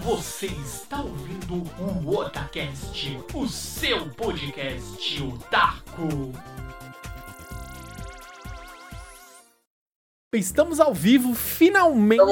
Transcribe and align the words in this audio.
Você 0.00 0.46
está 0.46 1.02
ouvindo 1.02 1.70
o 1.78 2.16
Otacast, 2.16 3.18
o 3.34 3.46
seu 3.46 4.06
podcast 4.08 5.22
otaku. 5.22 6.32
Estamos 10.34 10.80
ao 10.80 10.94
vivo, 10.94 11.34
finalmente. 11.34 12.22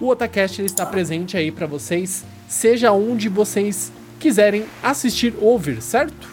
o 0.00 0.08
Otacast 0.08 0.60
ele 0.60 0.66
está 0.66 0.86
presente 0.86 1.36
aí 1.36 1.50
para 1.50 1.66
vocês, 1.66 2.24
seja 2.48 2.92
onde 2.92 3.28
vocês 3.28 3.90
quiserem 4.20 4.64
assistir 4.82 5.34
ou 5.40 5.48
ouvir, 5.48 5.82
certo? 5.82 6.28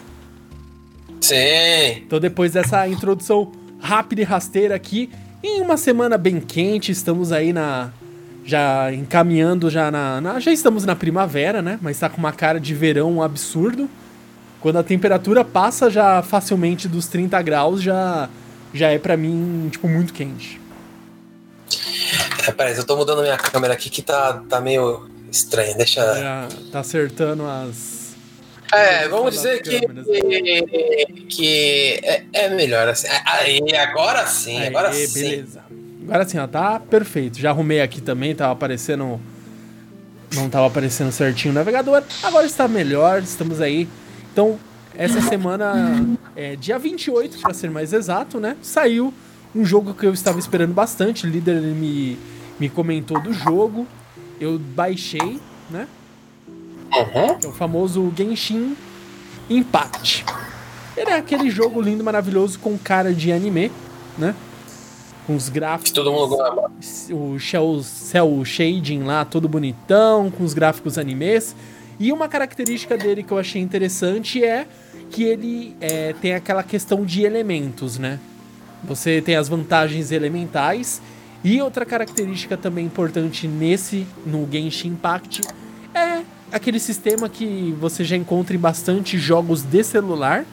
Sim. 1.19 2.03
Então 2.05 2.19
depois 2.19 2.51
dessa 2.51 2.87
introdução 2.87 3.51
rápida 3.89 4.21
e 4.21 4.23
rasteira 4.23 4.75
aqui. 4.75 5.09
Em 5.43 5.61
uma 5.61 5.75
semana 5.75 6.17
bem 6.17 6.39
quente, 6.39 6.91
estamos 6.91 7.31
aí 7.31 7.51
na. 7.51 7.89
Já 8.45 8.91
encaminhando 8.93 9.69
já 9.69 9.91
na, 9.91 10.19
na, 10.21 10.39
Já 10.39 10.51
estamos 10.51 10.83
na 10.85 10.95
primavera, 10.95 11.61
né? 11.61 11.77
Mas 11.81 11.99
tá 11.99 12.09
com 12.09 12.17
uma 12.17 12.31
cara 12.31 12.59
de 12.59 12.73
verão 12.73 13.21
absurdo. 13.21 13.89
Quando 14.59 14.77
a 14.77 14.83
temperatura 14.83 15.43
passa 15.43 15.89
já 15.89 16.21
facilmente 16.21 16.87
dos 16.87 17.07
30 17.07 17.41
graus, 17.41 17.81
já, 17.81 18.27
já 18.73 18.89
é 18.89 18.99
para 18.99 19.15
mim, 19.15 19.69
tipo, 19.71 19.87
muito 19.87 20.13
quente. 20.13 20.59
É, 22.47 22.51
peraí, 22.51 22.75
eu 22.75 22.83
tô 22.83 22.97
mudando 22.97 23.21
minha 23.21 23.37
câmera 23.37 23.73
aqui 23.73 23.89
que 23.89 24.01
tá, 24.01 24.41
tá 24.49 24.59
meio 24.59 25.07
estranho. 25.31 25.77
Deixa. 25.77 26.01
Já 26.01 26.47
tá 26.71 26.79
acertando 26.79 27.45
as 27.45 27.88
é, 28.71 29.07
vamos 29.07 29.33
dizer 29.33 29.61
que, 29.61 29.81
que 31.27 31.99
é, 32.03 32.23
é, 32.33 32.49
melhor 32.49 32.87
assim. 32.87 33.07
Aí, 33.25 33.61
agora 33.75 34.25
sim, 34.27 34.57
Aí, 34.57 34.67
agora 34.67 34.93
sim. 34.93 35.21
Beleza. 35.21 35.63
Agora 36.03 36.27
sim, 36.27 36.37
ó, 36.37 36.47
tá 36.47 36.79
perfeito. 36.79 37.39
Já 37.39 37.49
arrumei 37.49 37.81
aqui 37.81 38.01
também, 38.01 38.35
tava 38.35 38.53
aparecendo. 38.53 39.19
Não 40.33 40.49
tava 40.49 40.67
aparecendo 40.67 41.11
certinho 41.11 41.51
o 41.51 41.55
navegador. 41.55 42.03
Agora 42.21 42.45
está 42.45 42.67
melhor, 42.67 43.21
estamos 43.21 43.59
aí. 43.59 43.87
Então, 44.31 44.59
essa 44.95 45.21
semana, 45.21 46.05
é, 46.35 46.55
dia 46.55 46.77
28, 46.77 47.39
para 47.39 47.53
ser 47.53 47.71
mais 47.71 47.93
exato, 47.93 48.39
né? 48.39 48.55
Saiu 48.61 49.13
um 49.55 49.65
jogo 49.65 49.93
que 49.95 50.05
eu 50.05 50.13
estava 50.13 50.37
esperando 50.37 50.73
bastante. 50.73 51.25
O 51.25 51.29
líder 51.29 51.59
me, 51.61 52.19
me 52.59 52.69
comentou 52.69 53.19
do 53.19 53.33
jogo. 53.33 53.87
Eu 54.39 54.59
baixei, 54.59 55.39
né? 55.69 55.87
Uhum. 56.93 57.37
É 57.43 57.47
o 57.47 57.51
famoso 57.51 58.11
Genshin 58.15 58.75
Impact. 59.49 60.25
Ele 60.97 61.11
é 61.11 61.15
aquele 61.15 61.49
jogo 61.49 61.81
lindo, 61.81 62.03
maravilhoso, 62.03 62.59
com 62.59 62.77
cara 62.77 63.13
de 63.13 63.31
anime, 63.31 63.71
né? 64.17 64.35
Com 65.25 65.35
os 65.35 65.47
gráficos. 65.47 65.91
Todo 65.91 66.11
mundo 66.11 66.35
gosta. 66.35 66.71
O 67.13 67.39
cel, 67.39 67.81
cel 67.83 68.45
shading 68.45 69.03
lá, 69.03 69.23
todo 69.23 69.47
bonitão, 69.47 70.29
com 70.29 70.43
os 70.43 70.53
gráficos 70.53 70.97
animes. 70.97 71.55
E 71.99 72.11
uma 72.11 72.27
característica 72.27 72.97
dele 72.97 73.23
que 73.23 73.31
eu 73.31 73.37
achei 73.37 73.61
interessante 73.61 74.43
é 74.43 74.67
que 75.09 75.23
ele 75.23 75.75
é, 75.79 76.13
tem 76.13 76.33
aquela 76.33 76.63
questão 76.63 77.05
de 77.05 77.23
elementos, 77.23 77.97
né? 77.97 78.19
Você 78.83 79.21
tem 79.21 79.35
as 79.35 79.47
vantagens 79.47 80.11
elementais. 80.11 81.01
E 81.43 81.61
outra 81.61 81.85
característica 81.85 82.57
também 82.57 82.85
importante 82.85 83.47
nesse, 83.47 84.05
no 84.25 84.47
Genshin 84.51 84.89
Impact, 84.89 85.41
é 85.93 86.23
aquele 86.51 86.79
sistema 86.79 87.29
que 87.29 87.75
você 87.79 88.03
já 88.03 88.15
encontra 88.15 88.55
em 88.55 88.59
bastante 88.59 89.17
jogos 89.17 89.63
de 89.63 89.83
celular. 89.83 90.45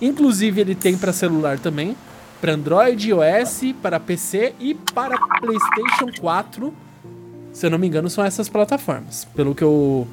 Inclusive 0.00 0.60
ele 0.60 0.74
tem 0.74 0.96
para 0.96 1.12
celular 1.12 1.58
também, 1.58 1.96
para 2.40 2.52
Android, 2.52 3.10
iOS, 3.10 3.74
para 3.80 4.00
PC 4.00 4.54
e 4.58 4.74
para 4.74 5.16
PlayStation 5.40 6.20
4. 6.20 6.74
Se 7.52 7.66
eu 7.66 7.70
não 7.70 7.78
me 7.78 7.86
engano, 7.86 8.10
são 8.10 8.24
essas 8.24 8.48
plataformas. 8.48 9.26
Pelo 9.36 9.54
que 9.54 9.62
eu, 9.62 10.08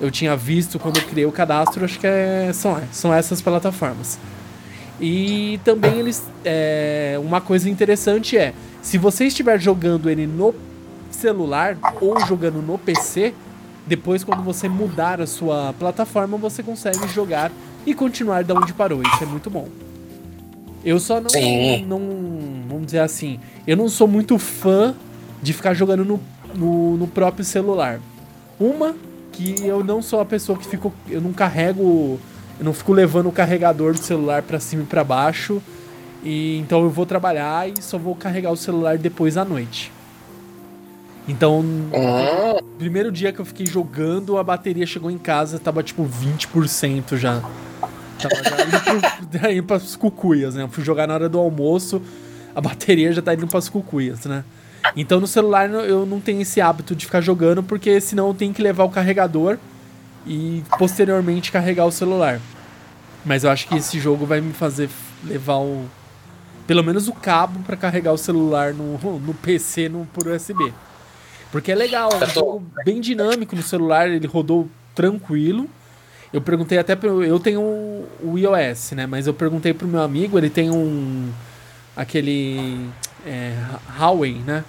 eu 0.00 0.10
tinha 0.10 0.36
visto 0.36 0.78
quando 0.78 0.98
eu 0.98 1.04
criei 1.04 1.26
o 1.26 1.32
cadastro, 1.32 1.84
acho 1.84 1.98
que 1.98 2.06
é, 2.06 2.52
são, 2.52 2.80
são 2.92 3.12
essas 3.12 3.40
plataformas. 3.40 4.18
E 5.00 5.58
também 5.64 5.98
eles. 5.98 6.22
É, 6.44 7.18
uma 7.20 7.40
coisa 7.40 7.68
interessante 7.68 8.38
é: 8.38 8.54
se 8.80 8.98
você 8.98 9.24
estiver 9.24 9.58
jogando 9.60 10.08
ele 10.08 10.26
no 10.26 10.54
celular 11.10 11.76
ou 12.00 12.20
jogando 12.26 12.62
no 12.62 12.78
PC, 12.78 13.34
depois, 13.86 14.22
quando 14.22 14.42
você 14.42 14.68
mudar 14.68 15.20
a 15.20 15.26
sua 15.26 15.74
plataforma, 15.78 16.36
você 16.36 16.62
consegue 16.62 17.06
jogar 17.08 17.50
e 17.84 17.94
continuar 17.94 18.44
da 18.44 18.54
onde 18.54 18.72
parou. 18.72 19.02
Isso 19.02 19.24
é 19.24 19.26
muito 19.26 19.50
bom. 19.50 19.68
Eu 20.84 20.98
só 21.00 21.20
não, 21.20 21.30
não. 21.86 22.00
Vamos 22.68 22.86
dizer 22.86 23.00
assim. 23.00 23.40
Eu 23.66 23.76
não 23.76 23.88
sou 23.88 24.06
muito 24.06 24.38
fã 24.38 24.94
de 25.42 25.52
ficar 25.52 25.74
jogando 25.74 26.04
no, 26.04 26.20
no, 26.54 26.96
no, 26.96 27.06
próprio 27.06 27.44
celular. 27.44 28.00
Uma, 28.58 28.94
que 29.32 29.64
eu 29.64 29.82
não 29.82 30.00
sou 30.00 30.20
a 30.20 30.24
pessoa 30.24 30.56
que 30.56 30.66
fico. 30.66 30.92
Eu 31.08 31.20
não 31.20 31.32
carrego. 31.32 32.20
Eu 32.58 32.64
não 32.64 32.72
fico 32.72 32.92
levando 32.92 33.28
o 33.28 33.32
carregador 33.32 33.92
do 33.92 33.98
celular 33.98 34.42
para 34.42 34.60
cima 34.60 34.82
e 34.82 34.86
para 34.86 35.02
baixo. 35.02 35.60
E 36.22 36.58
então 36.58 36.82
eu 36.82 36.90
vou 36.90 37.04
trabalhar 37.04 37.68
e 37.68 37.82
só 37.82 37.98
vou 37.98 38.14
carregar 38.14 38.52
o 38.52 38.56
celular 38.56 38.96
depois 38.96 39.36
à 39.36 39.44
noite. 39.44 39.90
Então, 41.28 41.60
uhum. 41.60 42.58
primeiro 42.78 43.12
dia 43.12 43.32
que 43.32 43.40
eu 43.40 43.44
fiquei 43.44 43.66
jogando, 43.66 44.38
a 44.38 44.44
bateria 44.44 44.84
chegou 44.86 45.10
em 45.10 45.18
casa, 45.18 45.58
tava 45.58 45.82
tipo 45.82 46.04
20% 46.04 47.16
já. 47.16 47.40
Tava 48.18 48.42
já 48.42 48.64
indo, 48.64 48.80
pro, 49.30 49.50
indo 49.52 49.62
pras 49.64 49.96
cucuias, 49.96 50.54
né? 50.54 50.64
Eu 50.64 50.68
fui 50.68 50.84
jogar 50.84 51.06
na 51.06 51.14
hora 51.14 51.28
do 51.28 51.38
almoço, 51.38 52.02
a 52.54 52.60
bateria 52.60 53.12
já 53.12 53.22
tá 53.22 53.34
indo 53.34 53.46
pras 53.46 53.68
cucuias, 53.68 54.24
né? 54.24 54.44
Então 54.96 55.20
no 55.20 55.26
celular 55.26 55.70
eu 55.70 56.04
não 56.04 56.20
tenho 56.20 56.40
esse 56.42 56.60
hábito 56.60 56.94
de 56.94 57.06
ficar 57.06 57.20
jogando, 57.20 57.62
porque 57.62 58.00
senão 58.00 58.28
eu 58.28 58.34
tenho 58.34 58.52
que 58.52 58.60
levar 58.60 58.84
o 58.84 58.90
carregador 58.90 59.58
e 60.26 60.62
posteriormente 60.78 61.52
carregar 61.52 61.86
o 61.86 61.92
celular. 61.92 62.40
Mas 63.24 63.44
eu 63.44 63.50
acho 63.50 63.68
que 63.68 63.76
esse 63.76 64.00
jogo 64.00 64.26
vai 64.26 64.40
me 64.40 64.52
fazer 64.52 64.90
levar 65.24 65.58
o. 65.58 65.86
Pelo 66.66 66.82
menos 66.82 67.08
o 67.08 67.12
cabo 67.12 67.60
para 67.60 67.76
carregar 67.76 68.12
o 68.12 68.18
celular 68.18 68.72
no, 68.72 68.98
no 69.18 69.34
PC 69.34 69.88
no, 69.88 70.06
por 70.06 70.26
USB. 70.26 70.72
Porque 71.52 71.70
é 71.70 71.74
legal, 71.74 72.08
é 72.10 72.24
um 72.24 72.30
jogo 72.30 72.62
bem 72.82 72.98
dinâmico 72.98 73.54
no 73.54 73.62
celular, 73.62 74.08
ele 74.08 74.26
rodou 74.26 74.68
tranquilo. 74.94 75.68
Eu 76.32 76.40
perguntei 76.40 76.78
até 76.78 76.96
pro. 76.96 77.22
Eu 77.22 77.38
tenho 77.38 77.60
o 77.60 78.38
iOS, 78.38 78.92
né? 78.92 79.06
Mas 79.06 79.26
eu 79.26 79.34
perguntei 79.34 79.74
pro 79.74 79.86
meu 79.86 80.00
amigo, 80.00 80.38
ele 80.38 80.48
tem 80.48 80.70
um. 80.70 81.30
aquele. 81.94 82.88
É, 83.26 83.54
Huawei, 83.98 84.36
né? 84.46 84.64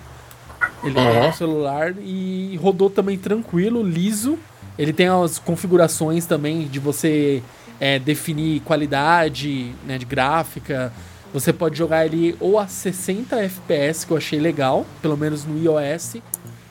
Ele 0.84 1.00
uhum. 1.00 1.12
tem 1.12 1.30
um 1.30 1.34
celular 1.34 1.96
e 2.00 2.60
rodou 2.62 2.90
também 2.90 3.18
tranquilo, 3.18 3.82
liso. 3.82 4.38
Ele 4.78 4.92
tem 4.92 5.08
as 5.08 5.40
configurações 5.40 6.26
também 6.26 6.68
de 6.68 6.80
você 6.80 7.42
é, 7.80 7.98
definir 7.98 8.60
qualidade 8.62 9.74
né, 9.86 9.98
de 9.98 10.06
gráfica. 10.06 10.92
Você 11.34 11.54
pode 11.54 11.78
jogar 11.78 12.06
ele 12.06 12.36
ou 12.40 12.60
a 12.60 12.68
60 12.68 13.42
FPS, 13.42 14.06
que 14.06 14.12
eu 14.12 14.18
achei 14.18 14.40
legal, 14.40 14.86
pelo 15.02 15.18
menos 15.18 15.46
no 15.46 15.58
iOS, 15.58 16.18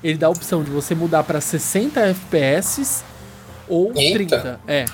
ele 0.02 0.18
dá 0.18 0.26
a 0.26 0.30
opção 0.30 0.62
de 0.62 0.70
você 0.70 0.94
mudar 0.94 1.22
para 1.22 1.40
60 1.40 2.00
FPS 2.00 3.04
ou 3.68 3.92
Eita. 3.94 4.38
30. 4.38 4.60
É. 4.66 4.84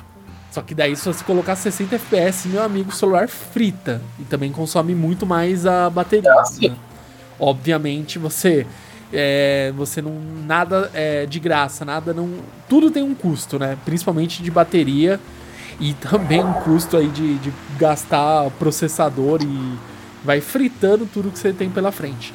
Só 0.50 0.62
que 0.62 0.74
daí, 0.74 0.96
se 0.96 1.04
você 1.04 1.22
colocar 1.24 1.56
60 1.56 1.94
FPS, 1.96 2.48
meu 2.48 2.62
amigo, 2.62 2.90
o 2.90 2.92
celular 2.92 3.28
frita. 3.28 4.00
E 4.18 4.24
também 4.24 4.50
consome 4.50 4.94
muito 4.94 5.26
mais 5.26 5.66
a 5.66 5.88
bateria. 5.90 6.30
Né? 6.60 6.76
Obviamente, 7.38 8.18
você. 8.18 8.66
É, 9.12 9.72
você 9.76 10.02
não. 10.02 10.20
Nada 10.46 10.90
é 10.94 11.26
de 11.26 11.38
graça, 11.38 11.84
nada 11.84 12.12
não. 12.12 12.30
Tudo 12.68 12.90
tem 12.90 13.02
um 13.02 13.14
custo, 13.14 13.58
né? 13.58 13.76
Principalmente 13.84 14.42
de 14.42 14.50
bateria. 14.50 15.20
E 15.80 15.94
também 15.94 16.42
um 16.42 16.52
custo 16.54 16.96
aí 16.96 17.08
de, 17.08 17.38
de 17.38 17.52
gastar 17.78 18.50
processador 18.58 19.40
e 19.42 19.78
vai 20.24 20.40
fritando 20.40 21.06
tudo 21.06 21.30
que 21.30 21.38
você 21.38 21.52
tem 21.52 21.70
pela 21.70 21.92
frente. 21.92 22.34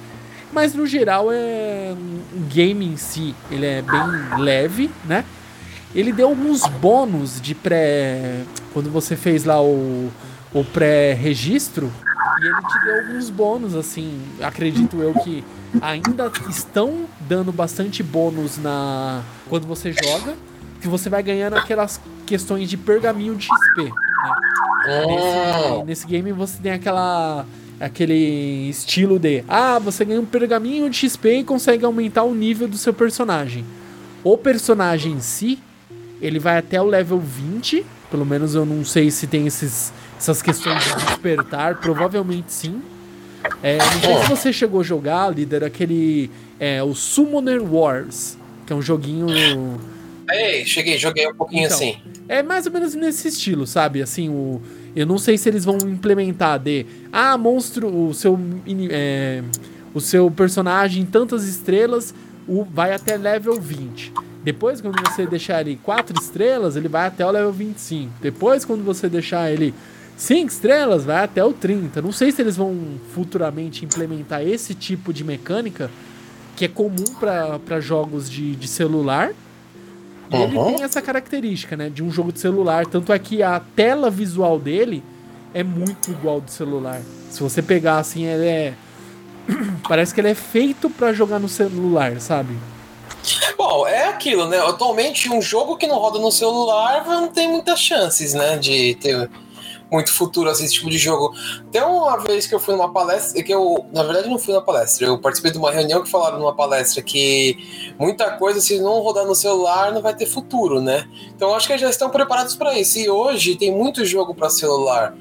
Mas 0.53 0.75
no 0.75 0.85
geral 0.85 1.31
é 1.31 1.95
um 1.97 2.43
game 2.47 2.85
em 2.85 2.95
si, 2.95 3.33
ele 3.49 3.65
é 3.65 3.81
bem 3.81 4.39
leve, 4.39 4.89
né? 5.03 5.25
Ele 5.95 6.11
deu 6.11 6.29
alguns 6.29 6.65
bônus 6.67 7.41
de 7.41 7.55
pré 7.55 8.43
quando 8.71 8.91
você 8.91 9.15
fez 9.15 9.45
lá 9.45 9.61
o, 9.61 10.11
o 10.53 10.63
pré-registro 10.63 11.91
e 12.39 12.45
ele 12.45 12.61
te 12.67 12.85
deu 12.85 12.99
alguns 12.99 13.29
bônus 13.29 13.75
assim, 13.75 14.21
acredito 14.41 14.97
eu 14.97 15.13
que 15.13 15.43
ainda 15.81 16.31
estão 16.49 17.05
dando 17.21 17.51
bastante 17.51 18.03
bônus 18.03 18.57
na 18.57 19.23
quando 19.49 19.65
você 19.65 19.91
joga, 19.91 20.35
que 20.81 20.87
você 20.87 21.09
vai 21.09 21.23
ganhando 21.23 21.55
aquelas 21.55 21.99
questões 22.25 22.69
de 22.69 22.77
pergaminho 22.77 23.35
de 23.35 23.45
XP. 23.45 23.83
Né? 23.83 25.05
Nesse, 25.07 25.83
nesse 25.85 26.07
game 26.07 26.31
você 26.31 26.61
tem 26.61 26.73
aquela 26.73 27.45
aquele 27.83 28.69
estilo 28.69 29.19
de 29.19 29.43
ah, 29.47 29.77
você 29.77 30.05
ganha 30.05 30.21
um 30.21 30.25
pergaminho 30.25 30.89
de 30.89 30.97
XP 30.97 31.39
e 31.39 31.43
consegue 31.43 31.83
aumentar 31.83 32.23
o 32.23 32.33
nível 32.33 32.67
do 32.67 32.77
seu 32.77 32.93
personagem. 32.93 33.65
O 34.23 34.37
personagem 34.37 35.13
em 35.13 35.19
si, 35.19 35.59
ele 36.21 36.39
vai 36.39 36.57
até 36.57 36.81
o 36.81 36.85
level 36.85 37.19
20, 37.19 37.85
pelo 38.09 38.25
menos 38.25 38.55
eu 38.55 38.65
não 38.65 38.85
sei 38.85 39.11
se 39.11 39.27
tem 39.27 39.45
esses, 39.45 39.91
essas 40.17 40.41
questões 40.41 40.81
de 40.83 41.05
despertar, 41.05 41.81
provavelmente 41.81 42.53
sim. 42.53 42.81
É, 43.61 43.77
não 43.77 44.01
sei 44.01 44.15
se 44.15 44.29
você 44.29 44.53
chegou 44.53 44.79
a 44.79 44.83
jogar, 44.83 45.29
líder, 45.29 45.65
aquele. 45.65 46.31
É, 46.57 46.81
o 46.81 46.95
Summoner 46.95 47.61
Wars, 47.61 48.37
que 48.65 48.71
é 48.71 48.75
um 48.75 48.81
joguinho. 48.81 49.27
Ei, 50.31 50.65
cheguei, 50.65 50.97
joguei 50.97 51.27
um 51.27 51.35
pouquinho 51.35 51.65
então, 51.65 51.75
assim. 51.75 51.97
É 52.27 52.41
mais 52.41 52.65
ou 52.65 52.71
menos 52.71 52.95
nesse 52.95 53.27
estilo, 53.27 53.67
sabe? 53.67 54.01
Assim, 54.01 54.29
o. 54.29 54.61
Eu 54.95 55.05
não 55.05 55.17
sei 55.17 55.37
se 55.37 55.49
eles 55.49 55.65
vão 55.65 55.77
implementar 55.77 56.59
de. 56.59 56.85
Ah, 57.11 57.37
monstro, 57.37 57.87
o 57.87 58.13
seu. 58.13 58.39
É, 58.89 59.43
o 59.93 60.01
seu 60.01 60.31
personagem, 60.31 61.05
tantas 61.05 61.45
estrelas, 61.45 62.13
o, 62.47 62.63
vai 62.63 62.93
até 62.93 63.15
level 63.15 63.59
20. 63.59 64.11
Depois, 64.43 64.81
quando 64.81 64.99
você 65.01 65.25
deixar 65.25 65.61
ele 65.61 65.79
4 65.83 66.19
estrelas, 66.19 66.75
ele 66.75 66.87
vai 66.87 67.07
até 67.07 67.25
o 67.25 67.31
level 67.31 67.51
25. 67.51 68.11
Depois, 68.21 68.65
quando 68.65 68.83
você 68.83 69.07
deixar 69.07 69.51
ele 69.51 69.73
5 70.17 70.51
estrelas, 70.51 71.05
vai 71.05 71.23
até 71.23 71.43
o 71.43 71.53
30. 71.53 72.01
Não 72.01 72.11
sei 72.11 72.31
se 72.31 72.41
eles 72.41 72.57
vão 72.57 72.75
futuramente 73.13 73.85
implementar 73.85 74.41
esse 74.41 74.73
tipo 74.73 75.13
de 75.13 75.23
mecânica 75.23 75.89
que 76.55 76.65
é 76.65 76.67
comum 76.67 77.15
para 77.19 77.79
jogos 77.79 78.29
de, 78.29 78.55
de 78.55 78.67
celular. 78.67 79.31
E 80.33 80.37
uhum. 80.37 80.67
ele 80.67 80.75
tem 80.75 80.83
essa 80.83 81.01
característica, 81.01 81.75
né, 81.77 81.89
de 81.89 82.03
um 82.03 82.11
jogo 82.11 82.31
de 82.31 82.39
celular. 82.39 82.85
Tanto 82.85 83.13
é 83.13 83.19
que 83.19 83.43
a 83.43 83.59
tela 83.59 84.09
visual 84.09 84.59
dele 84.59 85.03
é 85.53 85.63
muito 85.63 86.09
igual 86.11 86.41
do 86.41 86.49
celular. 86.49 87.01
Se 87.29 87.41
você 87.41 87.61
pegar 87.61 87.97
assim, 87.97 88.25
ele 88.25 88.47
é. 88.47 88.73
Parece 89.87 90.13
que 90.13 90.21
ele 90.21 90.29
é 90.29 90.35
feito 90.35 90.89
para 90.89 91.13
jogar 91.13 91.39
no 91.39 91.49
celular, 91.49 92.19
sabe? 92.19 92.57
Bom, 93.57 93.87
é 93.87 94.07
aquilo, 94.07 94.47
né? 94.47 94.57
Atualmente, 94.59 95.29
um 95.29 95.41
jogo 95.41 95.77
que 95.77 95.87
não 95.87 95.97
roda 95.97 96.19
no 96.19 96.31
celular 96.31 97.05
não 97.05 97.27
tem 97.27 97.49
muitas 97.49 97.79
chances, 97.79 98.33
né? 98.33 98.57
De 98.57 98.95
ter 98.95 99.29
muito 99.91 100.11
futuro 100.11 100.49
assim, 100.49 100.65
esse 100.65 100.73
tipo 100.73 100.89
de 100.89 100.97
jogo. 100.97 101.33
Tem 101.71 101.81
uma 101.81 102.17
vez 102.17 102.47
que 102.47 102.55
eu 102.55 102.59
fui 102.59 102.75
numa 102.75 102.91
palestra, 102.91 103.41
que 103.43 103.53
eu, 103.53 103.85
na 103.93 104.03
verdade, 104.03 104.29
não 104.29 104.39
fui 104.39 104.53
na 104.53 104.61
palestra, 104.61 105.07
eu 105.07 105.17
participei 105.19 105.51
de 105.51 105.57
uma 105.57 105.71
reunião 105.71 106.03
que 106.03 106.09
falaram 106.09 106.39
numa 106.39 106.55
palestra 106.55 107.01
que 107.01 107.93
muita 107.99 108.31
coisa, 108.37 108.59
se 108.59 108.79
não 108.79 108.99
rodar 108.99 109.25
no 109.25 109.35
celular, 109.35 109.91
não 109.91 110.01
vai 110.01 110.15
ter 110.15 110.25
futuro, 110.25 110.81
né? 110.81 111.07
Então 111.35 111.53
acho 111.55 111.67
que 111.67 111.77
já 111.77 111.89
estão 111.89 112.09
preparados 112.09 112.55
para 112.55 112.77
isso. 112.77 112.97
E 112.97 113.09
hoje 113.09 113.55
tem 113.55 113.71
muito 113.71 114.05
jogo 114.05 114.33
para 114.33 114.49
celular. 114.49 115.15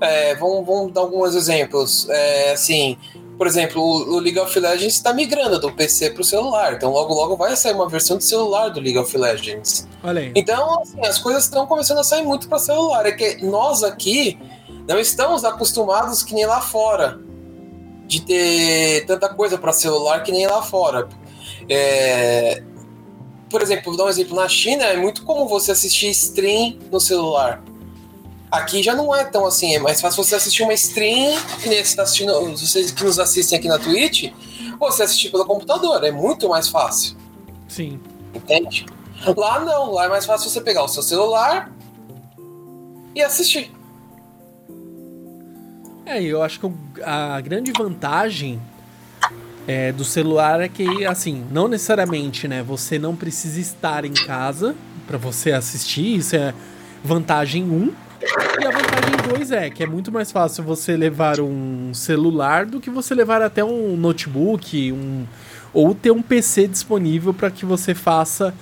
É, 0.00 0.34
vamos, 0.34 0.66
vamos 0.66 0.92
dar 0.92 1.02
alguns 1.02 1.34
exemplos. 1.34 2.08
É, 2.08 2.52
assim, 2.52 2.96
por 3.40 3.46
exemplo, 3.46 3.82
o, 3.82 4.18
League 4.18 4.38
of 4.38 4.60
Legends 4.60 4.96
está 4.96 5.14
migrando 5.14 5.58
do 5.58 5.72
PC 5.72 6.10
para 6.10 6.20
o 6.20 6.24
celular. 6.24 6.74
Então, 6.74 6.92
logo, 6.92 7.14
logo 7.14 7.36
vai 7.38 7.56
sair 7.56 7.72
uma 7.72 7.88
versão 7.88 8.18
de 8.18 8.24
celular 8.24 8.68
do 8.68 8.78
League 8.80 8.98
of 8.98 9.16
Legends. 9.16 9.88
Olha 10.04 10.20
aí. 10.20 10.32
Então, 10.34 10.78
assim, 10.82 11.00
as 11.06 11.18
coisas 11.18 11.44
estão 11.44 11.66
começando 11.66 11.96
a 12.00 12.04
sair 12.04 12.22
muito 12.22 12.50
para 12.50 12.58
celular. 12.58 13.06
É 13.06 13.12
que 13.12 13.42
nós 13.42 13.82
aqui 13.82 14.38
não 14.86 14.98
estamos 14.98 15.42
acostumados 15.42 16.22
que 16.22 16.34
nem 16.34 16.44
lá 16.44 16.60
fora 16.60 17.18
de 18.06 18.20
ter 18.20 19.06
tanta 19.06 19.30
coisa 19.30 19.56
para 19.56 19.72
celular 19.72 20.22
que 20.22 20.30
nem 20.30 20.46
lá 20.46 20.60
fora. 20.60 21.08
É... 21.66 22.62
Por 23.48 23.62
exemplo, 23.62 23.84
vou 23.86 23.96
dar 23.96 24.04
um 24.04 24.10
exemplo. 24.10 24.36
Na 24.36 24.50
China 24.50 24.84
é 24.84 24.98
muito 24.98 25.24
comum 25.24 25.46
você 25.46 25.72
assistir 25.72 26.10
stream 26.10 26.78
no 26.92 27.00
celular. 27.00 27.62
Aqui 28.50 28.82
já 28.82 28.94
não 28.94 29.14
é 29.14 29.24
tão 29.24 29.46
assim, 29.46 29.74
é 29.74 29.78
mais 29.78 30.00
fácil 30.00 30.24
você 30.24 30.34
assistir 30.34 30.64
uma 30.64 30.74
stream, 30.74 31.40
que 31.62 31.68
nem 31.68 31.84
você 31.84 31.94
tá 31.94 32.02
assistindo, 32.02 32.32
vocês 32.56 32.90
que 32.90 33.04
nos 33.04 33.18
assistem 33.18 33.58
aqui 33.58 33.68
na 33.68 33.78
Twitch, 33.78 34.32
você 34.78 35.04
assistir 35.04 35.30
pelo 35.30 35.44
computador, 35.44 36.02
é 36.02 36.10
muito 36.10 36.48
mais 36.48 36.68
fácil. 36.68 37.16
Sim. 37.68 38.00
Entende? 38.34 38.86
Lá 39.36 39.60
não, 39.60 39.92
lá 39.92 40.06
é 40.06 40.08
mais 40.08 40.24
fácil 40.24 40.50
você 40.50 40.60
pegar 40.60 40.82
o 40.82 40.88
seu 40.88 41.02
celular 41.02 41.70
e 43.14 43.22
assistir. 43.22 43.70
É, 46.04 46.20
eu 46.20 46.42
acho 46.42 46.58
que 46.58 46.72
a 47.04 47.40
grande 47.40 47.70
vantagem 47.70 48.60
é, 49.68 49.92
do 49.92 50.04
celular 50.04 50.60
é 50.60 50.68
que, 50.68 51.04
assim, 51.06 51.46
não 51.52 51.68
necessariamente, 51.68 52.48
né? 52.48 52.62
Você 52.64 52.98
não 52.98 53.14
precisa 53.14 53.60
estar 53.60 54.04
em 54.04 54.12
casa 54.12 54.74
para 55.06 55.18
você 55.18 55.52
assistir, 55.52 56.16
isso 56.16 56.34
é 56.34 56.52
vantagem 57.04 57.62
1. 57.62 57.66
Um. 57.72 57.94
E 58.22 58.66
a 58.66 58.70
vantagem 58.70 59.16
2 59.30 59.50
é 59.50 59.70
que 59.70 59.82
é 59.82 59.86
muito 59.86 60.12
mais 60.12 60.30
fácil 60.30 60.62
você 60.62 60.94
levar 60.94 61.40
um 61.40 61.94
celular 61.94 62.66
do 62.66 62.78
que 62.78 62.90
você 62.90 63.14
levar 63.14 63.40
até 63.40 63.64
um 63.64 63.96
notebook, 63.96 64.92
um, 64.92 65.26
ou 65.72 65.94
ter 65.94 66.10
um 66.10 66.20
PC 66.20 66.68
disponível 66.68 67.32
para 67.32 67.50
que 67.50 67.64
você 67.64 67.94
faça, 67.94 68.54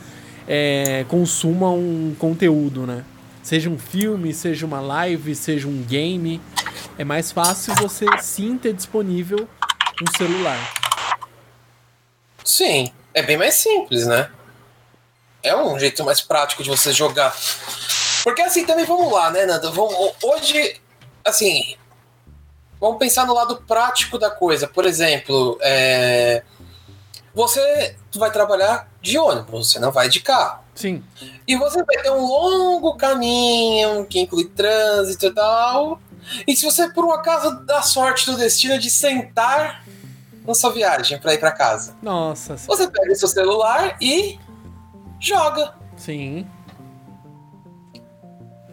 é, 0.47 1.05
consuma 1.09 1.71
um 1.71 2.15
conteúdo, 2.19 2.87
né? 2.87 3.05
Seja 3.43 3.69
um 3.69 3.79
filme, 3.79 4.33
seja 4.33 4.65
uma 4.65 4.81
live, 4.81 5.35
seja 5.35 5.67
um 5.67 5.83
game. 5.83 6.41
É 6.97 7.05
mais 7.05 7.33
fácil 7.33 7.75
você 7.77 8.07
sim 8.21 8.57
ter 8.57 8.73
disponível 8.73 9.49
um 10.01 10.17
celular. 10.17 10.59
Sim, 12.45 12.93
é 13.13 13.23
bem 13.23 13.37
mais 13.37 13.55
simples, 13.55 14.07
né? 14.07 14.31
É 15.43 15.57
um 15.57 15.79
jeito 15.79 16.05
mais 16.05 16.21
prático 16.21 16.63
de 16.63 16.69
você 16.69 16.93
jogar 16.93 17.35
porque 18.23 18.43
assim, 18.43 18.65
também 18.65 18.85
vamos 18.85 19.13
lá, 19.13 19.31
né, 19.31 19.47
Nando? 19.47 19.73
Vamos, 19.73 19.95
hoje, 20.23 20.81
assim, 21.25 21.77
vamos 22.81 22.99
pensar 22.99 23.27
no 23.27 23.35
lado 23.35 23.63
prático 23.67 24.19
da 24.19 24.31
coisa. 24.31 24.67
Por 24.67 24.85
exemplo, 24.85 25.59
é, 25.61 26.43
você 27.35 27.97
vai 28.17 28.31
trabalhar 28.31 28.89
de 29.01 29.19
ônibus, 29.19 29.71
você 29.71 29.79
não 29.79 29.93
vai 29.93 30.09
de 30.09 30.21
carro. 30.21 30.61
Sim. 30.75 31.03
E 31.47 31.57
você 31.57 31.83
vai 31.83 32.03
ter 32.03 32.11
um 32.11 32.27
longo 32.27 32.97
caminho 32.97 34.05
que 34.07 34.21
inclui 34.21 34.45
trânsito 34.47 35.27
e 35.27 35.35
tal. 35.35 36.01
E 36.47 36.55
se 36.55 36.65
você, 36.65 36.89
por 36.91 37.05
um 37.05 37.13
acaso, 37.13 37.65
dá 37.65 37.83
sorte 37.83 38.27
do 38.27 38.37
destino 38.37 38.79
de 38.79 38.91
sentar 38.91 39.85
na 40.47 40.55
sua 40.55 40.71
viagem 40.71 41.19
para 41.19 41.35
ir 41.35 41.39
para 41.39 41.51
casa. 41.53 41.97
Nossa. 42.01 42.57
Você 42.57 42.89
pega 42.89 43.13
o 43.13 43.17
seu 43.17 43.29
celular 43.29 43.97
e 44.01 44.39
joga. 45.21 45.75
Sim 45.97 46.47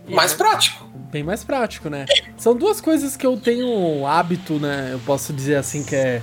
mais 0.08 0.34
prático. 0.34 0.86
Bem 1.12 1.24
mais 1.24 1.44
prático, 1.44 1.90
né? 1.90 2.06
São 2.38 2.56
duas 2.56 2.82
coisas 2.82 3.16
que 3.16 3.26
eu 3.26 3.38
tenho 3.38 4.06
hábito, 4.06 4.56
né? 4.60 4.90
Eu 4.92 5.00
posso 5.00 5.32
dizer 5.32 5.56
assim 5.56 5.84
que 5.84 5.96
é, 5.96 6.22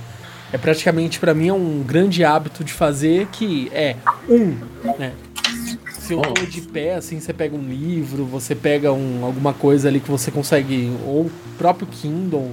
é 0.51 0.57
praticamente 0.57 1.19
para 1.19 1.33
mim 1.33 1.47
é 1.47 1.53
um 1.53 1.81
grande 1.81 2.23
hábito 2.23 2.63
de 2.63 2.71
fazer 2.71 3.27
que 3.31 3.71
é 3.73 3.95
um, 4.29 4.55
né? 4.97 5.13
Se 5.89 6.13
eu 6.13 6.21
tô 6.21 6.45
de 6.45 6.61
pé, 6.61 6.95
assim, 6.95 7.19
você 7.19 7.31
pega 7.31 7.55
um 7.55 7.61
livro, 7.61 8.25
você 8.25 8.53
pega 8.53 8.91
um, 8.91 9.23
alguma 9.23 9.53
coisa 9.53 9.87
ali 9.87 10.01
que 10.01 10.11
você 10.11 10.29
consegue, 10.29 10.91
ou 11.05 11.21
o 11.21 11.31
próprio 11.57 11.87
Kindle, 11.87 12.51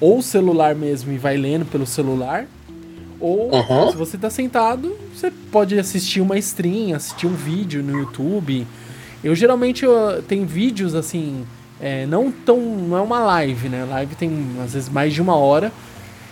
ou 0.00 0.18
o 0.18 0.22
celular 0.22 0.76
mesmo 0.76 1.12
e 1.12 1.18
vai 1.18 1.36
lendo 1.36 1.66
pelo 1.66 1.86
celular. 1.86 2.46
Ou 3.18 3.52
uhum. 3.52 3.90
se 3.90 3.96
você 3.96 4.16
tá 4.16 4.30
sentado, 4.30 4.96
você 5.12 5.30
pode 5.50 5.76
assistir 5.78 6.20
uma 6.20 6.38
stream, 6.38 6.94
assistir 6.94 7.26
um 7.26 7.34
vídeo 7.34 7.82
no 7.82 7.98
YouTube 7.98 8.64
eu 9.24 9.34
geralmente 9.34 9.84
eu, 9.84 10.22
tem 10.28 10.44
vídeos 10.44 10.94
assim, 10.94 11.46
é, 11.80 12.04
não 12.04 12.30
tão. 12.30 12.60
não 12.60 12.96
é 12.96 13.00
uma 13.00 13.20
live, 13.20 13.70
né? 13.70 13.86
Live 13.88 14.14
tem 14.14 14.30
às 14.62 14.74
vezes 14.74 14.88
mais 14.90 15.14
de 15.14 15.22
uma 15.22 15.34
hora. 15.34 15.72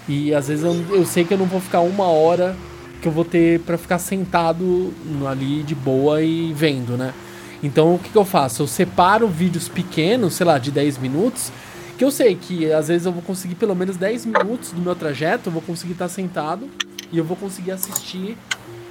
E 0.06 0.34
às 0.34 0.48
vezes 0.48 0.62
eu, 0.62 0.74
eu 0.94 1.06
sei 1.06 1.24
que 1.24 1.32
eu 1.32 1.38
não 1.38 1.46
vou 1.46 1.60
ficar 1.60 1.80
uma 1.80 2.04
hora 2.04 2.54
que 3.00 3.08
eu 3.08 3.12
vou 3.12 3.24
ter 3.24 3.60
para 3.60 3.78
ficar 3.78 3.98
sentado 3.98 4.92
ali 5.26 5.62
de 5.62 5.74
boa 5.74 6.22
e 6.22 6.52
vendo, 6.52 6.96
né? 6.96 7.14
Então 7.62 7.94
o 7.94 7.98
que, 7.98 8.10
que, 8.10 8.16
eu 8.16 8.24
faço? 8.24 8.62
Eu 8.62 8.66
separo 8.66 9.26
vídeos 9.26 9.68
pequenos, 9.68 10.34
sei 10.34 10.44
lá, 10.46 10.58
de 10.58 10.70
10 10.70 10.98
minutos, 10.98 11.50
que 11.96 12.04
eu 12.04 12.10
sei 12.10 12.34
que 12.34 12.70
às 12.72 12.88
vezes 12.88 13.06
eu 13.06 13.12
vou 13.12 13.22
conseguir 13.22 13.54
pelo 13.54 13.74
menos 13.74 13.96
10 13.96 14.26
minutos 14.26 14.72
do 14.72 14.80
meu 14.80 14.94
trajeto, 14.94 15.48
eu 15.48 15.52
vou 15.52 15.62
conseguir 15.62 15.92
estar 15.92 16.08
sentado 16.08 16.68
e 17.10 17.18
eu 17.18 17.24
vou 17.24 17.36
conseguir 17.36 17.70
assistir 17.70 18.36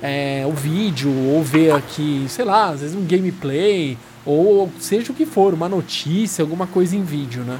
é, 0.02 0.44
o 0.48 0.52
vídeo, 0.52 1.12
ou 1.12 1.44
ver 1.44 1.72
aqui, 1.74 2.26
sei 2.28 2.46
lá, 2.46 2.70
às 2.70 2.82
vezes 2.82 2.96
um 2.96 3.06
gameplay, 3.06 3.98
ou 4.26 4.72
seja 4.80 5.12
o 5.12 5.16
que 5.16 5.26
for, 5.26 5.54
uma 5.54 5.70
notícia, 5.70 6.42
alguma 6.44 6.68
coisa 6.68 6.96
em 6.96 7.04
vídeo, 7.04 7.44
né? 7.44 7.60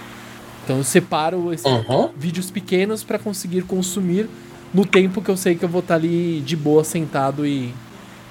Então 0.64 0.78
eu 0.78 0.84
separo 0.84 1.52
esses 1.54 1.66
Uhum. 1.66 2.10
vídeos 2.16 2.52
pequenos 2.52 3.04
para 3.04 3.18
conseguir 3.20 3.64
consumir 3.64 4.28
no 4.74 4.86
tempo 4.86 5.22
que 5.22 5.30
eu 5.30 5.36
sei 5.38 5.56
que 5.56 5.66
eu 5.66 5.70
vou 5.70 5.82
estar 5.82 5.96
ali 5.96 6.40
de 6.42 6.56
boa 6.56 6.84
sentado 6.84 7.46
e, 7.46 7.74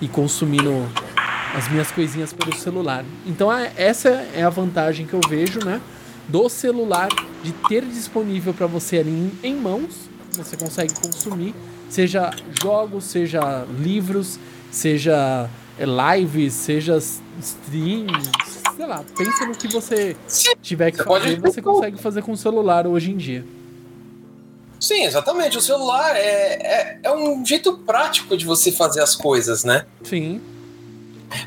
e 0.00 0.08
consumindo 0.08 0.86
as 1.54 1.68
minhas 1.68 1.90
coisinhas 1.90 2.32
pelo 2.32 2.54
celular. 2.56 3.04
Então 3.26 3.52
é- 3.52 3.72
essa 3.76 4.08
é 4.34 4.42
a 4.42 4.48
vantagem 4.48 5.06
que 5.06 5.12
eu 5.14 5.20
vejo, 5.28 5.58
né? 5.64 5.80
Do 6.28 6.48
celular 6.48 7.08
de 7.42 7.52
ter 7.68 7.84
disponível 7.84 8.54
para 8.54 8.66
você 8.66 8.98
ali 8.98 9.10
em, 9.10 9.32
em 9.50 9.56
mãos, 9.56 10.08
você 10.36 10.56
consegue 10.56 10.94
consumir, 11.00 11.52
seja 11.90 12.30
jogos, 12.62 13.04
seja 13.04 13.66
livros, 13.78 14.38
seja 14.70 15.50
é, 15.78 15.84
lives, 15.84 16.54
seja 16.54 16.96
streams, 16.96 18.30
sei 18.76 18.86
lá, 18.86 19.04
pensa 19.16 19.44
no 19.44 19.54
que 19.54 19.68
você 19.68 20.16
tiver 20.62 20.90
que 20.92 20.98
Você 20.98 21.04
fazer, 21.04 21.40
você 21.40 21.62
consegue 21.62 21.98
fazer 21.98 22.22
com 22.22 22.32
o 22.32 22.36
celular 22.36 22.86
hoje 22.86 23.10
em 23.10 23.16
dia. 23.16 23.44
Sim, 24.78 25.04
exatamente. 25.04 25.58
O 25.58 25.60
celular 25.60 26.16
é, 26.16 26.20
é, 26.22 27.00
é 27.02 27.12
um 27.12 27.44
jeito 27.44 27.76
prático 27.78 28.34
de 28.34 28.46
você 28.46 28.72
fazer 28.72 29.02
as 29.02 29.14
coisas, 29.14 29.62
né? 29.62 29.84
Sim. 30.02 30.40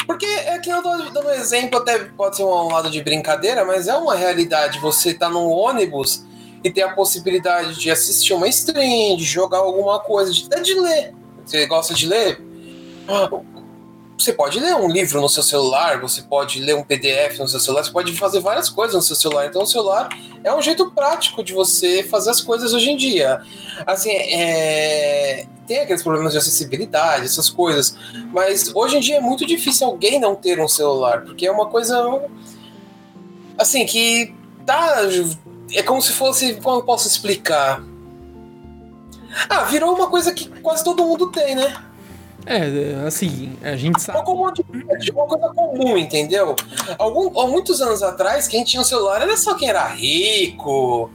Porque 0.05 0.25
é 0.25 0.59
que 0.59 0.69
eu 0.69 0.81
tô 0.83 0.95
dando 0.95 1.27
um 1.27 1.31
exemplo, 1.31 1.79
até 1.79 1.97
pode 1.99 2.37
ser 2.37 2.43
um 2.43 2.67
lado 2.67 2.91
de 2.91 3.01
brincadeira, 3.01 3.65
mas 3.65 3.87
é 3.87 3.95
uma 3.95 4.15
realidade. 4.15 4.79
Você 4.79 5.13
tá 5.13 5.29
num 5.29 5.49
ônibus 5.49 6.23
e 6.63 6.71
tem 6.71 6.83
a 6.83 6.93
possibilidade 6.93 7.79
de 7.79 7.91
assistir 7.91 8.33
uma 8.33 8.47
stream, 8.47 9.17
de 9.17 9.23
jogar 9.23 9.59
alguma 9.59 9.99
coisa, 9.99 10.31
de, 10.31 10.45
até 10.45 10.61
de 10.61 10.73
ler. 10.73 11.13
Você 11.45 11.65
gosta 11.65 11.93
de 11.93 12.07
ler? 12.07 12.41
Você 14.17 14.31
pode 14.31 14.59
ler 14.59 14.73
um 14.75 14.87
livro 14.87 15.19
no 15.19 15.27
seu 15.27 15.43
celular, 15.43 15.99
você 15.99 16.21
pode 16.21 16.61
ler 16.61 16.75
um 16.75 16.83
PDF 16.83 17.39
no 17.39 17.47
seu 17.47 17.59
celular, 17.59 17.83
você 17.83 17.91
pode 17.91 18.15
fazer 18.15 18.39
várias 18.39 18.69
coisas 18.69 18.95
no 18.95 19.01
seu 19.01 19.15
celular. 19.15 19.47
Então, 19.47 19.63
o 19.63 19.67
celular 19.67 20.07
é 20.43 20.55
um 20.55 20.61
jeito 20.61 20.89
prático 20.91 21.43
de 21.43 21.51
você 21.51 22.03
fazer 22.03 22.29
as 22.29 22.39
coisas 22.39 22.73
hoje 22.73 22.91
em 22.91 22.95
dia. 22.95 23.41
Assim, 23.85 24.11
é... 24.11 25.45
tem 25.67 25.79
aqueles 25.79 26.01
problemas 26.01 26.31
de 26.31 26.37
acessibilidade, 26.37 27.25
essas 27.25 27.49
coisas, 27.49 27.97
mas 28.31 28.73
hoje 28.73 28.97
em 28.97 28.99
dia 29.01 29.17
é 29.17 29.21
muito 29.21 29.45
difícil 29.45 29.87
alguém 29.87 30.19
não 30.19 30.35
ter 30.35 30.57
um 30.61 30.67
celular, 30.69 31.23
porque 31.23 31.45
é 31.45 31.51
uma 31.51 31.65
coisa 31.65 32.21
assim 33.57 33.85
que 33.85 34.33
tá 34.65 35.01
é 35.73 35.83
como 35.83 36.01
se 36.01 36.13
fosse, 36.13 36.55
como 36.55 36.77
eu 36.77 36.83
posso 36.83 37.07
explicar? 37.07 37.83
Ah, 39.49 39.63
virou 39.63 39.93
uma 39.95 40.07
coisa 40.07 40.31
que 40.33 40.47
quase 40.61 40.83
todo 40.83 41.03
mundo 41.03 41.31
tem, 41.31 41.55
né? 41.55 41.75
É, 42.45 43.05
assim, 43.07 43.57
a 43.63 43.75
gente 43.75 43.95
Uma, 43.95 43.99
sabe. 43.99 44.23
comodidade, 44.23 45.11
uma 45.11 45.25
coisa 45.25 45.47
comum, 45.49 45.97
entendeu? 45.97 46.55
Algum, 46.99 47.39
há 47.39 47.47
muitos 47.47 47.81
anos 47.81 48.03
atrás, 48.03 48.47
quem 48.47 48.63
tinha 48.63 48.81
um 48.81 48.85
celular 48.85 49.21
era 49.21 49.37
só 49.37 49.55
quem 49.55 49.69
era 49.69 49.87
rico, 49.87 51.09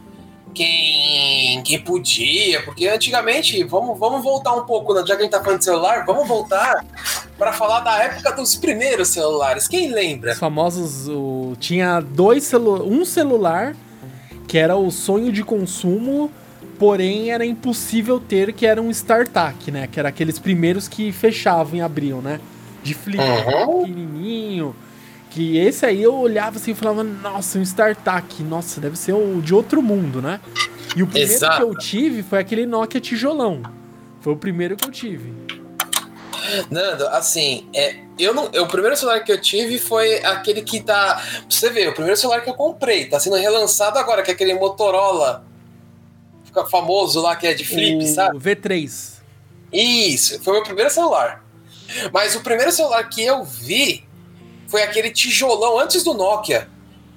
quem, 0.54 1.62
quem 1.62 1.78
podia, 1.80 2.62
porque 2.64 2.88
antigamente, 2.88 3.62
vamos, 3.64 3.98
vamos 3.98 4.22
voltar 4.22 4.54
um 4.54 4.64
pouco, 4.64 4.94
né? 4.94 5.04
já 5.06 5.14
que 5.14 5.20
a 5.20 5.24
gente 5.24 5.30
tá 5.30 5.42
falando 5.42 5.58
de 5.58 5.64
celular, 5.66 6.04
vamos 6.06 6.26
voltar 6.26 6.84
para 7.36 7.52
falar 7.52 7.80
da 7.80 8.02
época 8.02 8.32
dos 8.32 8.56
primeiros 8.56 9.08
celulares. 9.08 9.68
Quem 9.68 9.90
lembra? 9.90 10.32
Os 10.32 10.38
famosos. 10.38 11.08
O, 11.08 11.54
tinha 11.60 12.00
dois 12.00 12.44
celu 12.44 12.82
um 12.82 13.04
celular 13.04 13.76
que 14.48 14.58
era 14.58 14.74
o 14.76 14.90
sonho 14.90 15.30
de 15.30 15.44
consumo, 15.44 16.32
porém 16.78 17.30
era 17.30 17.44
impossível 17.46 18.18
ter, 18.18 18.52
que 18.52 18.66
era 18.66 18.82
um 18.82 18.90
StarTAC, 18.90 19.70
né? 19.70 19.86
Que 19.86 20.00
era 20.00 20.08
aqueles 20.08 20.38
primeiros 20.40 20.88
que 20.88 21.12
fechavam 21.12 21.76
e 21.76 21.80
abriam, 21.80 22.20
né? 22.20 22.40
De 22.82 22.94
flip, 22.94 23.20
Uhum. 23.22 23.82
pequenininho. 23.84 24.74
Que 25.30 25.58
esse 25.58 25.84
aí 25.84 26.02
eu 26.02 26.14
olhava 26.14 26.56
assim 26.56 26.70
e 26.70 26.74
falava, 26.74 27.04
nossa, 27.04 27.58
um 27.58 27.62
StarTAC, 27.62 28.42
nossa, 28.42 28.80
deve 28.80 28.96
ser 28.98 29.12
o 29.12 29.40
de 29.42 29.54
outro 29.54 29.82
mundo, 29.82 30.22
né? 30.22 30.40
E 30.96 31.02
o 31.02 31.06
primeiro 31.06 31.32
Exato. 31.34 31.56
que 31.58 31.62
eu 31.62 31.76
tive 31.76 32.22
foi 32.22 32.38
aquele 32.38 32.64
Nokia 32.64 32.98
tijolão. 33.00 33.60
Foi 34.22 34.32
o 34.32 34.36
primeiro 34.36 34.74
que 34.76 34.86
eu 34.88 34.90
tive. 34.90 35.32
Nando, 36.70 37.06
assim, 37.08 37.66
é, 37.74 37.96
eu 38.18 38.34
não, 38.34 38.48
eu- 38.52 38.64
o 38.64 38.68
primeiro 38.68 38.96
celular 38.96 39.20
que 39.20 39.30
eu 39.32 39.40
tive 39.40 39.78
foi 39.78 40.24
aquele 40.24 40.62
que 40.62 40.80
tá. 40.80 41.14
Pra 41.16 41.44
você 41.48 41.70
ver, 41.70 41.88
o 41.88 41.92
primeiro 41.92 42.16
celular 42.18 42.40
que 42.42 42.50
eu 42.50 42.54
comprei, 42.54 43.06
tá 43.06 43.18
sendo 43.20 43.36
relançado 43.36 43.98
agora, 43.98 44.22
que 44.22 44.30
é 44.30 44.34
aquele 44.34 44.54
Motorola. 44.54 45.44
Fica 46.44 46.64
famoso 46.66 47.20
lá, 47.20 47.36
que 47.36 47.46
é 47.46 47.54
de 47.54 47.64
flip, 47.64 48.02
o 48.04 48.06
sabe? 48.14 48.38
V3. 48.38 49.18
Isso, 49.72 50.42
foi 50.42 50.52
o 50.54 50.56
meu 50.56 50.64
primeiro 50.64 50.90
celular. 50.90 51.44
Mas 52.12 52.34
o 52.34 52.40
primeiro 52.40 52.72
celular 52.72 53.02
que 53.08 53.22
eu 53.22 53.44
vi 53.44 54.04
foi 54.66 54.82
aquele 54.82 55.10
tijolão 55.10 55.78
antes 55.78 56.02
do 56.02 56.14
Nokia. 56.14 56.68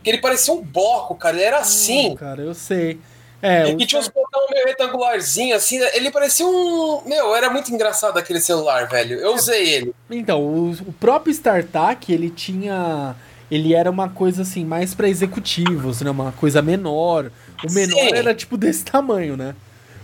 Que 0.03 0.09
ele 0.09 0.17
parecia 0.19 0.53
um 0.53 0.61
bloco, 0.61 1.15
cara. 1.15 1.35
Ele 1.37 1.45
era 1.45 1.59
assim. 1.59 2.09
Hum, 2.11 2.15
cara, 2.15 2.41
eu 2.41 2.53
sei. 2.53 2.99
É, 3.41 3.65
o 3.65 3.81
E 3.81 3.85
tinha 3.85 3.99
uns 3.99 4.07
botões 4.07 4.49
meio 4.51 4.65
retangularzinho, 4.67 5.55
assim. 5.55 5.79
Ele 5.93 6.11
parecia 6.11 6.45
um. 6.45 7.01
Meu, 7.05 7.35
era 7.35 7.49
muito 7.49 7.73
engraçado 7.73 8.17
aquele 8.17 8.39
celular, 8.39 8.87
velho. 8.87 9.19
Eu 9.19 9.33
usei 9.33 9.75
ele. 9.75 9.95
Então, 10.09 10.41
o, 10.41 10.71
o 10.71 10.93
próprio 10.93 11.31
StarTAC, 11.31 12.13
ele 12.13 12.29
tinha. 12.29 13.15
Ele 13.49 13.73
era 13.73 13.89
uma 13.89 14.09
coisa 14.09 14.43
assim, 14.43 14.63
mais 14.63 14.93
pra 14.95 15.09
executivos, 15.09 16.01
né? 16.01 16.09
Uma 16.11 16.31
coisa 16.31 16.61
menor. 16.61 17.31
O 17.67 17.71
menor 17.71 17.99
Sim. 17.99 18.15
era 18.15 18.33
tipo 18.33 18.55
desse 18.57 18.85
tamanho, 18.85 19.35
né? 19.35 19.55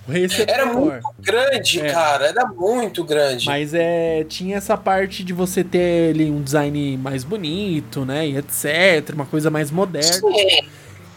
O 0.08 0.13
esse 0.13 0.50
Era 0.50 0.65
muito 0.65 1.13
grande, 1.20 1.82
É. 1.82 1.91
cara. 1.91 2.27
Era 2.27 2.46
muito 2.46 3.03
grande. 3.03 3.46
Mas 3.46 3.74
é, 3.74 4.24
tinha 4.27 4.58
essa 4.58 4.77
parte 4.77 5.24
de 5.24 5.34
você 5.34 5.63
ter 5.63 6.12
ali 6.12 6.32
um 6.32 6.41
design 6.41 6.98
mais 6.98 7.24
bonito, 7.24 8.06
né? 8.06 8.27
E 8.27 8.38
etc. 8.38 9.13
Uma 9.13 9.25
coisa 9.25 9.50
mais 9.50 9.70
moderna. 9.70 10.13
Sim. 10.13 10.67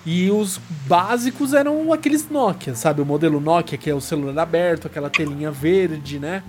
E 0.07 0.31
os 0.31 0.59
básicos 0.87 1.53
eram 1.53 1.93
aqueles 1.93 2.29
Nokia, 2.31 2.75
sabe? 2.75 3.03
O 3.03 3.07
modelo 3.07 3.41
Nokia, 3.41 3.77
que 3.77 3.91
é 3.91 3.95
o 3.95 4.01
celular 4.01 4.43
aberto, 4.43 4.87
aquela 4.87 5.11
telinha 5.11 5.51
verde, 5.51 6.19
né? 6.19 6.43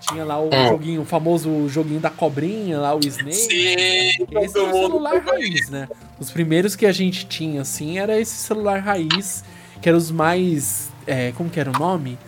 Tinha 0.00 0.24
lá 0.24 0.38
o 0.38 0.48
Hum. 0.48 0.68
joguinho, 0.68 1.02
o 1.02 1.04
famoso 1.04 1.68
joguinho 1.68 2.00
da 2.00 2.10
cobrinha, 2.10 2.78
lá 2.78 2.94
o 2.94 3.00
Snake. 3.00 3.34
Sim, 3.36 3.56
Esse 4.42 4.54
todo 4.54 4.66
é 4.66 4.70
o 4.70 4.72
celular 4.72 5.18
raiz, 5.22 5.70
né? 5.70 5.88
Os 6.18 6.30
primeiros 6.30 6.74
que 6.76 6.84
a 6.84 6.92
gente 6.92 7.24
tinha, 7.26 7.62
assim, 7.62 7.98
era 7.98 8.18
esse 8.20 8.34
celular 8.34 8.80
raiz, 8.80 9.44
que 9.80 9.88
eram 9.88 9.98
os 9.98 10.10
mais. 10.10 10.90
é, 11.06 11.32
como 11.32 11.48
que 11.48 11.58
era 11.60 11.70
o 11.70 11.78
nome? 11.78 12.18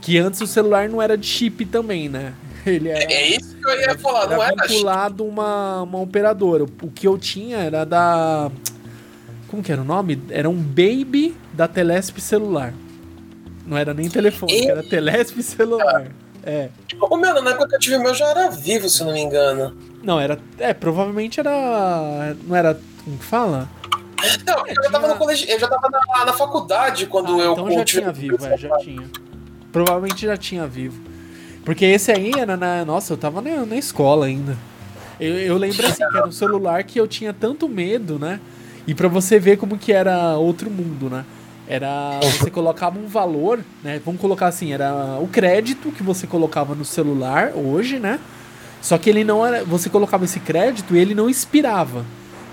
Que 0.00 0.18
antes 0.18 0.40
o 0.40 0.46
celular 0.46 0.88
não 0.88 1.00
era 1.02 1.16
de 1.18 1.26
chip 1.26 1.64
também, 1.66 2.08
né? 2.08 2.32
Ele 2.66 2.88
era, 2.88 3.04
É 3.12 3.28
isso 3.28 3.54
que 3.56 3.68
eu 3.68 3.80
ia 3.80 3.98
falar, 3.98 4.26
não 4.28 4.42
era 4.42 4.54
era 4.54 4.66
vinculado 4.66 5.24
uma, 5.24 5.82
uma 5.82 6.00
operadora. 6.00 6.64
O 6.64 6.90
que 6.90 7.06
eu 7.06 7.16
tinha 7.18 7.58
era 7.58 7.84
da. 7.84 8.50
Como 9.48 9.62
que 9.62 9.72
era 9.72 9.80
o 9.80 9.84
nome? 9.84 10.20
Era 10.30 10.48
um 10.48 10.54
Baby 10.54 11.34
da 11.52 11.66
Telesp 11.66 12.20
celular. 12.20 12.72
Não 13.66 13.76
era 13.76 13.92
nem 13.92 14.08
telefone, 14.08 14.66
era 14.66 14.82
Telesp 14.82 15.42
celular. 15.42 16.06
É. 16.44 16.68
O 17.00 17.16
meu, 17.16 17.42
na 17.42 17.50
época 17.50 17.68
que 17.68 17.74
eu 17.74 17.78
tive 17.78 17.96
o 17.96 18.02
meu, 18.02 18.14
já 18.14 18.26
era 18.30 18.50
vivo, 18.50 18.88
se 18.88 19.02
não 19.04 19.12
me 19.12 19.20
engano. 19.20 19.76
Não, 20.02 20.18
era. 20.20 20.38
É, 20.58 20.72
provavelmente 20.72 21.40
era. 21.40 22.34
Não 22.46 22.56
era. 22.56 22.78
Como 23.04 23.18
que 23.18 23.24
fala? 23.24 23.68
Não, 24.46 24.66
eu 24.66 24.74
já 24.74 24.82
tava 24.90 24.98
tinha- 25.04 25.08
no 25.08 25.16
colégio, 25.16 25.48
eu 25.48 25.60
já 25.60 25.68
tava 25.68 25.88
na, 25.90 26.24
na 26.24 26.32
faculdade 26.32 27.06
quando 27.06 27.34
Ah, 27.40 27.44
eu 27.44 27.52
então 27.52 27.70
já 27.70 27.84
tinha 27.84 28.10
vivo, 28.12 28.44
é, 28.46 28.56
já 28.56 28.76
tinha. 28.78 29.06
Provavelmente 29.70 30.26
já 30.26 30.36
tinha 30.36 30.66
vivo. 30.66 31.00
Porque 31.64 31.84
esse 31.84 32.10
aí 32.10 32.32
era 32.36 32.56
na. 32.56 32.84
Nossa, 32.84 33.12
eu 33.12 33.16
tava 33.16 33.40
na, 33.42 33.64
na 33.66 33.76
escola 33.76 34.26
ainda. 34.26 34.56
Eu, 35.20 35.36
eu 35.38 35.56
lembro 35.58 35.86
assim, 35.86 35.96
que 36.08 36.16
era 36.16 36.26
um 36.26 36.32
celular 36.32 36.82
que 36.84 36.98
eu 36.98 37.06
tinha 37.06 37.32
tanto 37.32 37.68
medo, 37.68 38.18
né? 38.18 38.40
E 38.88 38.94
pra 38.94 39.06
você 39.06 39.38
ver 39.38 39.58
como 39.58 39.76
que 39.76 39.92
era 39.92 40.38
outro 40.38 40.70
mundo, 40.70 41.10
né? 41.10 41.22
Era. 41.68 42.18
Você 42.22 42.50
colocava 42.50 42.98
um 42.98 43.06
valor, 43.06 43.60
né? 43.84 44.00
Vamos 44.02 44.18
colocar 44.18 44.46
assim, 44.46 44.72
era 44.72 45.18
o 45.20 45.28
crédito 45.28 45.92
que 45.92 46.02
você 46.02 46.26
colocava 46.26 46.74
no 46.74 46.86
celular 46.86 47.52
hoje, 47.54 47.98
né? 47.98 48.18
Só 48.80 48.96
que 48.96 49.10
ele 49.10 49.24
não 49.24 49.44
era. 49.44 49.62
Você 49.62 49.90
colocava 49.90 50.24
esse 50.24 50.40
crédito 50.40 50.96
e 50.96 50.98
ele 50.98 51.14
não 51.14 51.28
expirava. 51.28 52.02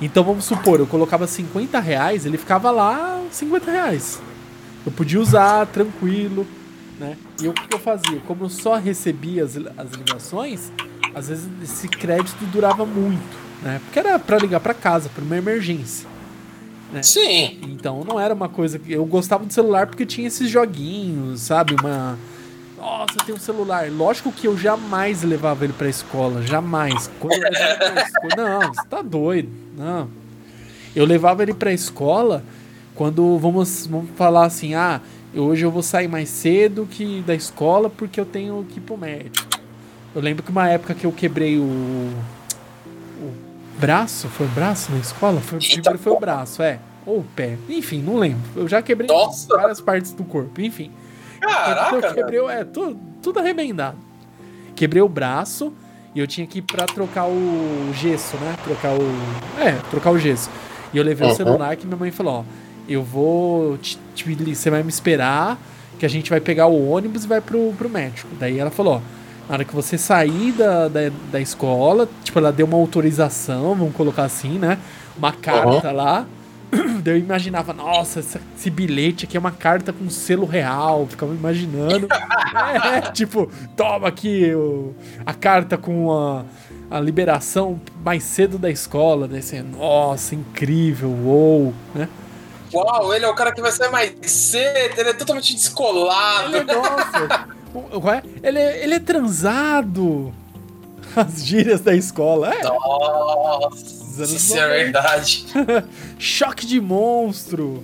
Então 0.01 0.25
vamos 0.25 0.43
supor, 0.43 0.81
eu 0.81 0.85
colocava 0.85 1.25
50 1.25 1.79
reais, 1.79 2.25
ele 2.25 2.37
ficava 2.37 2.69
lá 2.69 3.23
50 3.31 3.71
reais. 3.71 4.19
Eu 4.85 4.91
podia 4.91 5.21
usar 5.21 5.65
tranquilo, 5.67 6.45
né? 6.99 7.15
E 7.41 7.47
o 7.47 7.53
que 7.53 7.73
eu 7.73 7.79
fazia? 7.79 8.19
Como 8.27 8.43
eu 8.43 8.49
só 8.49 8.75
recebia 8.75 9.45
as, 9.45 9.55
as 9.55 9.91
ligações, 9.93 10.69
às 11.13 11.29
vezes 11.29 11.47
esse 11.63 11.87
crédito 11.87 12.43
durava 12.51 12.85
muito, 12.85 13.37
né? 13.63 13.79
Porque 13.85 13.99
era 13.99 14.19
pra 14.19 14.37
ligar 14.37 14.59
pra 14.59 14.73
casa, 14.73 15.07
pra 15.07 15.23
uma 15.23 15.37
emergência. 15.37 16.13
Sim. 17.01 17.59
Então 17.63 18.03
não 18.07 18.19
era 18.19 18.33
uma 18.33 18.49
coisa 18.49 18.79
que. 18.79 18.91
Eu 18.91 19.05
gostava 19.05 19.45
do 19.45 19.53
celular 19.53 19.87
porque 19.87 20.05
tinha 20.05 20.27
esses 20.27 20.49
joguinhos, 20.49 21.41
sabe? 21.41 21.75
Uma. 21.79 22.17
Nossa, 22.77 23.17
tenho 23.25 23.37
um 23.37 23.41
celular. 23.41 23.89
Lógico 23.91 24.31
que 24.31 24.47
eu 24.47 24.57
jamais 24.57 25.23
levava 25.23 25.63
ele 25.63 25.73
pra 25.73 25.89
escola. 25.89 26.41
Jamais. 26.43 27.09
Quando 27.19 27.33
eu 27.33 27.49
levava 27.51 27.75
pra 27.77 28.01
escola. 28.01 28.35
Não, 28.37 28.73
você 28.73 28.87
tá 28.87 29.01
doido. 29.01 29.49
Não. 29.77 30.07
Eu 30.95 31.05
levava 31.05 31.43
ele 31.43 31.53
pra 31.53 31.73
escola 31.73 32.43
quando 32.95 33.37
vamos, 33.37 33.85
vamos 33.85 34.09
falar 34.15 34.45
assim, 34.45 34.73
ah, 34.73 35.01
hoje 35.35 35.65
eu 35.65 35.69
vou 35.69 35.83
sair 35.83 36.07
mais 36.07 36.29
cedo 36.29 36.87
que 36.89 37.21
da 37.27 37.35
escola 37.35 37.89
porque 37.89 38.19
eu 38.19 38.25
tenho 38.25 38.65
que 38.69 38.79
ir 38.79 38.81
pro 38.81 38.97
médico. 38.97 39.45
Eu 40.15 40.21
lembro 40.21 40.41
que 40.41 40.49
uma 40.49 40.69
época 40.69 40.93
que 40.93 41.05
eu 41.05 41.11
quebrei 41.11 41.59
o. 41.59 42.09
Braço? 43.77 44.27
Foi 44.29 44.45
o 44.45 44.49
braço 44.49 44.91
na 44.91 44.99
escola? 44.99 45.41
Foi, 45.41 45.59
primeiro 45.59 45.97
foi 45.99 46.13
o 46.13 46.19
braço, 46.19 46.61
é. 46.63 46.79
Ou 47.05 47.19
o 47.19 47.23
pé. 47.35 47.57
Enfim, 47.69 48.01
não 48.01 48.17
lembro. 48.17 48.41
Eu 48.55 48.67
já 48.67 48.81
quebrei 48.81 49.07
Nossa. 49.07 49.47
várias 49.55 49.79
partes 49.81 50.11
do 50.11 50.23
corpo. 50.23 50.59
Enfim. 50.61 50.91
Caraca, 51.39 51.95
eu 51.95 52.13
quebrei, 52.13 52.39
é, 52.47 52.63
tudo, 52.63 52.97
tudo 53.21 53.39
arrebendado. 53.39 53.97
Quebrei 54.75 55.01
o 55.01 55.09
braço 55.09 55.71
e 56.15 56.19
eu 56.19 56.25
tinha 56.25 56.47
que 56.47 56.59
ir 56.59 56.61
pra 56.63 56.85
trocar 56.85 57.25
o 57.27 57.91
gesso, 57.93 58.35
né? 58.37 58.55
Trocar 58.63 58.93
o. 58.93 59.01
É, 59.61 59.73
trocar 59.91 60.11
o 60.11 60.17
gesso. 60.17 60.49
E 60.93 60.97
eu 60.97 61.03
levei 61.03 61.27
Uhum. 61.27 61.33
o 61.33 61.35
celular 61.35 61.75
que 61.75 61.85
minha 61.85 61.97
mãe 61.97 62.09
falou: 62.11 62.39
ó, 62.39 62.43
eu 62.89 63.03
vou. 63.03 63.77
Te, 63.77 63.99
te- 64.15 64.55
você 64.55 64.69
vai 64.71 64.81
me 64.81 64.89
esperar, 64.89 65.59
que 65.99 66.05
a 66.05 66.09
gente 66.09 66.29
vai 66.29 66.39
pegar 66.39 66.65
o 66.67 66.89
ônibus 66.89 67.25
e 67.25 67.27
vai 67.27 67.41
pro, 67.41 67.71
pro 67.77 67.89
médico. 67.89 68.29
Daí 68.39 68.57
ela 68.57 68.71
falou: 68.71 68.95
ó, 68.95 69.01
na 69.47 69.55
hora 69.55 69.65
que 69.65 69.73
você 69.75 69.97
sair 69.97 70.51
da, 70.53 70.87
da, 70.87 71.01
da 71.31 71.39
escola, 71.41 72.09
tipo, 72.23 72.37
ela 72.39 72.51
deu 72.51 72.65
uma 72.65 72.77
autorização, 72.77 73.75
vamos 73.75 73.95
colocar 73.95 74.23
assim, 74.23 74.57
né? 74.57 74.77
Uma 75.17 75.31
carta 75.31 75.91
lá. 75.91 76.25
Daí 77.03 77.13
eu 77.13 77.17
imaginava, 77.19 77.71
nossa, 77.73 78.19
esse 78.19 78.69
bilhete 78.69 79.25
aqui 79.25 79.37
é 79.37 79.39
uma 79.39 79.51
carta 79.51 79.93
com 79.93 80.09
selo 80.09 80.45
real. 80.45 81.05
Ficava 81.09 81.33
imaginando. 81.33 82.07
é, 82.93 83.01
tipo, 83.11 83.49
toma 83.77 84.07
aqui 84.07 84.53
o- 84.53 84.93
a 85.25 85.33
carta 85.33 85.77
com 85.77 86.11
a, 86.11 86.43
a 86.89 86.99
liberação 86.99 87.79
mais 88.03 88.23
cedo 88.23 88.57
da 88.57 88.69
escola. 88.69 89.27
Daí 89.27 89.41
você, 89.41 89.61
nossa, 89.61 90.35
incrível, 90.35 91.09
uou, 91.09 91.73
né? 91.93 92.09
Uau, 92.73 93.13
ele 93.13 93.23
é 93.23 93.29
o 93.29 93.35
cara 93.35 93.53
que 93.53 93.61
vai 93.61 93.71
sair 93.71 93.91
mais 93.91 94.11
cedo, 94.23 94.99
ele 94.99 95.09
é 95.09 95.13
totalmente 95.13 95.53
descolado. 95.53 96.57
Ele, 96.57 96.73
nossa, 96.73 97.17
é? 97.51 97.55
ele, 98.43 98.59
é- 98.59 98.83
ele 98.83 98.93
é 98.95 98.99
transado. 98.99 100.33
As 101.15 101.45
gírias 101.45 101.81
da 101.81 101.95
escola. 101.95 102.53
É, 102.53 102.63
Nossa, 102.63 104.23
isso 104.23 104.55
é 104.57 104.61
90. 104.61 104.83
verdade. 104.83 105.45
choque 106.19 106.65
de 106.65 106.81
monstro. 106.81 107.83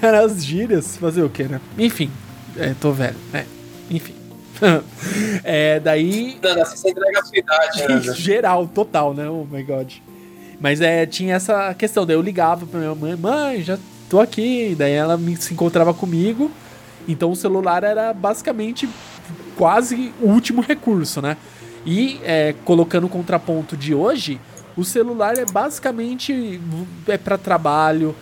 Cara, 0.00 0.24
as 0.24 0.44
gírias, 0.44 0.96
fazer 0.96 1.22
o 1.24 1.28
quê, 1.28 1.44
né? 1.44 1.60
Enfim, 1.76 2.08
é, 2.56 2.72
tô 2.80 2.92
velho, 2.92 3.16
né? 3.32 3.44
Enfim. 3.90 4.14
é, 5.42 5.80
daí 5.80 6.38
Nanda, 6.40 6.64
você 6.64 6.90
entrega 6.90 7.18
a 7.18 7.24
sua 7.24 7.36
idade, 7.38 7.88
Nanda. 7.88 8.14
geral, 8.14 8.66
total, 8.68 9.12
né? 9.12 9.28
Oh 9.28 9.44
my 9.50 9.62
god. 9.64 9.92
Mas 10.60 10.80
é, 10.80 11.04
tinha 11.04 11.34
essa 11.34 11.74
questão, 11.74 12.06
daí 12.06 12.14
eu 12.14 12.22
ligava 12.22 12.64
pra 12.64 12.78
minha 12.78 12.94
mãe, 12.94 13.16
mãe, 13.16 13.62
já 13.62 13.76
tô 14.08 14.20
aqui, 14.20 14.76
daí 14.78 14.92
ela 14.92 15.16
me, 15.18 15.36
se 15.36 15.52
encontrava 15.52 15.92
comigo, 15.92 16.48
então 17.06 17.30
o 17.30 17.36
celular 17.36 17.84
era 17.84 18.12
basicamente 18.12 18.88
quase 19.56 20.12
o 20.20 20.28
último 20.28 20.60
recurso, 20.60 21.20
né? 21.20 21.36
E 21.84 22.20
é, 22.22 22.54
colocando 22.64 23.06
o 23.06 23.08
contraponto 23.08 23.76
de 23.76 23.94
hoje, 23.94 24.40
o 24.76 24.84
celular 24.84 25.36
é 25.36 25.44
basicamente 25.44 26.60
é 27.08 27.18
para 27.18 27.36
trabalho, 27.36 28.14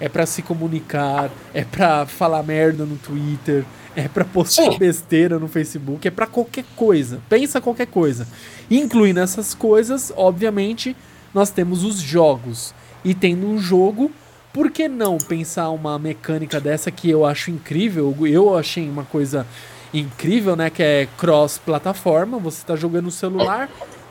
é 0.00 0.08
para 0.08 0.24
se 0.24 0.42
comunicar, 0.42 1.30
é 1.52 1.64
para 1.64 2.06
falar 2.06 2.42
merda 2.42 2.84
no 2.84 2.96
Twitter, 2.96 3.64
é 3.96 4.06
para 4.06 4.24
postar 4.24 4.72
Sim. 4.72 4.78
besteira 4.78 5.38
no 5.38 5.48
Facebook, 5.48 6.06
é 6.06 6.10
para 6.10 6.26
qualquer 6.26 6.64
coisa. 6.76 7.20
Pensa 7.28 7.60
qualquer 7.60 7.88
coisa. 7.88 8.26
Incluindo 8.70 9.18
essas 9.18 9.54
coisas, 9.54 10.12
obviamente, 10.16 10.96
nós 11.34 11.50
temos 11.50 11.82
os 11.84 11.96
jogos. 11.98 12.72
E 13.04 13.14
tendo 13.14 13.46
um 13.46 13.58
jogo, 13.58 14.10
por 14.58 14.72
que 14.72 14.88
não 14.88 15.18
pensar 15.18 15.70
uma 15.70 15.96
mecânica 16.00 16.58
dessa 16.58 16.90
que 16.90 17.08
eu 17.08 17.24
acho 17.24 17.48
incrível? 17.48 18.12
Eu 18.26 18.58
achei 18.58 18.90
uma 18.90 19.04
coisa 19.04 19.46
incrível, 19.94 20.56
né? 20.56 20.68
Que 20.68 20.82
é 20.82 21.08
cross-plataforma. 21.16 22.40
Você 22.40 22.66
tá 22.66 22.74
jogando 22.74 23.04
no 23.04 23.10
celular, 23.12 23.70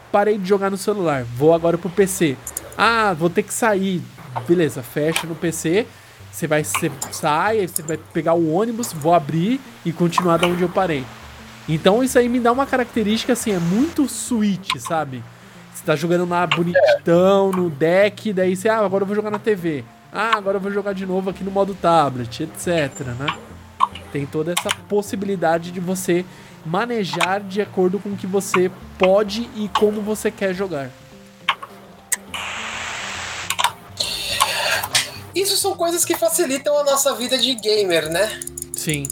parei 0.09 0.37
de 0.37 0.47
jogar 0.47 0.71
no 0.71 0.77
celular, 0.77 1.25
vou 1.25 1.53
agora 1.53 1.77
pro 1.77 1.89
PC. 1.89 2.37
Ah, 2.77 3.13
vou 3.13 3.29
ter 3.29 3.43
que 3.43 3.53
sair. 3.53 4.01
Beleza, 4.47 4.81
fecha 4.81 5.27
no 5.27 5.35
PC. 5.35 5.85
Você 6.31 6.47
vai 6.47 6.63
você 6.63 6.89
sai, 7.11 7.67
você 7.67 7.81
vai 7.81 7.97
pegar 7.97 8.33
o 8.33 8.53
ônibus, 8.53 8.93
vou 8.93 9.13
abrir 9.13 9.59
e 9.83 9.91
continuar 9.91 10.37
da 10.37 10.47
onde 10.47 10.61
eu 10.61 10.69
parei. 10.69 11.03
Então 11.67 12.01
isso 12.01 12.17
aí 12.17 12.29
me 12.29 12.39
dá 12.39 12.53
uma 12.53 12.65
característica 12.65 13.33
assim, 13.33 13.51
é 13.51 13.59
muito 13.59 14.07
Switch, 14.07 14.77
sabe? 14.79 15.21
Você 15.75 15.83
tá 15.83 15.93
jogando 15.93 16.25
lá 16.25 16.47
bonitão, 16.47 17.51
no 17.51 17.69
deck, 17.69 18.31
daí 18.31 18.55
você, 18.55 18.69
ah, 18.69 18.77
agora 18.77 19.01
eu 19.01 19.07
vou 19.07 19.15
jogar 19.15 19.29
na 19.29 19.39
TV. 19.39 19.83
Ah, 20.11 20.37
agora 20.37 20.57
eu 20.57 20.61
vou 20.61 20.71
jogar 20.71 20.93
de 20.93 21.05
novo 21.05 21.29
aqui 21.29 21.43
no 21.43 21.51
modo 21.51 21.75
tablet, 21.75 22.43
etc, 22.43 23.05
né? 23.19 23.37
Tem 24.11 24.25
toda 24.25 24.53
essa 24.57 24.69
possibilidade 24.87 25.71
de 25.71 25.79
você 25.79 26.25
manejar 26.65 27.41
de 27.41 27.61
acordo 27.61 27.99
com 27.99 28.09
o 28.09 28.17
que 28.17 28.27
você 28.27 28.71
pode 28.97 29.49
e 29.55 29.69
como 29.69 30.01
você 30.01 30.31
quer 30.31 30.53
jogar. 30.53 30.89
Isso 35.35 35.55
são 35.55 35.75
coisas 35.75 36.03
que 36.03 36.15
facilitam 36.15 36.79
a 36.79 36.83
nossa 36.83 37.13
vida 37.13 37.37
de 37.37 37.53
gamer, 37.53 38.09
né? 38.09 38.41
Sim. 38.73 39.03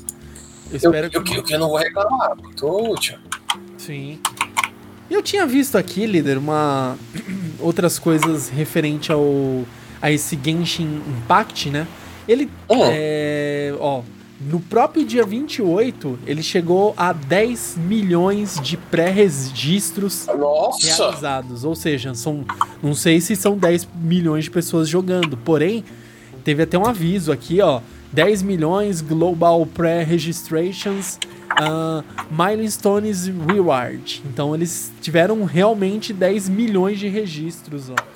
Eu 0.72 0.78
espero 0.78 1.10
eu, 1.14 1.24
que... 1.24 1.38
eu, 1.38 1.44
que 1.44 1.54
eu 1.54 1.60
não 1.60 1.70
vou 1.70 1.78
reclamar, 1.78 2.36
muito 2.36 2.66
útil. 2.68 3.20
Sim. 3.78 4.20
Eu 5.10 5.22
tinha 5.22 5.46
visto 5.46 5.78
aqui, 5.78 6.08
líder, 6.08 6.38
uma 6.38 6.98
outras 7.60 8.00
coisas 8.00 8.50
referente 8.50 9.12
ao 9.12 9.66
a 10.06 10.12
esse 10.12 10.38
Genshin 10.42 11.02
Impact, 11.08 11.72
né? 11.72 11.88
Ele 12.28 12.48
é, 12.92 13.74
ó, 13.80 14.04
no 14.40 14.60
próprio 14.60 15.04
dia 15.04 15.26
28, 15.26 16.20
ele 16.28 16.44
chegou 16.44 16.94
a 16.96 17.12
10 17.12 17.78
milhões 17.88 18.60
de 18.62 18.78
pré-registros 18.78 20.28
realizados, 21.08 21.64
ou 21.64 21.74
seja, 21.74 22.14
são 22.14 22.46
não 22.84 22.94
sei 22.94 23.20
se 23.20 23.36
são 23.36 23.58
10 23.58 23.88
milhões 23.96 24.44
de 24.44 24.52
pessoas 24.52 24.88
jogando, 24.88 25.36
porém 25.38 25.84
teve 26.44 26.62
até 26.62 26.78
um 26.78 26.86
aviso 26.86 27.32
aqui, 27.32 27.60
ó, 27.60 27.82
10 28.14 28.44
milhões 28.44 29.02
global 29.02 29.66
pre-registrations 29.66 31.18
uh, 31.60 32.04
milestones 32.30 33.26
reward. 33.26 34.22
Então 34.24 34.54
eles 34.54 34.92
tiveram 35.02 35.44
realmente 35.46 36.14
10 36.14 36.48
milhões 36.48 37.00
de 37.00 37.08
registros, 37.08 37.90
ó. 37.90 38.15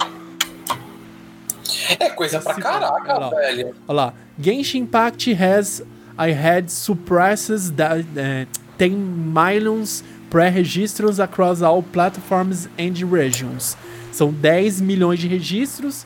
É 2.00 2.10
coisa 2.10 2.40
pra 2.40 2.54
caraca, 2.56 3.02
olha 3.04 3.14
lá. 3.20 3.30
velho. 3.30 3.76
Olha 3.88 3.96
lá. 3.96 4.14
Genshin 4.40 4.80
Impact 4.80 5.34
has 5.34 5.82
I 6.18 6.32
had 6.34 6.70
suppresses 6.70 7.72
that 7.72 8.02
uh, 8.02 8.48
10 8.78 8.92
millions 8.94 10.04
pre-registros 10.30 11.20
across 11.20 11.62
all 11.62 11.82
platforms 11.82 12.68
and 12.78 12.94
regions. 13.10 13.78
São 14.12 14.32
10 14.32 14.82
milhões 14.82 15.20
de 15.20 15.28
registros 15.28 16.06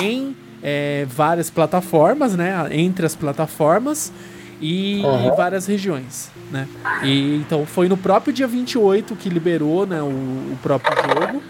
em 0.00 0.36
eh, 0.62 1.06
várias 1.08 1.48
plataformas, 1.50 2.34
né? 2.36 2.52
Entre 2.70 3.06
as 3.06 3.14
plataformas 3.16 4.12
e 4.60 5.02
Uhum. 5.04 5.34
várias 5.36 5.66
regiões, 5.66 6.30
né? 6.50 6.66
E 7.02 7.36
então 7.36 7.64
foi 7.64 7.88
no 7.88 7.96
próprio 7.96 8.32
dia 8.32 8.46
28 8.46 9.14
que 9.16 9.28
liberou, 9.28 9.86
né, 9.86 10.02
o, 10.02 10.06
o 10.06 10.58
próprio 10.62 10.94
jogo. 10.96 11.42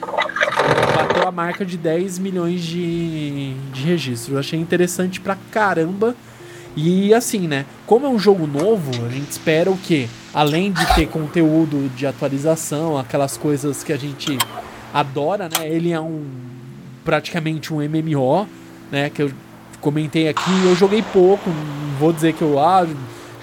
A 1.29 1.31
marca 1.31 1.63
de 1.63 1.77
10 1.77 2.19
milhões 2.21 2.63
de, 2.63 3.53
de 3.71 3.83
registros. 3.83 4.33
Eu 4.33 4.39
achei 4.39 4.59
interessante 4.59 5.21
pra 5.21 5.37
caramba. 5.51 6.17
E 6.75 7.13
assim, 7.13 7.47
né? 7.47 7.67
Como 7.87 8.07
é 8.07 8.09
um 8.09 8.19
jogo 8.19 8.47
novo, 8.47 8.91
a 9.05 9.11
gente 9.11 9.31
espera 9.31 9.71
o 9.71 9.77
quê? 9.77 10.09
Além 10.33 10.73
de 10.73 10.87
ter 10.95 11.07
conteúdo 11.07 11.91
de 11.95 12.07
atualização, 12.07 12.97
aquelas 12.97 13.37
coisas 13.37 13.85
que 13.85 13.93
a 13.93 13.99
gente 13.99 14.39
adora, 14.95 15.51
né? 15.51 15.69
Ele 15.69 15.93
é 15.93 16.01
um 16.01 16.25
praticamente 17.05 17.75
um 17.75 17.77
MMO, 17.77 18.49
né? 18.91 19.11
Que 19.11 19.25
eu 19.25 19.31
comentei 19.83 20.29
aqui, 20.29 20.51
eu 20.65 20.75
joguei 20.75 21.03
pouco, 21.13 21.51
não 21.51 21.99
vou 21.99 22.11
dizer 22.11 22.33
que 22.33 22.43
eu 22.43 22.59
ah, 22.59 22.87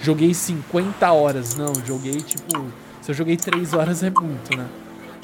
joguei 0.02 0.34
50 0.34 1.12
horas, 1.12 1.54
não, 1.54 1.72
joguei 1.86 2.16
tipo, 2.16 2.66
se 3.00 3.12
eu 3.12 3.14
joguei 3.14 3.36
3 3.36 3.74
horas 3.74 4.02
é 4.02 4.10
muito, 4.10 4.56
né? 4.56 4.66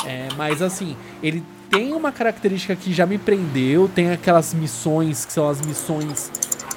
É, 0.07 0.29
mas 0.37 0.63
assim, 0.63 0.97
ele 1.21 1.43
tem 1.73 1.95
uma 1.95 2.13
característica 2.13 2.77
que 2.77 2.93
já 2.93 3.07
me 3.07 3.17
prendeu, 3.17 3.91
tem 3.93 4.11
aquelas 4.11 4.53
missões 4.53 5.25
que 5.25 5.33
são 5.33 5.49
as 5.49 5.63
missões 5.63 6.31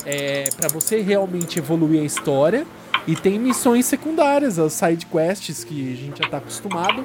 é, 0.05 0.45
para 0.55 0.69
você 0.69 1.01
realmente 1.01 1.59
evoluir 1.59 2.01
a 2.01 2.05
história. 2.05 2.65
E 3.05 3.15
tem 3.15 3.37
missões 3.37 3.85
secundárias, 3.85 4.57
as 4.57 4.73
side 4.73 5.05
quests 5.05 5.63
que 5.63 5.93
a 5.93 5.95
gente 5.95 6.23
já 6.23 6.29
tá 6.29 6.37
acostumado. 6.37 7.03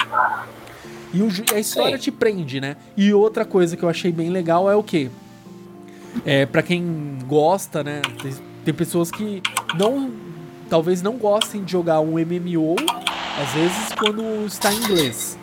E 1.12 1.20
o 1.20 1.28
a 1.52 1.58
história 1.58 1.96
Sim. 1.96 2.04
te 2.04 2.10
prende, 2.12 2.60
né? 2.60 2.76
E 2.96 3.12
outra 3.12 3.44
coisa 3.44 3.76
que 3.76 3.82
eu 3.82 3.88
achei 3.88 4.12
bem 4.12 4.30
legal 4.30 4.70
é 4.70 4.76
o 4.76 4.82
quê? 4.82 5.10
É, 6.24 6.46
para 6.46 6.62
quem 6.62 7.18
gosta, 7.26 7.82
né? 7.82 8.00
Tem, 8.22 8.32
tem 8.66 8.72
pessoas 8.74 9.10
que 9.10 9.42
não. 9.76 10.10
Talvez 10.70 11.02
não 11.02 11.16
gostem 11.16 11.64
de 11.64 11.72
jogar 11.72 12.00
um 12.00 12.12
MMO, 12.12 12.76
às 13.42 13.52
vezes 13.52 13.88
quando 13.98 14.46
está 14.46 14.72
em 14.72 14.76
inglês. 14.76 15.39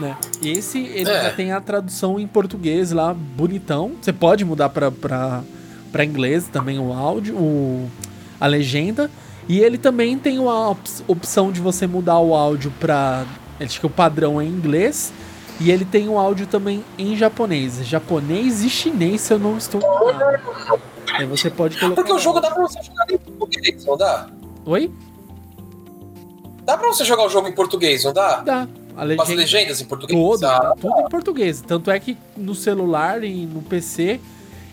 Né? 0.00 0.16
Esse 0.42 0.78
ele 0.78 1.10
É. 1.10 1.24
já 1.24 1.30
tem 1.32 1.52
a 1.52 1.60
tradução 1.60 2.18
em 2.18 2.26
português 2.26 2.90
lá, 2.92 3.12
bonitão. 3.14 3.92
Você 4.00 4.12
pode 4.12 4.44
mudar 4.44 4.70
pra, 4.70 4.90
pra, 4.90 5.42
pra 5.92 6.04
inglês 6.04 6.48
também 6.50 6.78
o 6.78 6.92
áudio, 6.92 7.36
o, 7.36 7.88
a 8.40 8.46
legenda. 8.46 9.10
E 9.48 9.58
ele 9.60 9.76
também 9.76 10.18
tem 10.18 10.38
uma 10.38 10.70
op- 10.70 10.88
opção 11.08 11.52
de 11.52 11.60
você 11.60 11.86
mudar 11.86 12.18
o 12.18 12.34
áudio 12.34 12.72
pra 12.80 13.24
Acho 13.60 13.78
que 13.78 13.84
o 13.86 13.90
padrão 13.90 14.40
é 14.40 14.44
em 14.44 14.48
inglês. 14.48 15.12
E 15.60 15.70
ele 15.70 15.84
tem 15.84 16.08
o 16.08 16.18
áudio 16.18 16.46
também 16.46 16.82
em 16.96 17.14
japonês. 17.14 17.84
Japonês 17.86 18.64
e 18.64 18.70
chinês, 18.70 19.20
se 19.20 19.34
eu 19.34 19.38
não 19.38 19.58
estou 19.58 19.78
enganado. 19.82 20.80
Aí 21.12 21.26
você 21.26 21.50
pode 21.50 21.78
colocar. 21.78 21.96
Porque 21.96 22.12
o 22.14 22.18
jogo 22.18 22.40
dá 22.40 22.50
pra 22.50 22.62
você 22.62 22.82
jogar 22.82 23.04
em 23.10 23.18
português, 23.18 23.84
não 23.84 23.98
dá? 23.98 24.28
Oi? 24.64 24.90
Dá 26.64 26.78
pra 26.78 26.88
você 26.88 27.04
jogar 27.04 27.26
o 27.26 27.28
jogo 27.28 27.48
em 27.48 27.52
português, 27.52 28.04
não 28.04 28.12
dá? 28.14 28.36
Dá. 28.40 28.68
A 28.96 28.96
Com 28.96 29.00
as 29.02 29.08
legenda... 29.08 29.34
legendas 29.40 29.80
em 29.80 29.84
português? 29.84 30.18
Todo, 30.18 30.44
Ah, 30.46 30.74
tudo 30.80 31.00
em 31.00 31.08
português. 31.08 31.60
Tanto 31.66 31.90
é 31.90 31.98
que 32.00 32.16
no 32.36 32.54
celular 32.54 33.22
e 33.24 33.46
no 33.46 33.62
PC 33.62 34.20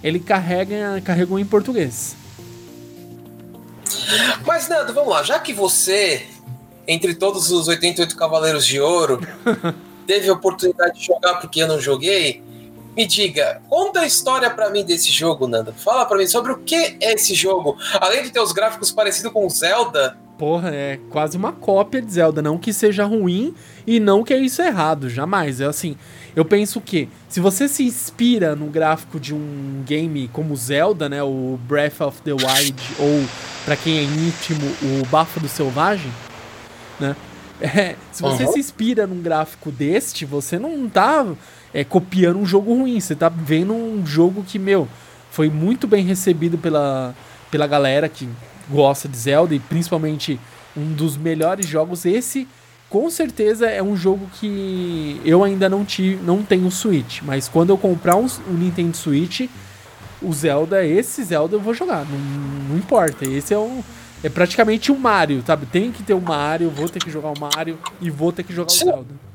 ele 0.03 0.19
carrega, 0.19 1.01
carregou 1.03 1.39
em 1.39 1.45
português. 1.45 2.15
Mas, 4.45 4.67
Nando, 4.67 4.93
vamos 4.93 5.09
lá. 5.11 5.23
Já 5.23 5.39
que 5.39 5.53
você, 5.53 6.25
entre 6.87 7.15
todos 7.15 7.51
os 7.51 7.67
88 7.67 8.15
Cavaleiros 8.15 8.65
de 8.65 8.79
Ouro, 8.79 9.19
teve 10.07 10.29
a 10.29 10.33
oportunidade 10.33 10.99
de 10.99 11.05
jogar 11.05 11.35
porque 11.35 11.61
eu 11.61 11.67
não 11.67 11.79
joguei, 11.79 12.41
me 12.95 13.05
diga, 13.05 13.61
conta 13.69 14.01
a 14.01 14.05
história 14.05 14.49
pra 14.49 14.69
mim 14.69 14.83
desse 14.83 15.11
jogo, 15.11 15.47
Nando. 15.47 15.73
Fala 15.73 16.05
pra 16.05 16.17
mim 16.17 16.27
sobre 16.27 16.51
o 16.51 16.57
que 16.57 16.97
é 17.01 17.13
esse 17.13 17.33
jogo. 17.35 17.77
Além 17.99 18.23
de 18.23 18.31
ter 18.31 18.39
os 18.39 18.51
gráficos 18.51 18.91
parecidos 18.91 19.31
com 19.31 19.45
o 19.45 19.49
Zelda, 19.49 20.17
Porra, 20.37 20.69
é 20.69 20.99
quase 21.09 21.35
uma 21.35 21.51
cópia 21.51 22.01
de 22.01 22.11
Zelda. 22.11 22.41
Não 22.41 22.57
que 22.59 22.71
seja 22.71 23.05
ruim 23.05 23.53
e 23.87 23.99
não 23.99 24.23
que 24.23 24.33
é 24.33 24.37
isso 24.37 24.61
errado, 24.61 25.09
jamais. 25.09 25.59
É 25.59 25.65
assim, 25.65 25.95
eu 26.35 26.45
penso 26.45 26.79
que 26.79 27.09
se 27.27 27.39
você 27.39 27.67
se 27.67 27.83
inspira 27.83 28.55
no 28.55 28.67
gráfico 28.67 29.19
de 29.19 29.33
um 29.33 29.83
game 29.85 30.29
como 30.31 30.55
Zelda, 30.55 31.09
né, 31.09 31.23
o 31.23 31.57
Breath 31.67 32.01
of 32.01 32.21
the 32.21 32.33
Wild 32.33 32.75
ou 32.99 33.25
pra 33.65 33.75
quem 33.75 33.97
é 33.97 34.03
íntimo, 34.03 34.61
o 35.01 35.05
Bafo 35.07 35.39
do 35.39 35.47
Selvagem, 35.47 36.11
né? 36.99 37.15
É, 37.59 37.95
se 38.11 38.21
você 38.21 38.43
Uhum. 38.45 38.51
se 38.51 38.59
inspira 38.59 39.07
num 39.07 39.19
gráfico 39.19 39.71
deste, 39.71 40.25
você 40.25 40.59
não 40.59 40.87
tá 40.87 41.25
é, 41.73 41.83
copiando 41.83 42.37
um 42.37 42.45
jogo 42.45 42.71
ruim, 42.71 42.99
você 42.99 43.15
tá 43.15 43.29
vendo 43.29 43.73
um 43.73 44.05
jogo 44.05 44.43
que, 44.47 44.59
meu, 44.59 44.87
foi 45.31 45.49
muito 45.49 45.87
bem 45.87 46.05
recebido 46.05 46.55
pela, 46.55 47.15
pela 47.49 47.65
galera 47.65 48.07
que 48.07 48.29
gosta 48.69 49.07
de 49.07 49.17
Zelda 49.17 49.55
e 49.55 49.59
principalmente 49.59 50.39
um 50.75 50.93
dos 50.93 51.17
melhores 51.17 51.67
jogos. 51.67 52.05
Esse, 52.05 52.47
com 52.89 53.09
certeza, 53.09 53.67
é 53.67 53.81
um 53.81 53.95
jogo 53.95 54.29
que 54.39 55.21
eu 55.25 55.43
ainda 55.43 55.67
não 55.67 55.83
tive, 55.83 56.23
não 56.23 56.43
tenho 56.43 56.69
Switch, 56.71 57.21
mas 57.23 57.47
quando 57.47 57.71
eu 57.71 57.77
comprar 57.77 58.15
um, 58.15 58.27
um 58.49 58.53
Nintendo 58.53 58.95
Switch, 58.95 59.49
o 60.21 60.33
Zelda, 60.33 60.85
esse 60.85 61.23
Zelda 61.23 61.55
eu 61.55 61.59
vou 61.59 61.73
jogar, 61.73 62.05
não, 62.05 62.17
não 62.69 62.77
importa. 62.77 63.25
Esse 63.25 63.53
é 63.53 63.57
um 63.57 63.83
é 64.23 64.29
praticamente 64.29 64.91
um 64.91 64.97
Mario, 64.97 65.43
sabe? 65.45 65.65
Tem 65.67 65.91
que 65.91 66.01
ter 66.01 66.13
o 66.13 66.21
Mario, 66.21 66.71
vou 66.71 66.89
ter 66.89 66.99
que 66.99 67.09
jogar 67.09 67.29
o 67.29 67.39
Mario 67.39 67.77
e 68.01 68.09
vou 68.09 68.31
ter 68.31 68.43
que 68.43 68.53
jogar 68.53 68.71
o. 68.71 68.75
Zelda. 68.75 69.26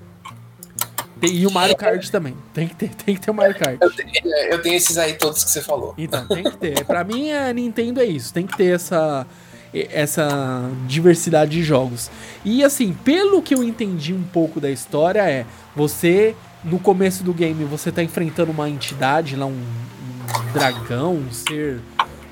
Tem- 1.22 1.36
e 1.36 1.46
o 1.46 1.50
Mario 1.52 1.76
Kart 1.76 2.04
também. 2.10 2.34
Tem 2.52 2.66
que 2.66 2.74
ter, 2.74 2.88
tem 3.04 3.14
que 3.14 3.20
ter 3.20 3.30
o 3.30 3.34
Mario 3.34 3.54
Kart. 3.56 3.78
eu 3.80 3.90
tenho, 3.92 4.10
eu 4.50 4.60
tenho 4.60 4.74
esses 4.74 4.98
aí 4.98 5.14
todos 5.14 5.44
que 5.44 5.50
você 5.50 5.62
falou. 5.62 5.94
Então, 5.96 6.26
tem 6.26 6.42
que 6.42 6.56
ter. 6.56 6.84
Pra 6.84 7.04
mim, 7.04 7.30
a 7.30 7.52
Nintendo 7.52 8.00
é 8.00 8.04
isso. 8.04 8.34
Tem 8.34 8.44
que 8.46 8.56
ter 8.56 8.74
essa, 8.74 9.24
essa 9.72 10.68
diversidade 10.86 11.52
de 11.52 11.62
jogos. 11.62 12.10
E 12.44 12.64
assim, 12.64 12.92
pelo 12.92 13.40
que 13.40 13.54
eu 13.54 13.62
entendi 13.62 14.12
um 14.12 14.22
pouco 14.24 14.60
da 14.60 14.68
história, 14.70 15.20
é 15.28 15.46
você, 15.76 16.34
no 16.64 16.78
começo 16.78 17.22
do 17.22 17.32
game, 17.32 17.64
você 17.64 17.92
tá 17.92 18.02
enfrentando 18.02 18.50
uma 18.50 18.68
entidade 18.68 19.36
lá, 19.36 19.46
um, 19.46 19.50
um 19.52 20.52
dragão, 20.52 21.14
um 21.14 21.32
ser. 21.32 21.80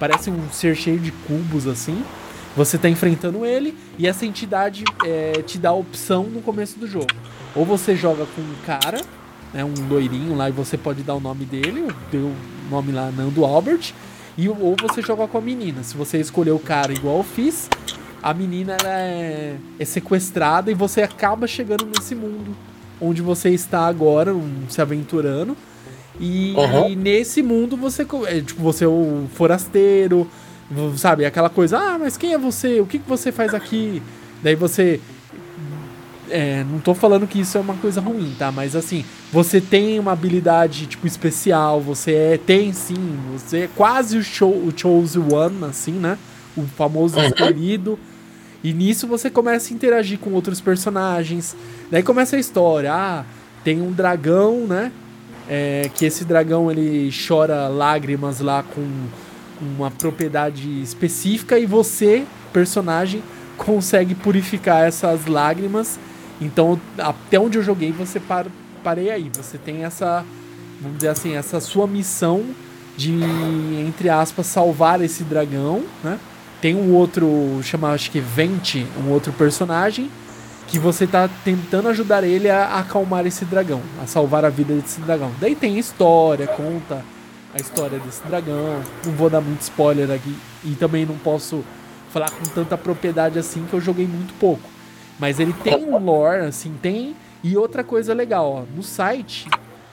Parece 0.01 0.31
um 0.31 0.51
ser 0.51 0.75
cheio 0.75 0.99
de 0.99 1.13
cubos 1.13 1.67
assim. 1.67 2.03
Você 2.57 2.77
tá 2.77 2.89
enfrentando 2.89 3.47
ele 3.47 3.79
e 3.97 4.09
essa 4.09 4.27
entidade 4.27 4.83
é, 5.05 5.41
te 5.43 5.57
dá 5.59 5.69
a 5.69 5.75
opção 5.75 6.25
no 6.25 6.41
começo 6.41 6.79
do 6.79 6.87
jogo. 6.89 7.07
Ou 7.55 7.65
você 7.65 7.97
joga 7.97 8.27
com 8.27 8.41
um 8.41 8.55
cara, 8.67 9.01
né, 9.53 9.65
um 9.65 9.89
loirinho 9.89 10.37
lá, 10.37 10.49
e 10.49 10.53
você 10.53 10.77
pode 10.77 11.03
dar 11.03 11.15
o 11.15 11.21
nome 11.21 11.45
dele, 11.45 11.89
deu 12.11 12.27
o 12.27 12.35
nome 12.71 12.93
lá, 12.93 13.11
Nando 13.11 13.45
Albert, 13.45 13.93
e, 14.39 14.49
ou 14.49 14.77
você 14.81 15.03
joga 15.03 15.27
com 15.27 15.39
a 15.39 15.41
menina. 15.41 15.83
Se 15.83 15.97
você 15.97 16.19
escolher 16.19 16.53
o 16.53 16.59
cara 16.59 16.93
igual 16.93 17.19
eu 17.19 17.25
fiz, 17.25 17.69
a 18.23 18.33
menina 18.33 18.77
é, 18.85 19.57
é 19.79 19.85
sequestrada 19.85 20.71
e 20.71 20.75
você 20.75 21.03
acaba 21.03 21.47
chegando 21.47 21.87
nesse 21.87 22.15
mundo 22.15 22.55
onde 23.01 23.23
você 23.23 23.49
está 23.51 23.87
agora, 23.87 24.35
um, 24.35 24.65
se 24.69 24.81
aventurando. 24.81 25.57
E, 26.21 26.55
Uhum. 26.55 26.91
e 26.91 26.97
nesse 26.97 27.43
mundo 27.43 27.77
você, 27.79 28.07
é, 28.27 28.41
tipo, 28.43 28.61
você 28.63 28.85
é 28.85 28.89
o 28.89 29.27
forasteiro, 29.35 30.29
sabe? 30.97 31.25
Aquela 31.25 31.49
coisa, 31.49 31.79
ah, 31.79 31.99
mas 31.99 32.19
quem 32.19 32.35
é 32.35 32.39
você? 32.39 32.79
O 32.79 32.87
que, 32.87 32.99
que 32.99 33.09
você 33.09 33.33
faz 33.33 33.55
aqui? 33.55 34.03
Daí 34.43 34.55
você 34.55 35.01
é, 36.31 36.65
não 36.65 36.79
tô 36.79 36.95
falando 36.95 37.27
que 37.27 37.41
isso 37.41 37.59
é 37.59 37.61
uma 37.61 37.75
coisa 37.75 38.01
ruim, 38.01 38.35
tá? 38.39 38.51
Mas 38.51 38.75
assim, 38.77 39.05
você 39.33 39.61
tem 39.61 39.99
uma 39.99 40.13
habilidade, 40.13 40.87
tipo, 40.87 41.07
especial, 41.07 41.81
você 41.81 42.13
é, 42.13 42.39
tem 42.39 42.73
sim, 42.73 43.19
você 43.33 43.59
é 43.61 43.69
quase 43.77 44.17
o, 44.17 44.23
show, 44.23 44.51
o 44.53 44.73
Chose 44.75 45.19
One, 45.19 45.65
assim, 45.65 45.93
né? 45.93 46.17
O 46.57 46.63
famoso 46.63 47.19
Uhum. 47.19 47.27
escolhido. 47.27 47.99
E 48.63 48.73
nisso 48.73 49.07
você 49.07 49.31
começa 49.31 49.73
a 49.73 49.75
interagir 49.75 50.19
com 50.19 50.31
outros 50.33 50.61
personagens. 50.61 51.57
Daí 51.91 52.03
começa 52.03 52.37
a 52.37 52.39
história. 52.39 52.93
Ah, 52.93 53.25
tem 53.65 53.81
um 53.81 53.91
dragão, 53.93 54.67
né? 54.67 54.93
É, 55.49 55.91
que 55.95 56.05
esse 56.05 56.25
dragão 56.25 56.71
ele 56.71 57.11
chora 57.27 57.67
lágrimas 57.69 58.41
lá 58.41 58.63
com 58.63 58.87
uma 59.61 59.91
propriedade 59.91 60.81
específica 60.83 61.59
e 61.59 61.67
você, 61.67 62.25
personagem, 62.53 63.23
consegue 63.57 64.15
purificar 64.15 64.87
essas 64.87 65.27
lágrimas. 65.27 65.99
Então, 66.41 66.81
até 66.99 67.39
onde 67.39 67.59
eu 67.59 67.63
joguei, 67.63 67.93
você 67.93 68.19
par, 68.19 68.47
parei 68.83 69.11
aí. 69.11 69.31
Você 69.35 69.59
tem 69.59 69.85
essa, 69.85 70.25
vamos 70.81 70.99
dizer 70.99 71.09
assim, 71.09 71.35
essa 71.35 71.61
sua 71.61 71.87
missão 71.87 72.45
de, 72.97 73.13
entre 73.87 74.09
aspas, 74.09 74.47
salvar 74.47 75.01
esse 75.01 75.23
dragão, 75.25 75.85
né? 76.03 76.19
Tem 76.61 76.75
um 76.75 76.95
outro, 76.95 77.61
chama 77.63 77.91
acho 77.93 78.11
que 78.11 78.21
Vente, 78.21 78.87
um 79.03 79.11
outro 79.11 79.33
personagem, 79.33 80.11
que 80.69 80.79
você 80.79 81.07
tá 81.07 81.29
tentando 81.45 81.89
ajudar 81.89 82.23
ele 82.23 82.49
a 82.49 82.79
acalmar 82.79 83.27
esse 83.27 83.45
dragão, 83.45 83.81
a 84.03 84.07
salvar 84.07 84.45
a 84.45 84.51
vida 84.51 84.75
desse 84.75 85.01
dragão. 85.01 85.33
Daí 85.41 85.55
tem 85.55 85.79
história, 85.79 86.47
conta 86.47 87.03
a 87.55 87.61
história 87.61 87.99
desse 87.99 88.23
dragão. 88.25 88.81
Não 89.05 89.13
vou 89.15 89.29
dar 89.29 89.41
muito 89.41 89.63
spoiler 89.63 90.11
aqui 90.11 90.37
e 90.65 90.75
também 90.75 91.05
não 91.05 91.17
posso 91.17 91.65
falar 92.13 92.31
com 92.31 92.45
tanta 92.55 92.77
propriedade 92.77 93.39
assim 93.39 93.65
que 93.69 93.75
eu 93.75 93.81
joguei 93.81 94.07
muito 94.07 94.33
pouco. 94.39 94.63
Mas 95.21 95.39
ele 95.39 95.53
tem 95.53 95.85
um 95.85 95.99
lore, 95.99 96.47
assim, 96.47 96.75
tem. 96.81 97.15
E 97.45 97.57
outra 97.57 97.85
coisa 97.85 98.15
legal, 98.15 98.51
ó, 98.51 98.63
no 98.75 98.83
site, 98.83 99.47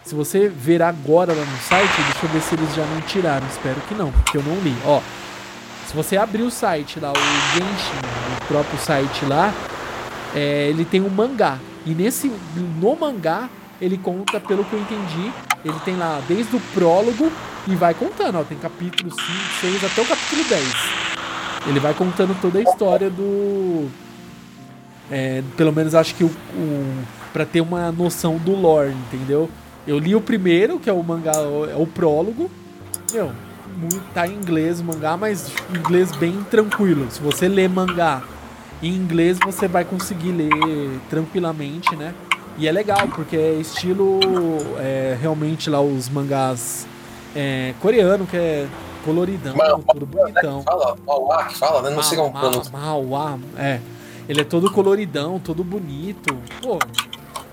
se 0.03 0.15
você 0.15 0.47
ver 0.47 0.81
agora 0.81 1.33
lá 1.33 1.43
no 1.43 1.57
site, 1.57 2.01
deixa 2.11 2.25
eu 2.25 2.29
ver 2.29 2.41
se 2.41 2.55
eles 2.55 2.73
já 2.73 2.85
não 2.85 3.01
tiraram, 3.01 3.45
espero 3.47 3.75
que 3.81 3.93
não, 3.93 4.09
porque 4.11 4.37
eu 4.37 4.43
não 4.43 4.55
li. 4.61 4.73
Ó, 4.85 5.01
se 5.85 5.93
você 5.93 6.15
abrir 6.15 6.43
o 6.43 6.51
site 6.51 6.99
lá, 6.99 7.11
o 7.11 7.15
Genshin, 7.53 8.41
o 8.41 8.45
próprio 8.47 8.79
site 8.79 9.25
lá, 9.25 9.53
é, 10.33 10.69
ele 10.69 10.85
tem 10.85 11.01
um 11.01 11.09
mangá. 11.09 11.57
E 11.85 11.91
nesse 11.93 12.31
no 12.55 12.95
mangá, 12.95 13.49
ele 13.81 13.97
conta, 13.97 14.39
pelo 14.39 14.63
que 14.63 14.73
eu 14.73 14.79
entendi, 14.79 15.31
ele 15.63 15.79
tem 15.83 15.97
lá 15.97 16.21
desde 16.27 16.55
o 16.55 16.59
prólogo 16.73 17.31
e 17.67 17.75
vai 17.75 17.93
contando, 17.93 18.39
ó, 18.39 18.43
tem 18.43 18.57
capítulo 18.57 19.09
5, 19.09 19.21
6 19.61 19.83
até 19.83 20.01
o 20.01 20.05
capítulo 20.05 20.43
10. 20.49 20.63
Ele 21.67 21.79
vai 21.81 21.93
contando 21.93 22.35
toda 22.41 22.59
a 22.59 22.61
história 22.61 23.09
do 23.09 23.89
é, 25.11 25.41
pelo 25.55 25.71
menos 25.73 25.95
acho 25.95 26.15
que 26.15 26.23
o, 26.23 26.27
o 26.27 27.03
para 27.33 27.45
ter 27.45 27.61
uma 27.61 27.91
noção 27.91 28.37
do 28.37 28.55
lore, 28.55 28.93
entendeu? 29.07 29.49
Eu 29.85 29.99
li 29.99 30.15
o 30.15 30.21
primeiro, 30.21 30.79
que 30.79 30.89
é 30.89 30.93
o 30.93 31.03
mangá, 31.03 31.33
é 31.33 31.75
o 31.75 31.85
prólogo. 31.85 32.49
Meu, 33.13 33.31
muito, 33.77 34.01
tá 34.13 34.27
em 34.27 34.33
inglês 34.33 34.79
o 34.79 34.83
mangá, 34.83 35.15
mas 35.15 35.51
inglês 35.73 36.11
bem 36.15 36.43
tranquilo. 36.49 37.05
Se 37.11 37.21
você 37.21 37.47
lê 37.47 37.67
mangá 37.67 38.23
em 38.81 38.93
inglês, 38.93 39.37
você 39.43 39.67
vai 39.67 39.85
conseguir 39.85 40.31
ler 40.31 40.49
tranquilamente, 41.09 41.95
né? 41.95 42.13
E 42.57 42.67
é 42.67 42.71
legal, 42.71 43.07
porque 43.13 43.37
é 43.37 43.53
estilo 43.53 44.19
é, 44.79 45.15
realmente 45.21 45.69
lá 45.69 45.79
os 45.79 46.09
mangás 46.09 46.87
é, 47.35 47.73
coreano, 47.79 48.25
que 48.25 48.35
é 48.35 48.67
coloridão, 49.05 49.53
tudo 49.93 50.05
bonitão. 50.07 50.63
Fala, 50.63 50.97
Mauá 51.05 51.49
fala, 51.51 51.81
né? 51.83 51.95
Não 51.95 52.01
sei 52.03 52.17
como 52.17 52.33
Ma- 52.33 52.39
pronuncia. 52.39 52.71
Mauá, 52.71 53.37
é. 53.57 53.79
Ele 54.27 54.41
é 54.41 54.43
todo 54.43 54.71
coloridão, 54.71 55.39
todo 55.39 55.63
bonito. 55.63 56.37
Pô, 56.61 56.77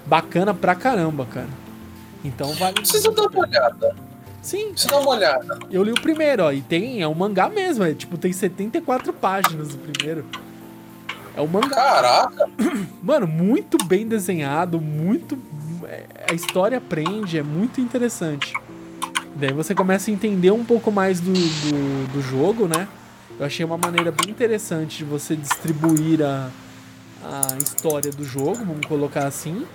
bacana 0.07 0.53
pra 0.53 0.75
caramba, 0.75 1.25
cara. 1.27 1.49
Então 2.25 2.53
vale. 2.55 2.75
Precisa 2.75 3.11
dar 3.13 3.27
uma 3.29 3.41
olhada. 3.47 3.95
Sim, 4.43 4.71
Precisa 4.73 4.91
dar 4.91 5.01
uma 5.01 5.11
olhada. 5.11 5.59
eu 5.71 5.83
li 5.83 5.93
o 5.93 6.01
primeiro, 6.01 6.45
ó. 6.45 6.53
E 6.53 6.61
tem, 6.61 7.01
é 7.01 7.09
um 7.09 7.15
mangá 7.15 7.49
mesmo. 7.49 7.85
É, 7.85 7.95
tipo, 7.95 8.19
tem 8.19 8.33
74 8.33 9.13
páginas 9.13 9.73
o 9.75 9.79
primeiro. 9.79 10.25
É 11.37 11.41
um 11.41 11.47
mangá. 11.47 11.69
Caraca, 11.71 12.49
Mano, 13.03 13.27
muito 13.27 13.77
bem 13.87 14.07
desenhado, 14.07 14.81
muito. 14.81 15.39
é, 15.85 16.05
A 16.31 16.35
história 16.35 16.81
prende, 16.81 17.39
é 17.39 17.43
muito 17.43 17.81
interessante. 17.81 18.53
Daí 19.37 19.53
você 19.53 19.75
começa 19.75 20.11
a 20.11 20.15
entender 20.15 20.51
um 20.53 20.65
pouco 20.65 20.93
mais 20.93 21.21
do, 21.21 21.33
do, 21.33 22.13
do 22.13 22.23
jogo, 22.23 22.69
né? 22.69 22.87
Eu 23.39 23.45
achei 23.47 23.65
uma 23.67 23.77
maneira 23.77 24.13
bem 24.13 24.31
interessante 24.31 24.99
de 24.99 25.05
você 25.05 25.35
distribuir 25.35 26.23
a, 26.23 26.49
a 27.25 27.57
história 27.57 28.11
do 28.11 28.25
jogo, 28.25 28.57
vamos 28.57 28.87
colocar 28.87 29.27
assim, 29.27 29.67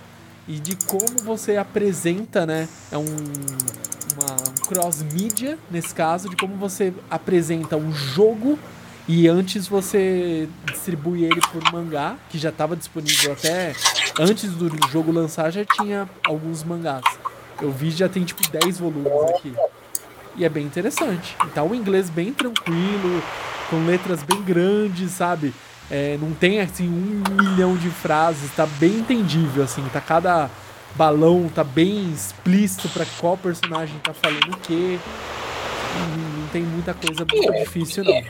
e 0.47 0.59
de 0.59 0.75
como 0.85 1.23
você 1.23 1.57
apresenta, 1.57 2.45
né? 2.45 2.67
É 2.91 2.97
um, 2.97 3.03
uma 3.03 4.35
cross-mídia, 4.67 5.57
nesse 5.69 5.93
caso, 5.93 6.29
de 6.29 6.35
como 6.35 6.55
você 6.55 6.93
apresenta 7.09 7.75
um 7.75 7.91
jogo 7.91 8.57
e 9.07 9.27
antes 9.27 9.67
você 9.67 10.47
distribui 10.65 11.23
ele 11.23 11.41
por 11.51 11.71
mangá, 11.71 12.15
que 12.29 12.37
já 12.37 12.49
estava 12.49 12.75
disponível 12.75 13.33
até 13.33 13.73
antes 14.19 14.51
do 14.51 14.69
jogo 14.89 15.11
lançar, 15.11 15.51
já 15.51 15.65
tinha 15.65 16.07
alguns 16.25 16.63
mangás. 16.63 17.03
Eu 17.59 17.71
vi 17.71 17.89
já 17.89 18.07
tem 18.07 18.23
tipo 18.23 18.47
10 18.47 18.79
volumes 18.79 19.11
aqui. 19.35 19.53
E 20.35 20.45
é 20.45 20.49
bem 20.49 20.65
interessante. 20.65 21.35
Então 21.45 21.67
o 21.67 21.75
inglês 21.75 22.09
bem 22.09 22.31
tranquilo, 22.31 23.23
com 23.69 23.85
letras 23.85 24.21
bem 24.23 24.41
grandes, 24.43 25.11
sabe? 25.11 25.53
É, 25.91 26.17
não 26.21 26.33
tem 26.33 26.59
assim 26.59 26.87
um 26.87 27.35
milhão 27.35 27.75
de 27.75 27.89
frases, 27.89 28.51
tá 28.55 28.65
bem 28.65 28.99
entendível, 28.99 29.63
assim, 29.63 29.83
tá 29.91 29.99
cada 29.99 30.49
balão 30.95 31.49
tá 31.53 31.63
bem 31.63 32.11
explícito 32.11 32.89
para 32.89 33.05
qual 33.19 33.37
personagem 33.37 33.97
tá 33.99 34.13
falando 34.13 34.53
o 34.53 34.57
quê. 34.57 34.99
Não, 35.97 36.41
não 36.41 36.47
tem 36.49 36.61
muita 36.63 36.93
coisa 36.93 37.25
muito 37.31 37.53
difícil, 37.53 38.03
não. 38.03 38.21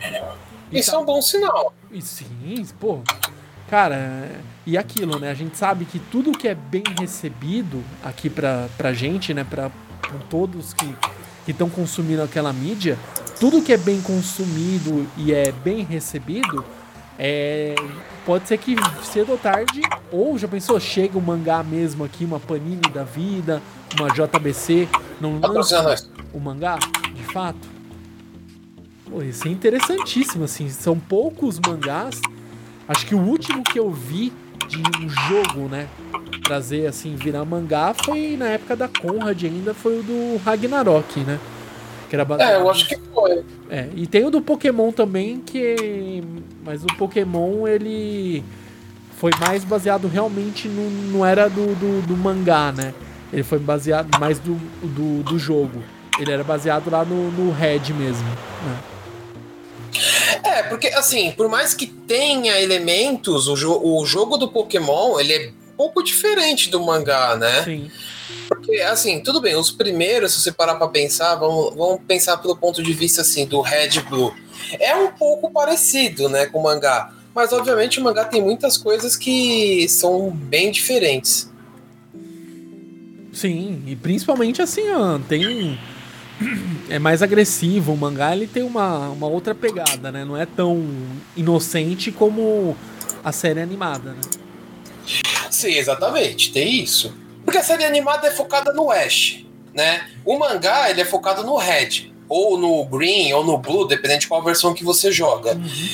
Isso 0.71 0.91
tá... 0.91 0.97
é 0.97 0.99
um 0.99 1.05
bom 1.05 1.21
sinal. 1.21 1.73
E 1.91 2.01
sim, 2.01 2.65
pô. 2.79 3.01
Cara, 3.69 4.31
e 4.65 4.77
aquilo, 4.77 5.19
né? 5.19 5.29
A 5.29 5.33
gente 5.33 5.57
sabe 5.57 5.85
que 5.85 5.99
tudo 5.99 6.31
que 6.31 6.47
é 6.47 6.55
bem 6.55 6.83
recebido 6.99 7.83
aqui 8.03 8.29
pra, 8.29 8.67
pra 8.77 8.93
gente, 8.93 9.33
né? 9.33 9.43
Pra, 9.43 9.69
pra 10.01 10.19
todos 10.29 10.73
que 10.73 10.95
estão 11.47 11.69
consumindo 11.69 12.23
aquela 12.23 12.51
mídia, 12.51 12.97
tudo 13.39 13.61
que 13.61 13.73
é 13.73 13.77
bem 13.77 14.01
consumido 14.01 15.07
e 15.17 15.33
é 15.33 15.51
bem 15.51 15.83
recebido, 15.83 16.65
é, 17.21 17.75
pode 18.25 18.47
ser 18.47 18.57
que 18.57 18.77
cedo 19.03 19.33
ou 19.33 19.37
tarde, 19.37 19.81
ou 20.09 20.37
já 20.37 20.47
pensou, 20.47 20.79
chega 20.79 21.17
o 21.17 21.21
um 21.21 21.23
mangá 21.23 21.61
mesmo 21.61 22.05
aqui, 22.05 22.23
uma 22.23 22.39
Panini 22.39 22.89
da 22.93 23.03
vida, 23.03 23.61
uma 23.99 24.07
JBC, 24.09 24.87
não 25.19 25.37
lança 25.37 26.07
o 26.33 26.39
mangá, 26.39 26.79
de 27.13 27.23
fato? 27.25 27.67
Pô, 29.09 29.21
isso 29.21 29.49
é 29.49 29.51
interessantíssimo, 29.51 30.45
assim, 30.45 30.69
são 30.69 30.97
poucos 30.97 31.59
mangás, 31.59 32.21
acho 32.87 33.05
que 33.05 33.13
o 33.13 33.19
último 33.19 33.63
que 33.63 33.77
eu 33.77 33.91
vi 33.91 34.31
de 34.69 34.77
um 34.77 35.09
jogo, 35.09 35.67
né, 35.67 35.89
trazer 36.45 36.87
assim, 36.87 37.15
virar 37.15 37.43
mangá 37.43 37.93
foi 38.05 38.37
na 38.37 38.47
época 38.47 38.77
da 38.77 38.87
Conrad 38.87 39.43
ainda, 39.43 39.73
foi 39.73 39.99
o 39.99 40.03
do 40.03 40.41
Ragnarok, 40.45 41.19
né? 41.21 41.37
Que 42.09 42.15
era 42.15 42.25
baseado... 42.25 42.51
É, 42.51 42.55
eu 42.55 42.69
acho 42.69 42.87
que 42.87 42.97
foi. 43.13 43.43
É, 43.69 43.87
e 43.95 44.07
tem 44.07 44.25
o 44.25 44.31
do 44.31 44.41
Pokémon 44.41 44.91
também, 44.91 45.39
que. 45.39 46.23
Mas 46.65 46.83
o 46.83 46.87
Pokémon, 46.97 47.67
ele 47.67 48.43
foi 49.17 49.31
mais 49.39 49.63
baseado 49.63 50.07
realmente 50.07 50.67
no. 50.67 50.89
Não 51.11 51.25
era 51.25 51.47
do, 51.47 51.75
do, 51.75 52.07
do 52.07 52.17
mangá, 52.17 52.71
né? 52.71 52.93
Ele 53.31 53.43
foi 53.43 53.59
baseado 53.59 54.17
mais 54.19 54.39
do, 54.39 54.55
do, 54.81 55.23
do, 55.23 55.37
jogo. 55.37 55.83
Ele 56.19 56.31
era 56.31 56.43
baseado 56.43 56.89
lá 56.89 57.05
no, 57.05 57.29
no 57.31 57.51
Red 57.51 57.93
mesmo. 57.93 58.27
Né? 58.27 58.79
É, 60.43 60.63
porque 60.63 60.87
assim, 60.87 61.31
por 61.31 61.47
mais 61.47 61.75
que 61.75 61.85
tenha 61.85 62.59
elementos, 62.59 63.47
o, 63.47 63.55
jo 63.55 63.79
o 63.83 64.03
jogo 64.05 64.35
do 64.37 64.47
Pokémon, 64.47 65.19
ele 65.19 65.33
é 65.33 65.49
um 65.49 65.75
pouco 65.77 66.03
diferente 66.03 66.69
do 66.71 66.83
mangá, 66.83 67.35
né? 67.35 67.63
Sim. 67.63 67.91
Porque, 68.47 68.81
assim, 68.81 69.21
tudo 69.21 69.39
bem, 69.39 69.55
os 69.55 69.71
primeiros, 69.71 70.33
se 70.33 70.41
você 70.41 70.51
parar 70.51 70.75
pra 70.75 70.87
pensar, 70.87 71.35
vamos, 71.35 71.75
vamos 71.75 72.01
pensar 72.07 72.37
pelo 72.37 72.57
ponto 72.57 72.81
de 72.81 72.93
vista, 72.93 73.21
assim, 73.21 73.45
do 73.45 73.61
Red 73.61 74.01
Blue. 74.09 74.33
É 74.79 74.95
um 74.95 75.11
pouco 75.11 75.51
parecido, 75.51 76.27
né, 76.29 76.45
com 76.47 76.59
o 76.59 76.63
mangá. 76.63 77.13
Mas, 77.33 77.53
obviamente, 77.53 77.99
o 77.99 78.03
mangá 78.03 78.25
tem 78.25 78.41
muitas 78.41 78.77
coisas 78.77 79.15
que 79.15 79.87
são 79.87 80.31
bem 80.31 80.71
diferentes. 80.71 81.49
Sim, 83.31 83.83
e 83.87 83.95
principalmente, 83.95 84.61
assim, 84.61 84.89
ó, 84.89 85.19
tem... 85.19 85.79
É 86.89 86.97
mais 86.97 87.21
agressivo, 87.21 87.93
o 87.93 87.97
mangá 87.97 88.35
ele 88.35 88.47
tem 88.47 88.63
uma, 88.63 89.09
uma 89.09 89.27
outra 89.27 89.53
pegada, 89.53 90.11
né? 90.11 90.25
Não 90.25 90.35
é 90.35 90.45
tão 90.45 90.83
inocente 91.37 92.11
como 92.11 92.75
a 93.23 93.31
série 93.31 93.61
animada, 93.61 94.11
né? 94.13 94.21
Sim, 95.51 95.73
exatamente, 95.73 96.51
tem 96.51 96.81
isso. 96.81 97.13
Porque 97.49 97.57
a 97.57 97.63
série 97.63 97.83
animada 97.83 98.27
é 98.27 98.31
focada 98.31 98.71
no 98.71 98.91
Ash, 98.91 99.43
né? 99.73 100.07
O 100.23 100.37
mangá, 100.37 100.87
ele 100.91 101.01
é 101.01 101.05
focado 101.05 101.43
no 101.43 101.57
Red, 101.57 102.13
ou 102.27 102.59
no 102.59 102.85
Green, 102.85 103.33
ou 103.33 103.43
no 103.43 103.57
Blue, 103.57 103.87
dependendo 103.87 104.19
de 104.19 104.27
qual 104.27 104.43
versão 104.43 104.71
que 104.71 104.83
você 104.83 105.11
joga. 105.11 105.53
Uhum. 105.53 105.89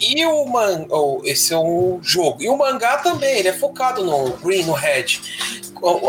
E 0.00 0.26
o 0.26 0.44
man... 0.46 0.84
Oh, 0.90 1.20
esse 1.22 1.54
é 1.54 1.56
um 1.56 2.00
jogo. 2.02 2.42
E 2.42 2.48
o 2.48 2.58
mangá 2.58 2.96
também, 2.96 3.38
ele 3.38 3.46
é 3.46 3.52
focado 3.52 4.04
no 4.04 4.30
Green, 4.38 4.64
no 4.64 4.72
Red. 4.72 5.20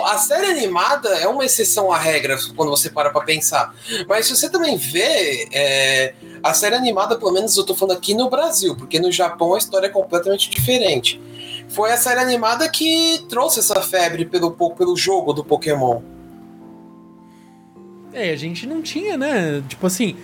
A 0.04 0.17
série 0.17 0.47
animada 0.47 1.10
é 1.10 1.28
uma 1.28 1.45
exceção 1.45 1.91
à 1.91 1.97
regra 1.99 2.36
quando 2.56 2.71
você 2.71 2.89
para 2.89 3.12
pra 3.12 3.21
pensar. 3.21 3.71
Mas 4.08 4.25
se 4.25 4.36
você 4.36 4.49
também 4.49 4.78
vê, 4.78 5.47
é... 5.54 6.15
a 6.41 6.56
série 6.56 6.73
animada, 6.73 7.15
pelo 7.19 7.32
menos 7.32 7.56
eu 7.56 7.63
tô 7.63 7.75
falando 7.75 7.95
aqui 7.95 8.15
no 8.15 8.32
Brasil, 8.32 8.75
porque 8.75 8.99
no 8.99 9.12
Japão 9.12 9.54
a 9.54 9.60
história 9.60 9.86
é 9.86 9.91
completamente 9.91 10.49
diferente 10.49 11.21
foi 11.75 11.91
a 11.91 11.97
série 11.97 12.21
animada 12.21 12.69
que 12.69 13.25
trouxe 13.27 13.59
essa 13.59 13.81
febre 13.81 14.23
pelo, 14.23 14.51
pelo 14.51 14.95
jogo 14.95 15.33
do 15.33 15.43
Pokémon. 15.43 16.01
É, 18.13 18.31
a 18.31 18.35
gente 18.38 18.65
não 18.65 18.81
tinha, 18.81 19.17
né? 19.17 19.61
Tipo 19.67 19.85
assim, 19.85 20.15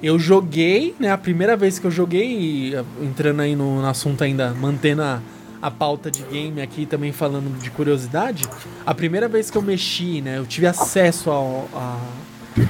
eu 0.00 0.20
joguei, 0.20 0.94
né? 1.00 1.10
A 1.10 1.18
primeira 1.18 1.56
vez 1.56 1.80
que 1.80 1.86
eu 1.86 1.90
joguei, 1.90 2.74
entrando 3.02 3.40
aí 3.40 3.56
no, 3.56 3.82
no 3.82 3.88
assunto 3.88 4.22
ainda, 4.22 4.50
mantendo 4.50 5.02
a, 5.02 5.20
a 5.60 5.68
pauta 5.68 6.12
de 6.12 6.22
game 6.22 6.62
aqui 6.62 6.86
também 6.86 7.10
falando 7.10 7.58
de 7.60 7.70
curiosidade, 7.72 8.44
a 8.86 8.94
primeira 8.94 9.26
vez 9.26 9.50
que 9.50 9.58
eu 9.58 9.62
mexi, 9.62 10.20
né? 10.20 10.38
Eu 10.38 10.46
tive 10.46 10.68
acesso 10.68 11.28
a, 11.74 11.98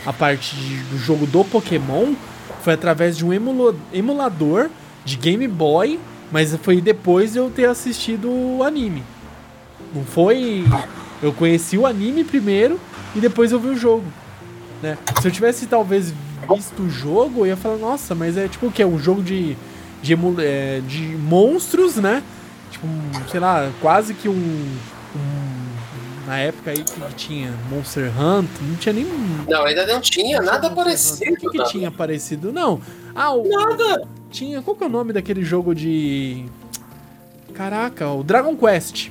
a 0.07 0.13
parte 0.15 0.57
de, 0.57 0.77
do 0.85 0.97
jogo 0.97 1.27
do 1.27 1.45
Pokémon 1.45 2.15
foi 2.63 2.73
através 2.73 3.19
de 3.19 3.25
um 3.25 3.33
emulador 3.93 4.71
de 5.05 5.19
Game 5.19 5.47
Boy 5.47 6.01
mas 6.31 6.55
foi 6.57 6.81
depois 6.81 7.33
de 7.33 7.39
eu 7.39 7.51
ter 7.51 7.69
assistido 7.69 8.31
o 8.31 8.63
anime. 8.63 9.03
Não 9.95 10.05
foi. 10.05 10.65
Eu 11.23 11.33
conheci 11.33 11.77
o 11.77 11.87
anime 11.87 12.25
primeiro 12.25 12.81
e 13.15 13.21
depois 13.21 13.53
eu 13.53 13.59
vi 13.59 13.69
o 13.69 13.77
jogo. 13.77 14.05
Né? 14.83 14.97
Se 15.21 15.29
eu 15.29 15.33
tivesse 15.33 15.67
talvez 15.67 16.15
visto 16.55 16.83
o 16.83 16.91
jogo, 16.91 17.41
eu 17.41 17.49
ia 17.49 17.57
falar, 17.57 17.77
nossa, 17.77 18.15
mas 18.15 18.37
é 18.37 18.49
tipo 18.49 18.67
o 18.67 18.73
que? 18.73 18.85
Um 18.85 18.99
jogo 18.99 19.23
de. 19.23 19.57
De, 20.03 20.15
é, 20.39 20.81
de 20.89 21.03
monstros, 21.03 21.97
né? 21.97 22.23
Tipo, 22.71 22.87
sei 23.31 23.39
lá, 23.39 23.71
quase 23.83 24.15
que 24.15 24.31
um, 24.31 24.33
um 25.15 25.51
na 26.27 26.39
época 26.39 26.71
aí 26.71 26.83
que 26.83 27.15
tinha 27.17 27.53
Monster 27.69 28.07
Hunt, 28.07 28.49
não 28.63 28.77
tinha 28.77 28.93
nem. 28.95 29.05
Não, 29.47 29.65
ainda 29.65 29.85
não 29.85 30.01
tinha 30.01 30.41
nada 30.41 30.71
parecido. 30.71 31.33
O 31.33 31.37
que, 31.37 31.51
que 31.51 31.65
tinha 31.65 31.91
parecido? 31.91 32.51
Não. 32.51 32.81
Ah, 33.15 33.35
o, 33.35 33.47
nada! 33.47 34.09
Tinha. 34.31 34.63
Qual 34.63 34.77
que 34.77 34.85
é 34.85 34.87
o 34.87 34.91
nome 34.91 35.13
daquele 35.13 35.43
jogo 35.43 35.75
de. 35.75 36.45
Caraca, 37.55 38.09
o 38.09 38.23
Dragon 38.23 38.57
Quest. 38.57 39.11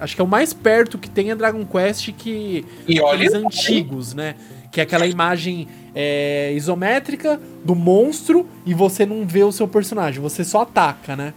Acho 0.00 0.14
que 0.14 0.20
é 0.20 0.24
o 0.24 0.28
mais 0.28 0.52
perto 0.52 0.96
que 0.96 1.10
tem 1.10 1.30
é 1.30 1.34
Dragon 1.34 1.64
Quest 1.64 2.12
que. 2.12 2.64
E 2.86 3.00
olha. 3.00 3.36
Antigos, 3.36 4.14
né? 4.14 4.36
Que 4.70 4.80
é 4.80 4.82
aquela 4.84 5.06
imagem 5.06 5.66
é, 5.94 6.52
isométrica 6.54 7.40
do 7.64 7.74
monstro 7.74 8.46
e 8.64 8.74
você 8.74 9.04
não 9.04 9.26
vê 9.26 9.42
o 9.42 9.50
seu 9.50 9.66
personagem, 9.66 10.20
você 10.20 10.44
só 10.44 10.62
ataca, 10.62 11.16
né? 11.16 11.34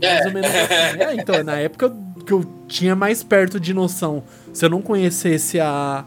É. 0.00 0.14
Mais 0.14 0.26
ou 0.26 0.32
menos 0.32 0.50
assim. 0.50 0.98
É, 1.00 1.14
então, 1.14 1.42
na 1.42 1.56
época 1.56 1.94
que 2.26 2.32
eu 2.32 2.44
tinha 2.68 2.94
mais 2.94 3.22
perto 3.22 3.58
de 3.58 3.72
noção, 3.72 4.22
se 4.52 4.64
eu 4.64 4.68
não 4.68 4.82
conhecesse 4.82 5.58
a, 5.58 6.04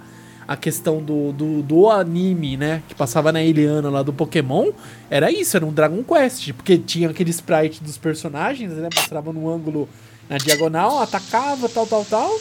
a 0.48 0.56
questão 0.56 1.02
do, 1.02 1.32
do, 1.32 1.62
do, 1.62 1.90
anime, 1.90 2.58
né? 2.58 2.84
Que 2.88 2.96
passava 2.96 3.32
na 3.32 3.42
Eliana 3.42 3.90
lá 3.90 4.04
do 4.04 4.14
Pokémon, 4.14 4.72
era 5.10 5.32
isso, 5.32 5.58
era 5.58 5.66
um 5.66 5.74
Dragon 5.74 6.04
Quest. 6.04 6.54
Porque 6.54 6.78
tinha 6.78 7.10
aquele 7.10 7.32
sprite 7.32 7.84
dos 7.84 7.98
personagens, 7.98 8.72
né? 8.74 8.90
Mostrava 8.94 9.34
no 9.34 9.50
ângulo 9.50 9.90
na 10.30 10.38
diagonal, 10.38 11.00
atacava, 11.00 11.68
tal, 11.70 11.88
tal, 11.88 12.06
tal. 12.06 12.40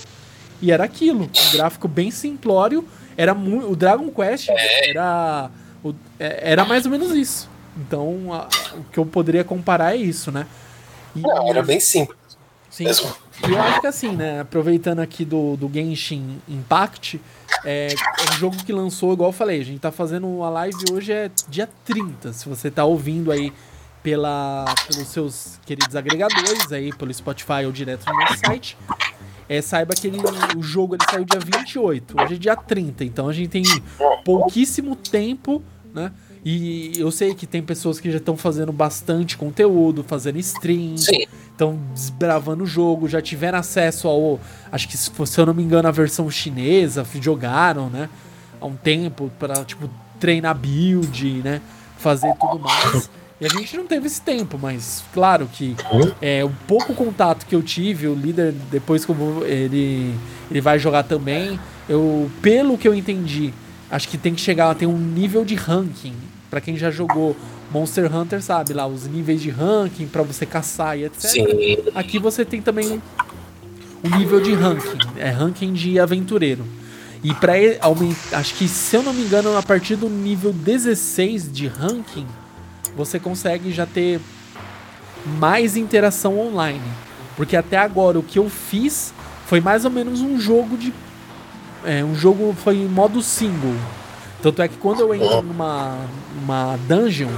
E 0.61 0.71
era 0.71 0.85
aquilo. 0.85 1.25
Um 1.25 1.53
gráfico 1.53 1.89
bem 1.89 2.11
simplório. 2.11 2.87
Era 3.17 3.35
muito. 3.35 3.71
O 3.71 3.77
Dragon 3.77 4.09
Quest 4.11 4.49
era. 4.49 5.51
O, 5.83 5.95
é, 6.19 6.53
era 6.53 6.65
mais 6.65 6.85
ou 6.85 6.91
menos 6.91 7.13
isso. 7.13 7.49
Então, 7.77 8.33
a, 8.33 8.49
o 8.77 8.85
que 8.85 8.99
eu 8.99 9.07
poderia 9.07 9.45
comparar 9.45 9.95
é 9.95 9.97
isso, 9.97 10.31
né? 10.31 10.47
E, 11.15 11.21
Não, 11.21 11.49
era 11.49 11.63
bem 11.63 11.81
simples. 11.81 12.19
Sim. 12.71 12.85
Mesmo. 12.85 13.15
E 13.43 13.53
eu 13.53 13.61
acho 13.61 13.81
que 13.81 13.87
assim, 13.87 14.15
né? 14.15 14.41
Aproveitando 14.41 15.01
aqui 15.01 15.25
do, 15.25 15.57
do 15.57 15.71
Genshin 15.73 16.41
Impact, 16.49 17.21
é, 17.65 17.89
é 17.89 18.35
um 18.35 18.39
jogo 18.39 18.57
que 18.65 18.73
lançou, 18.73 19.13
igual 19.13 19.31
eu 19.31 19.33
falei, 19.33 19.61
a 19.61 19.65
gente 19.65 19.81
tá 19.81 19.91
fazendo 19.91 20.43
a 20.43 20.51
live 20.51 20.85
hoje 20.93 21.13
é 21.13 21.31
dia 21.49 21.69
30. 21.85 22.33
Se 22.33 22.49
você 22.49 22.71
tá 22.71 22.85
ouvindo 22.85 23.33
aí 23.33 23.53
pela, 24.03 24.65
pelos 24.87 25.09
seus 25.09 25.59
queridos 25.67 25.97
agregadores, 25.97 26.71
aí 26.73 26.93
pelo 26.93 27.13
Spotify 27.13 27.65
ou 27.67 27.73
direto 27.73 28.07
no 28.07 28.19
nosso 28.19 28.39
site, 28.39 28.77
é, 29.49 29.61
saiba 29.61 29.95
que 29.95 30.07
ele, 30.07 30.19
o 30.57 30.63
jogo 30.63 30.95
ele 30.95 31.05
saiu 31.11 31.25
dia 31.25 31.41
28. 31.41 32.15
Hoje 32.21 32.35
é 32.35 32.39
dia 32.39 32.57
30, 32.57 33.05
então 33.05 33.29
a 33.29 33.33
gente 33.33 33.49
tem 33.49 33.65
pouquíssimo 34.25 34.95
tempo, 34.95 35.63
né? 35.93 36.13
E 36.47 36.93
eu 36.99 37.11
sei 37.11 37.35
que 37.35 37.47
tem 37.47 37.63
pessoas 37.63 37.99
que 37.99 38.11
já 38.11 38.19
estão 38.19 38.37
fazendo 38.37 38.71
bastante 38.71 39.35
conteúdo, 39.35 40.05
fazendo 40.05 40.39
stream. 40.39 40.99
Sim 40.99 41.25
estão 41.55 41.79
desbravando 41.93 42.65
o 42.65 42.67
jogo, 42.67 43.09
já 43.09 43.23
tiveram 43.23 43.59
acesso 43.59 44.07
ao. 44.09 44.39
Acho 44.71 44.89
que, 44.89 44.97
se 44.97 45.41
eu 45.41 45.47
não 45.47 45.55
me 45.55 45.63
engano, 45.63 45.89
a 45.89 45.93
versão 45.93 46.31
chinesa, 46.31 47.07
jogaram, 47.21 47.89
né? 47.89 48.09
Há 48.61 48.67
um 48.67 48.77
tempo, 48.77 49.31
para 49.39 49.65
tipo, 49.65 49.89
treinar 50.21 50.57
build, 50.57 51.43
né? 51.43 51.61
Fazer 51.97 52.35
tudo 52.39 52.59
mais. 52.59 53.09
E 53.41 53.47
a 53.47 53.49
gente 53.49 53.77
não 53.77 53.87
teve 53.87 54.07
esse 54.07 54.21
tempo, 54.21 54.59
mas 54.61 55.03
claro 55.13 55.49
que 55.53 55.77
é 56.23 56.45
o 56.45 56.51
pouco 56.69 56.95
contato 56.95 57.47
que 57.47 57.55
eu 57.55 57.63
tive, 57.63 58.07
o 58.07 58.15
líder, 58.15 58.53
depois 58.71 59.05
que 59.05 59.13
vou, 59.13 59.45
ele, 59.45 60.15
ele 60.51 60.61
vai 60.61 60.79
jogar 60.79 61.03
também, 61.03 61.59
eu, 61.89 62.31
pelo 62.41 62.79
que 62.79 62.87
eu 62.87 62.95
entendi, 62.95 63.53
acho 63.95 64.09
que 64.09 64.19
tem 64.19 64.35
que 64.35 64.41
chegar, 64.41 64.75
tem 64.75 64.89
um 64.89 64.99
nível 64.99 65.45
de 65.45 65.55
ranking. 65.55 66.15
para 66.51 66.61
quem 66.61 66.77
já 66.77 66.91
jogou 66.91 67.37
Monster 67.71 68.15
Hunter, 68.15 68.43
sabe 68.43 68.73
lá, 68.73 68.87
os 68.87 69.07
níveis 69.07 69.41
de 69.41 69.51
ranking 69.51 70.07
para 70.07 70.23
você 70.23 70.45
caçar 70.45 70.99
e 70.99 71.05
etc. 71.05 71.21
Sim. 71.21 71.45
Aqui 71.95 72.19
você 72.19 72.45
tem 72.45 72.61
também 72.61 73.01
um 74.03 74.19
nível 74.19 74.41
de 74.41 74.53
ranking, 74.53 74.99
é 75.17 75.31
ranking 75.31 75.73
de 75.73 75.99
aventureiro. 75.99 76.65
E 77.23 77.33
para 77.35 77.55
aumentar, 77.81 78.39
acho 78.39 78.55
que 78.55 78.69
se 78.69 78.97
eu 78.97 79.03
não 79.03 79.15
me 79.15 79.23
engano, 79.23 79.57
a 79.57 79.63
partir 79.63 79.97
do 79.97 80.09
nível 80.09 80.53
16 80.53 81.51
de 81.51 81.69
ranking, 81.69 82.27
você 82.97 83.19
consegue 83.19 83.73
já 83.73 83.87
ter 83.87 84.21
mais 85.39 85.77
interação 85.77 86.39
online. 86.39 86.83
Porque 87.37 87.57
até 87.57 87.77
agora 87.77 88.19
o 88.19 88.23
que 88.23 88.39
eu 88.39 88.51
fiz 88.51 89.15
foi 89.47 89.61
mais 89.61 89.85
ou 89.85 89.91
menos 89.91 90.21
um 90.21 90.39
jogo 90.39 90.77
de. 90.77 90.93
É, 91.85 92.05
um 92.05 92.15
jogo 92.15 92.55
foi 92.63 92.77
em 92.77 92.89
modo 92.89 93.23
single. 93.23 93.75
Tanto 94.43 94.61
é 94.63 94.69
que 94.69 94.77
quando 94.77 95.01
eu 95.01 95.15
entro 95.15 95.43
numa 95.43 95.97
uma 96.43 96.79
dungeon, 96.87 97.31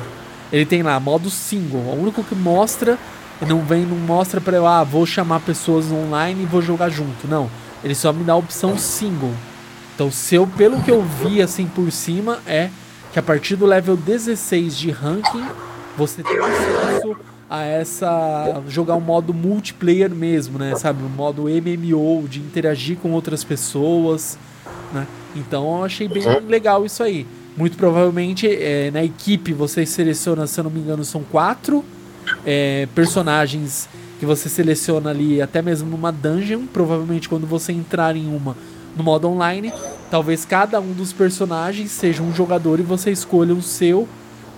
ele 0.53 0.67
tem 0.67 0.83
lá 0.83 0.99
modo 0.99 1.31
single. 1.31 1.81
O 1.81 2.03
único 2.03 2.23
que 2.25 2.35
mostra, 2.35 2.99
não 3.47 3.61
vem, 3.61 3.85
não 3.85 3.97
mostra 3.97 4.41
pra 4.41 4.57
eu, 4.57 4.67
ah, 4.67 4.83
vou 4.83 5.07
chamar 5.07 5.41
pessoas 5.41 5.91
online 5.93 6.43
e 6.43 6.47
vou 6.47 6.63
jogar 6.63 6.89
junto. 6.89 7.29
Não. 7.29 7.51
Ele 7.85 7.95
só 7.95 8.13
me 8.13 8.25
dá 8.25 8.33
a 8.33 8.37
opção 8.37 8.77
single. 8.77 9.35
Então, 9.95 10.11
se 10.11 10.35
eu, 10.35 10.47
pelo 10.47 10.83
que 10.83 10.91
eu 10.91 11.03
vi 11.03 11.41
assim 11.41 11.67
por 11.67 11.91
cima, 11.91 12.39
é 12.47 12.71
que 13.13 13.19
a 13.19 13.23
partir 13.23 13.57
do 13.57 13.67
level 13.67 13.97
16 13.97 14.77
de 14.77 14.91
ranking, 14.91 15.45
você 15.97 16.23
tem 16.23 16.39
acesso 16.39 17.17
a 17.49 17.63
essa 17.63 18.63
jogar 18.69 18.97
um 18.97 19.01
modo 19.01 19.33
multiplayer 19.33 20.11
mesmo, 20.11 20.59
né? 20.59 20.75
Sabe, 20.77 21.03
um 21.03 21.09
modo 21.09 21.45
MMO 21.45 22.27
de 22.29 22.41
interagir 22.41 22.97
com 22.97 23.13
outras 23.13 23.45
pessoas, 23.45 24.39
né? 24.93 25.07
Então 25.35 25.79
eu 25.79 25.85
achei 25.85 26.09
bem 26.09 26.25
legal 26.49 26.85
isso 26.85 27.03
aí. 27.03 27.27
Muito 27.57 27.77
provavelmente 27.77 28.47
é, 28.49 28.91
na 28.91 29.03
equipe 29.03 29.53
você 29.53 29.87
seleciona, 29.87 30.47
se 30.47 30.59
eu 30.61 30.65
não 30.65 30.71
me 30.71 30.81
engano, 30.81 31.05
são 31.05 31.23
quatro 31.23 31.85
é, 32.45 32.89
personagens 32.95 33.89
que 34.19 34.27
você 34.27 34.49
seleciona 34.49 35.11
ali, 35.11 35.41
até 35.41 35.63
mesmo 35.63 35.89
numa 35.89 36.11
dungeon. 36.11 36.67
Provavelmente 36.67 37.29
quando 37.29 37.47
você 37.47 37.73
entrar 37.73 38.17
em 38.17 38.27
uma 38.35 38.57
no 38.97 39.05
modo 39.05 39.29
online, 39.29 39.73
talvez 40.11 40.47
cada 40.47 40.81
um 40.81 40.93
dos 40.93 41.13
personagens 41.13 41.91
seja 41.91 42.23
um 42.23 42.35
jogador 42.35 42.81
e 42.81 42.83
você 42.83 43.11
escolha 43.11 43.55
o 43.55 43.61
seu 43.61 44.09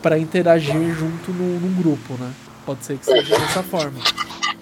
para 0.00 0.16
interagir 0.16 0.94
junto 0.94 1.32
no, 1.32 1.58
num 1.58 1.74
grupo, 1.74 2.14
né? 2.14 2.30
Pode 2.68 2.84
ser 2.84 2.98
que 2.98 3.06
seja 3.06 3.38
dessa 3.38 3.62
forma. 3.62 3.98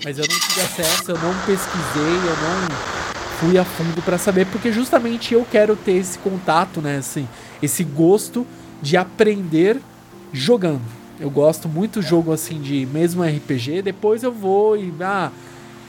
Mas 0.04 0.16
eu 0.16 0.24
não 0.30 0.38
tive 0.38 0.60
acesso, 0.60 1.10
eu 1.10 1.18
não 1.18 1.34
pesquisei, 1.44 2.04
eu 2.04 2.36
não 2.36 2.76
fui 3.40 3.58
a 3.58 3.64
fundo 3.64 4.00
para 4.00 4.16
saber, 4.16 4.46
porque 4.46 4.70
justamente 4.70 5.34
eu 5.34 5.44
quero 5.50 5.74
ter 5.74 5.94
esse 5.94 6.16
contato, 6.20 6.80
né? 6.80 6.98
Assim, 6.98 7.26
esse 7.60 7.82
gosto 7.82 8.46
de 8.80 8.96
aprender 8.96 9.80
jogando. 10.32 10.84
Eu 11.18 11.28
gosto 11.28 11.68
muito 11.68 12.00
jogo 12.00 12.32
assim 12.32 12.60
de 12.60 12.86
mesmo 12.86 13.24
RPG, 13.24 13.82
depois 13.82 14.22
eu 14.22 14.30
vou 14.30 14.76
e 14.76 14.94
ah, 15.00 15.32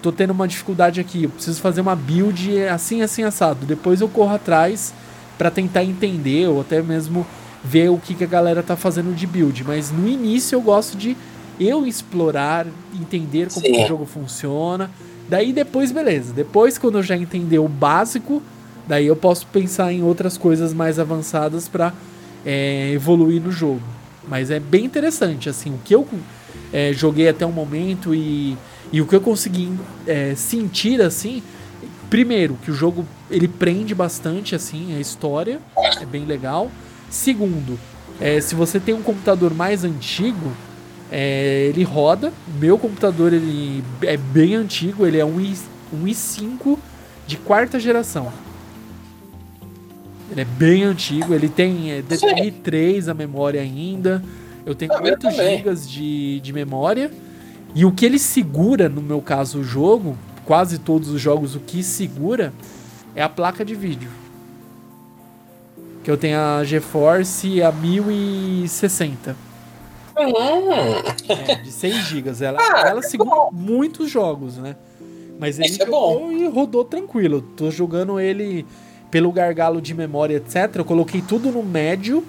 tô 0.01 0.11
tendo 0.11 0.31
uma 0.31 0.47
dificuldade 0.47 0.99
aqui, 0.99 1.25
eu 1.25 1.29
preciso 1.29 1.61
fazer 1.61 1.81
uma 1.81 1.95
build 1.95 2.63
assim, 2.63 3.03
assim, 3.03 3.21
assado. 3.21 3.63
Depois 3.63 4.01
eu 4.01 4.09
corro 4.09 4.33
atrás 4.33 4.91
para 5.37 5.51
tentar 5.51 5.83
entender 5.83 6.47
ou 6.47 6.61
até 6.61 6.81
mesmo 6.81 7.27
ver 7.63 7.89
o 7.89 7.99
que, 7.99 8.15
que 8.15 8.23
a 8.23 8.27
galera 8.27 8.63
tá 8.63 8.75
fazendo 8.75 9.15
de 9.15 9.27
build. 9.27 9.63
Mas 9.63 9.91
no 9.91 10.07
início 10.07 10.55
eu 10.55 10.61
gosto 10.61 10.97
de 10.97 11.15
eu 11.59 11.85
explorar, 11.85 12.67
entender 12.93 13.49
como 13.51 13.83
o 13.83 13.87
jogo 13.87 14.05
funciona. 14.05 14.91
Daí 15.29 15.51
depois, 15.51 15.91
beleza. 15.91 16.33
Depois, 16.33 16.77
quando 16.77 16.97
eu 16.97 17.03
já 17.03 17.17
entender 17.17 17.59
o 17.59 17.67
básico, 17.67 18.41
daí 18.87 19.07
eu 19.07 19.15
posso 19.15 19.45
pensar 19.47 19.91
em 19.91 20.03
outras 20.03 20.37
coisas 20.37 20.73
mais 20.73 20.99
avançadas 20.99 21.67
para 21.67 21.93
é, 22.45 22.91
evoluir 22.91 23.41
no 23.41 23.51
jogo. 23.51 23.81
Mas 24.27 24.51
é 24.51 24.59
bem 24.59 24.85
interessante, 24.85 25.49
assim, 25.49 25.73
o 25.73 25.79
que 25.83 25.95
eu 25.95 26.07
é, 26.71 26.91
joguei 26.93 27.29
até 27.29 27.45
o 27.45 27.51
momento 27.51 28.13
e 28.13 28.57
e 28.91 29.01
o 29.01 29.05
que 29.05 29.15
eu 29.15 29.21
consegui 29.21 29.71
é, 30.05 30.33
sentir 30.35 31.01
assim, 31.01 31.43
primeiro, 32.09 32.57
que 32.63 32.71
o 32.71 32.73
jogo 32.73 33.05
ele 33.29 33.47
prende 33.47 33.93
bastante 33.93 34.55
assim 34.55 34.95
a 34.95 34.99
história, 34.99 35.59
é 35.99 36.05
bem 36.05 36.25
legal. 36.25 36.71
Segundo, 37.09 37.77
é, 38.19 38.39
se 38.39 38.55
você 38.55 38.79
tem 38.79 38.93
um 38.93 39.01
computador 39.01 39.53
mais 39.53 39.83
antigo, 39.83 40.51
é, 41.11 41.67
ele 41.69 41.83
roda. 41.83 42.33
Meu 42.59 42.77
computador 42.77 43.33
ele 43.33 43.83
é 44.01 44.17
bem 44.17 44.55
antigo, 44.55 45.05
ele 45.05 45.17
é 45.17 45.25
um, 45.25 45.39
i, 45.39 45.55
um 45.93 46.05
i5 46.05 46.77
de 47.25 47.37
quarta 47.37 47.79
geração. 47.79 48.31
Ele 50.31 50.41
é 50.41 50.45
bem 50.45 50.83
antigo, 50.83 51.33
ele 51.33 51.49
tem 51.49 51.91
é, 51.91 52.01
DDR3 52.01 53.09
a 53.09 53.13
memória 53.13 53.61
ainda. 53.61 54.23
Eu 54.65 54.75
tenho 54.75 54.91
8 54.93 55.31
GB 55.31 55.75
de, 55.87 56.39
de 56.41 56.53
memória. 56.53 57.11
E 57.73 57.85
o 57.85 57.91
que 57.91 58.05
ele 58.05 58.19
segura, 58.19 58.89
no 58.89 59.01
meu 59.01 59.21
caso, 59.21 59.59
o 59.59 59.63
jogo, 59.63 60.17
quase 60.45 60.77
todos 60.77 61.09
os 61.09 61.21
jogos, 61.21 61.55
o 61.55 61.59
que 61.59 61.83
segura 61.83 62.53
é 63.15 63.21
a 63.21 63.29
placa 63.29 63.63
de 63.63 63.75
vídeo. 63.75 64.09
Que 66.03 66.11
eu 66.11 66.17
tenho 66.17 66.39
a 66.39 66.63
GeForce 66.63 67.61
a 67.61 67.71
1060. 67.71 69.46
É, 70.17 71.55
de 71.55 71.71
6 71.71 71.95
GB. 72.07 72.31
Ela, 72.43 72.59
ah, 72.59 72.87
ela 72.87 72.99
é 72.99 73.03
segura 73.03 73.29
bom. 73.29 73.49
muitos 73.51 74.09
jogos, 74.09 74.57
né? 74.57 74.75
Mas 75.39 75.59
ele 75.59 75.69
Isso 75.69 75.77
jogou 75.85 76.31
é 76.31 76.33
e 76.33 76.47
rodou 76.47 76.83
tranquilo. 76.83 77.41
tô 77.41 77.69
jogando 77.69 78.19
ele 78.19 78.65
pelo 79.11 79.31
gargalo 79.31 79.81
de 79.81 79.93
memória, 79.93 80.37
etc. 80.37 80.75
Eu 80.75 80.85
coloquei 80.85 81.21
tudo 81.21 81.51
no 81.51 81.63
médio, 81.63 82.25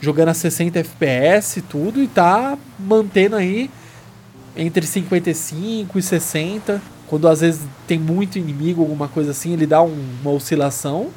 jogando 0.00 0.28
a 0.28 0.34
60 0.34 0.78
FPS, 0.78 1.62
tudo, 1.62 2.02
e 2.02 2.06
tá 2.06 2.56
mantendo 2.78 3.36
aí 3.36 3.70
entre 4.56 4.86
55 4.86 5.98
e 5.98 6.02
60. 6.02 6.80
Quando 7.06 7.26
às 7.26 7.40
vezes 7.40 7.62
tem 7.88 7.98
muito 7.98 8.38
inimigo, 8.38 8.82
alguma 8.82 9.08
coisa 9.08 9.32
assim, 9.32 9.52
ele 9.52 9.66
dá 9.66 9.82
um, 9.82 9.96
uma 10.22 10.30
oscilação. 10.30 11.08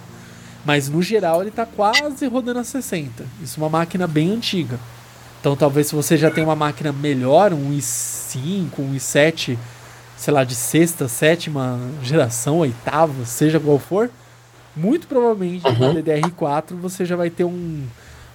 Mas 0.66 0.90
no 0.90 1.02
geral 1.02 1.42
ele 1.42 1.50
está 1.50 1.66
quase 1.66 2.26
rodando 2.26 2.60
a 2.60 2.64
60. 2.64 3.26
Isso 3.44 3.60
é 3.60 3.64
uma 3.64 3.70
máquina 3.70 4.08
bem 4.08 4.32
antiga. 4.32 4.80
Então 5.44 5.58
talvez 5.58 5.88
se 5.88 5.94
você 5.94 6.16
já 6.16 6.32
tem 6.32 6.42
uma 6.42 6.56
máquina 6.56 6.94
melhor, 6.94 7.52
um 7.52 7.72
i5, 7.72 8.80
um 8.80 8.94
i7, 8.94 9.58
sei 10.16 10.34
lá, 10.34 10.46
de 10.46 10.56
sexta, 10.56 11.10
sétima 11.10 11.82
geração, 12.02 12.60
oitava, 12.60 13.26
seja 13.26 13.60
qual 13.60 13.78
for, 13.78 14.10
muito 14.74 15.06
provavelmente 15.06 15.68
uhum. 15.68 15.94
no 15.96 16.02
DDR4 16.02 16.80
você 16.80 17.04
já 17.04 17.18
vai 17.18 17.30
ter 17.30 17.44
um, 17.44 17.86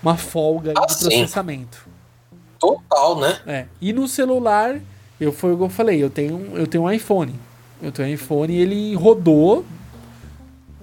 uma 0.02 0.18
folga 0.18 0.74
ah, 0.76 0.84
de 0.84 0.98
processamento. 0.98 1.88
Total, 2.58 3.18
né? 3.18 3.38
É. 3.46 3.64
E 3.80 3.90
no 3.94 4.06
celular 4.06 4.78
eu 5.18 5.32
foi 5.32 5.54
o 5.54 5.56
que 5.56 5.62
eu 5.62 5.70
falei, 5.70 6.02
eu 6.02 6.10
tenho, 6.10 6.58
eu 6.58 6.66
tenho 6.66 6.84
um 6.84 6.92
iPhone. 6.92 7.34
Eu 7.80 7.90
tenho 7.90 8.06
um 8.06 8.12
iPhone 8.12 8.52
e 8.52 8.60
ele 8.60 8.94
rodou. 8.94 9.64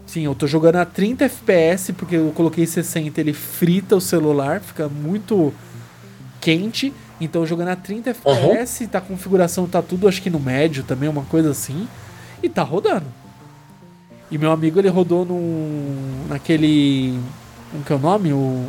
Sim, 0.07 0.23
eu 0.23 0.33
tô 0.33 0.47
jogando 0.47 0.77
a 0.77 0.85
30 0.85 1.25
FPS 1.25 1.93
porque 1.93 2.15
eu 2.15 2.31
coloquei 2.35 2.65
60, 2.65 3.21
ele 3.21 3.31
frita 3.31 3.95
o 3.95 4.01
celular, 4.01 4.59
fica 4.59 4.89
muito 4.89 5.53
quente. 6.45 6.93
Então 7.19 7.43
jogando 7.45 7.69
a 7.69 7.75
30 7.75 8.11
FPS, 8.11 8.83
uhum. 8.83 8.89
tá 8.89 8.99
a 8.99 9.01
configuração 9.01 9.67
tá 9.67 9.81
tudo 9.81 10.07
acho 10.07 10.21
que 10.21 10.29
no 10.29 10.39
médio 10.39 10.83
também, 10.83 11.09
uma 11.09 11.23
coisa 11.23 11.49
assim, 11.49 11.87
e 12.43 12.47
tá 12.47 12.61
rodando. 12.61 13.07
E 14.29 14.37
meu 14.37 14.51
amigo 14.51 14.79
ele 14.79 14.89
rodou 14.89 15.25
no 15.25 16.27
naquele 16.29 17.19
como 17.71 17.83
que 17.83 17.93
é 17.93 17.95
o 17.95 17.99
nome? 17.99 18.31
O 18.31 18.67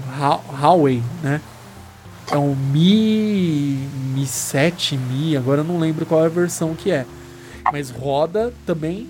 Huawei, 0.61 1.03
né? 1.23 1.41
É 2.31 2.39
um 2.39 2.57
Mi, 2.57 3.89
Mi 4.15 4.27
7, 4.27 4.97
Mi, 4.97 5.37
agora 5.37 5.61
eu 5.61 5.65
não 5.65 5.79
lembro 5.79 6.07
qual 6.07 6.23
é 6.23 6.27
a 6.27 6.31
versão 6.31 6.75
que 6.75 6.91
é. 6.91 7.05
Mas 7.71 7.91
roda 7.91 8.53
também 8.65 9.07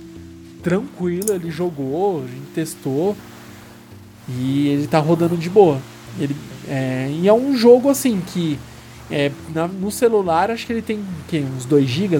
tranquilo, 0.62 1.32
ele 1.32 1.50
jogou, 1.50 2.24
a 2.24 2.26
gente 2.26 2.46
testou 2.54 3.16
e 4.28 4.68
ele 4.68 4.86
tá 4.86 4.98
rodando 4.98 5.36
de 5.36 5.48
boa. 5.48 5.80
Ele, 6.18 6.34
é, 6.68 7.08
e 7.10 7.28
é 7.28 7.32
um 7.32 7.56
jogo 7.56 7.88
assim 7.88 8.20
que 8.20 8.58
é, 9.10 9.30
na, 9.54 9.68
no 9.68 9.90
celular 9.90 10.50
acho 10.50 10.66
que 10.66 10.72
ele 10.72 10.82
tem 10.82 11.04
que, 11.28 11.38
uns 11.38 11.64
2 11.64 11.86
GB, 11.86 12.16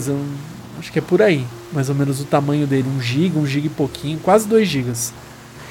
acho 0.78 0.92
que 0.92 0.98
é 0.98 1.02
por 1.02 1.20
aí, 1.20 1.44
mais 1.72 1.88
ou 1.88 1.94
menos 1.94 2.20
o 2.20 2.24
tamanho 2.24 2.66
dele, 2.66 2.88
1 2.88 3.00
GB, 3.00 3.38
1 3.38 3.46
GB 3.46 3.66
e 3.66 3.70
pouquinho, 3.70 4.18
quase 4.20 4.46
2 4.46 4.68
GB. 4.68 4.92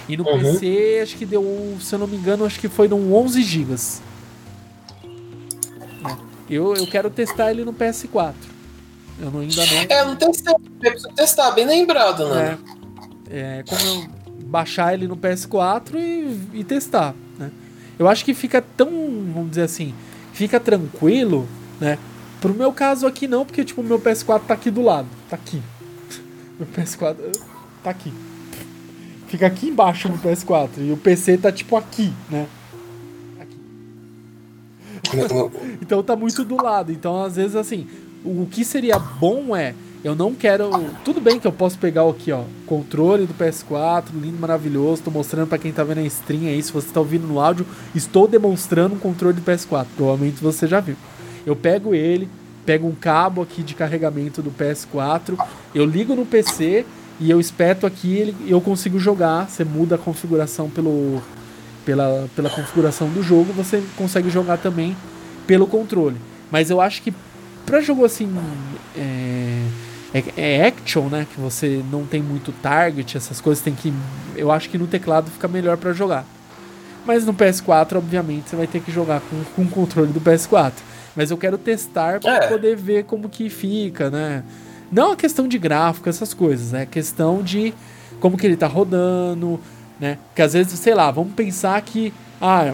E 0.07 0.17
no 0.17 0.27
uhum. 0.27 0.39
PC 0.39 0.99
acho 1.01 1.15
que 1.15 1.25
deu, 1.25 1.77
se 1.79 1.95
eu 1.95 1.99
não 1.99 2.07
me 2.07 2.17
engano, 2.17 2.45
acho 2.45 2.59
que 2.59 2.67
foi 2.67 2.87
no 2.87 3.15
11 3.15 3.41
GB. 3.41 3.75
Eu, 6.49 6.75
eu 6.75 6.85
quero 6.85 7.09
testar 7.09 7.49
ele 7.51 7.65
no 7.65 7.73
PS4. 7.73 8.33
Eu 9.19 9.31
não, 9.31 9.39
ainda 9.39 9.65
não. 9.65 9.97
É, 9.97 10.05
não 10.05 10.15
testei. 10.15 10.53
Eu 10.53 10.91
preciso 10.91 11.09
testar, 11.15 11.51
bem 11.51 11.65
lembrado, 11.65 12.29
né? 12.29 12.57
É, 13.29 13.59
é 13.59 13.63
como 13.63 13.81
eu 13.81 14.07
baixar 14.45 14.93
ele 14.93 15.07
no 15.07 15.17
PS4 15.17 15.95
e, 15.95 16.59
e 16.59 16.63
testar? 16.63 17.15
Eu 17.97 18.07
acho 18.07 18.25
que 18.25 18.33
fica 18.33 18.61
tão, 18.61 18.89
vamos 19.33 19.49
dizer 19.49 19.63
assim, 19.63 19.93
fica 20.33 20.59
tranquilo, 20.59 21.47
né? 21.79 21.97
Pro 22.41 22.53
meu 22.53 22.71
caso 22.71 23.07
aqui 23.07 23.27
não, 23.27 23.45
porque 23.45 23.63
tipo, 23.63 23.81
o 23.81 23.83
meu 23.83 23.99
PS4 23.99 24.41
tá 24.47 24.53
aqui 24.53 24.69
do 24.69 24.81
lado, 24.81 25.07
tá 25.29 25.35
aqui. 25.35 25.61
Meu 26.59 26.67
PS4 26.67 27.15
tá 27.83 27.89
aqui. 27.89 28.13
Fica 29.27 29.47
aqui 29.47 29.67
embaixo 29.67 30.07
no 30.07 30.17
PS4 30.17 30.69
e 30.77 30.91
o 30.91 30.97
PC 30.97 31.37
tá 31.37 31.51
tipo 31.51 31.75
aqui, 31.75 32.13
né? 32.29 32.47
Aqui. 33.39 33.57
então 35.81 36.03
tá 36.03 36.15
muito 36.15 36.45
do 36.45 36.61
lado. 36.61 36.91
Então 36.91 37.23
às 37.23 37.35
vezes 37.35 37.55
assim, 37.55 37.87
o 38.23 38.45
que 38.49 38.63
seria 38.63 38.99
bom 38.99 39.55
é 39.55 39.73
eu 40.05 40.13
não 40.13 40.35
quero. 40.35 40.69
Tudo 41.03 41.19
bem 41.19 41.39
que 41.39 41.47
eu 41.47 41.51
posso 41.51 41.79
pegar 41.79 42.07
aqui, 42.07 42.31
ó, 42.31 42.43
controle 42.67 43.25
do 43.25 43.33
PS4, 43.33 44.03
lindo, 44.13 44.37
maravilhoso. 44.37 45.01
Tô 45.01 45.09
mostrando 45.09 45.47
para 45.47 45.57
quem 45.57 45.71
tá 45.71 45.83
vendo 45.83 45.97
a 45.97 46.03
stream 46.03 46.45
aí. 46.45 46.61
Se 46.61 46.71
você 46.71 46.93
tá 46.93 46.99
ouvindo 46.99 47.25
no 47.25 47.39
áudio, 47.39 47.65
estou 47.95 48.27
demonstrando 48.27 48.93
um 48.93 48.99
controle 48.99 49.33
do 49.33 49.41
PS4. 49.41 49.87
Provavelmente 49.97 50.43
você 50.43 50.67
já 50.67 50.79
viu. 50.79 50.95
Eu 51.43 51.55
pego 51.55 51.95
ele, 51.95 52.29
pego 52.67 52.87
um 52.87 52.93
cabo 52.93 53.41
aqui 53.41 53.63
de 53.63 53.73
carregamento 53.73 54.43
do 54.43 54.51
PS4, 54.51 55.43
eu 55.73 55.85
ligo 55.87 56.15
no 56.15 56.23
PC 56.23 56.85
e 57.19 57.31
eu 57.31 57.39
espeto 57.39 57.87
aqui 57.87 58.35
e 58.45 58.51
eu 58.51 58.61
consigo 58.61 58.99
jogar. 58.99 59.49
Você 59.49 59.63
muda 59.63 59.95
a 59.95 59.97
configuração 59.97 60.69
pelo, 60.69 61.19
pela, 61.83 62.29
pela 62.35 62.49
configuração 62.51 63.09
do 63.09 63.23
jogo, 63.23 63.51
você 63.53 63.81
consegue 63.97 64.29
jogar 64.29 64.59
também 64.59 64.95
pelo 65.47 65.65
controle. 65.65 66.17
Mas 66.51 66.69
eu 66.69 66.79
acho 66.79 67.01
que 67.01 67.11
para 67.65 67.81
jogo 67.81 68.05
assim. 68.05 68.31
É 68.95 69.84
é, 70.15 70.23
é 70.37 70.67
action, 70.67 71.09
né? 71.09 71.27
Que 71.29 71.39
você 71.39 71.83
não 71.91 72.05
tem 72.05 72.21
muito 72.21 72.53
target, 72.53 73.17
essas 73.17 73.41
coisas 73.41 73.61
tem 73.61 73.75
que. 73.75 73.93
Eu 74.35 74.49
acho 74.49 74.69
que 74.69 74.77
no 74.77 74.87
teclado 74.87 75.29
fica 75.29 75.47
melhor 75.47 75.75
para 75.75 75.91
jogar. 75.91 76.25
Mas 77.05 77.25
no 77.25 77.33
PS4, 77.33 77.97
obviamente, 77.97 78.49
você 78.49 78.55
vai 78.55 78.65
ter 78.65 78.79
que 78.79 78.91
jogar 78.91 79.21
com, 79.21 79.43
com 79.55 79.61
o 79.63 79.69
controle 79.69 80.13
do 80.13 80.21
PS4. 80.21 80.73
Mas 81.15 81.31
eu 81.31 81.37
quero 81.37 81.57
testar 81.57 82.19
para 82.21 82.45
é. 82.45 82.47
poder 82.47 82.77
ver 82.77 83.03
como 83.03 83.27
que 83.27 83.49
fica, 83.49 84.09
né? 84.09 84.43
Não 84.91 85.11
a 85.11 85.15
questão 85.15 85.47
de 85.47 85.57
gráfico, 85.57 86.07
essas 86.07 86.33
coisas, 86.33 86.73
é 86.73 86.79
né? 86.79 86.85
questão 86.85 87.41
de 87.41 87.73
como 88.19 88.37
que 88.37 88.45
ele 88.45 88.55
tá 88.55 88.67
rodando, 88.67 89.59
né? 89.99 90.17
Porque 90.27 90.41
às 90.41 90.53
vezes, 90.53 90.79
sei 90.79 90.93
lá, 90.93 91.11
vamos 91.11 91.33
pensar 91.33 91.81
que 91.81 92.13
ah, 92.41 92.73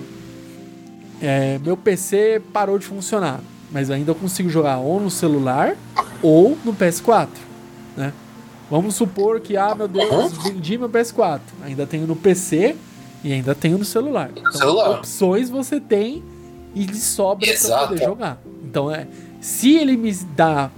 é, 1.22 1.60
meu 1.64 1.76
PC 1.76 2.42
parou 2.54 2.78
de 2.78 2.86
funcionar, 2.86 3.40
mas 3.72 3.90
ainda 3.90 4.12
eu 4.12 4.16
consigo 4.16 4.50
jogar 4.50 4.78
ou 4.78 5.00
no 5.00 5.10
celular 5.10 5.76
ou 6.22 6.58
no 6.64 6.74
PS4, 6.74 7.30
né? 7.96 8.14
Vamos 8.70 8.96
supor 8.96 9.42
que, 9.42 9.58
ah, 9.58 9.76
meu 9.76 9.88
Deus, 9.88 10.32
vendi 10.44 10.78
meu 10.78 10.90
PS4. 10.90 11.42
Ainda 11.64 11.86
tenho 11.86 12.08
no 12.08 12.16
PC 12.16 12.76
e 13.22 13.34
ainda 13.34 13.54
tenho 13.54 13.78
no 13.78 13.84
celular. 13.84 14.32
Então, 14.34 14.52
celular. 14.54 14.90
opções 14.92 15.50
você 15.50 15.80
tem 15.80 16.24
e 16.74 16.86
lhe 16.86 16.96
sobra 16.96 17.46
para 17.54 17.88
poder 17.88 18.04
jogar. 18.06 18.42
Então, 18.64 18.90
é, 18.90 19.08
se 19.42 19.76
ele 19.76 19.98
me 19.98 20.14
dá 20.14 20.72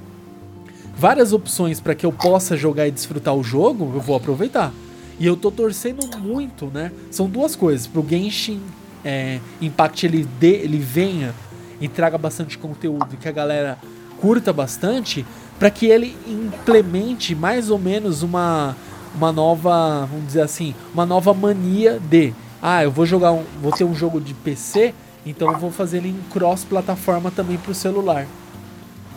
várias 0.97 1.33
opções 1.33 1.79
para 1.79 1.93
que 1.93 2.03
eu 2.03 2.11
possa 2.11 2.57
jogar 2.57 2.87
e 2.87 2.91
desfrutar 2.91 3.35
o 3.35 3.43
jogo, 3.43 3.91
eu 3.93 4.01
vou 4.01 4.15
aproveitar. 4.15 4.73
E 5.19 5.27
eu 5.27 5.37
tô 5.37 5.51
torcendo 5.51 6.17
muito, 6.17 6.65
né? 6.73 6.91
São 7.11 7.29
duas 7.29 7.55
coisas. 7.55 7.85
Pro 7.85 8.03
Genshin 8.07 8.59
é, 9.05 9.39
Impact 9.61 10.05
ele, 10.05 10.23
de, 10.39 10.47
ele 10.47 10.79
venha 10.79 11.33
e 11.79 11.87
traga 11.87 12.17
bastante 12.17 12.57
conteúdo 12.57 13.07
e 13.13 13.17
que 13.17 13.27
a 13.27 13.31
galera 13.31 13.77
curta 14.23 14.53
bastante 14.53 15.25
para 15.59 15.69
que 15.69 15.85
ele 15.87 16.17
implemente 16.25 17.35
mais 17.35 17.69
ou 17.69 17.77
menos 17.77 18.23
uma, 18.23 18.73
uma 19.13 19.33
nova, 19.33 20.07
vamos 20.09 20.27
dizer 20.27 20.41
assim, 20.41 20.73
uma 20.93 21.05
nova 21.05 21.33
mania 21.33 21.99
de, 21.99 22.33
ah, 22.61 22.81
eu 22.85 22.89
vou 22.89 23.05
jogar 23.05 23.33
um, 23.33 23.43
vou 23.61 23.73
ter 23.73 23.83
um 23.83 23.93
jogo 23.93 24.21
de 24.21 24.33
PC, 24.33 24.93
então 25.25 25.51
eu 25.51 25.59
vou 25.59 25.69
fazer 25.69 25.97
ele 25.97 26.07
em 26.07 26.21
cross 26.31 26.63
plataforma 26.63 27.31
também 27.31 27.57
pro 27.57 27.75
celular. 27.75 28.25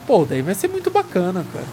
Pô, 0.09 0.25
daí 0.25 0.43
vai 0.43 0.57
ser 0.57 0.67
muito 0.67 0.91
bacana, 0.91 1.47
cara. 1.53 1.67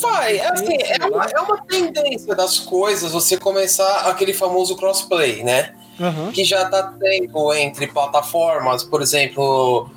Vai, 0.00 0.38
assim, 0.38 0.76
é 0.80 1.06
uma, 1.06 1.24
é 1.24 1.40
uma 1.40 1.60
tendência 1.64 2.32
das 2.36 2.60
coisas 2.60 3.10
você 3.10 3.36
começar 3.36 4.08
aquele 4.08 4.32
famoso 4.32 4.76
crossplay, 4.76 5.42
né? 5.42 5.74
Uhum. 5.98 6.30
Que 6.30 6.44
já 6.44 6.64
tá 6.66 6.94
tendo 7.00 7.52
entre 7.54 7.88
plataformas, 7.88 8.84
por 8.84 9.02
exemplo, 9.02 9.90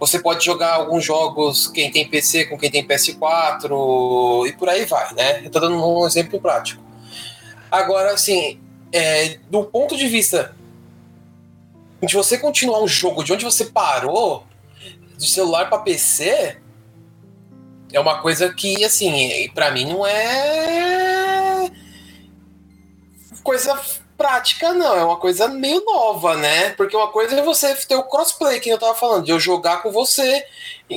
você 0.00 0.18
pode 0.18 0.42
jogar 0.42 0.76
alguns 0.76 1.04
jogos, 1.04 1.68
quem 1.68 1.90
tem 1.92 2.08
PC 2.08 2.46
com 2.46 2.56
quem 2.58 2.70
tem 2.70 2.86
PS4 2.86 4.48
e 4.48 4.52
por 4.54 4.66
aí 4.66 4.86
vai, 4.86 5.12
né? 5.12 5.44
Eu 5.44 5.50
tô 5.50 5.60
dando 5.60 5.76
um 5.76 6.06
exemplo 6.06 6.40
prático. 6.40 6.82
Agora, 7.70 8.14
assim, 8.14 8.58
é, 8.90 9.38
do 9.50 9.62
ponto 9.62 9.98
de 9.98 10.08
vista 10.08 10.56
de 12.02 12.16
você 12.16 12.38
continuar 12.38 12.82
um 12.82 12.88
jogo 12.88 13.22
de 13.22 13.34
onde 13.34 13.44
você 13.44 13.66
parou, 13.66 14.46
de 15.18 15.28
celular 15.28 15.68
para 15.68 15.80
PC, 15.80 16.56
é 17.92 18.00
uma 18.00 18.22
coisa 18.22 18.50
que, 18.54 18.82
assim, 18.82 19.50
para 19.54 19.70
mim 19.70 19.84
não 19.84 20.06
é 20.06 21.70
coisa 23.42 23.78
prática, 24.20 24.74
não. 24.74 24.94
É 24.94 25.02
uma 25.02 25.16
coisa 25.16 25.48
meio 25.48 25.82
nova, 25.82 26.36
né? 26.36 26.70
Porque 26.74 26.94
uma 26.94 27.08
coisa 27.08 27.34
é 27.36 27.42
você 27.42 27.74
ter 27.74 27.96
o 27.96 28.02
crossplay, 28.02 28.60
que 28.60 28.68
eu 28.68 28.76
tava 28.76 28.94
falando, 28.94 29.24
de 29.24 29.30
eu 29.30 29.40
jogar 29.40 29.82
com 29.82 29.90
você, 29.90 30.44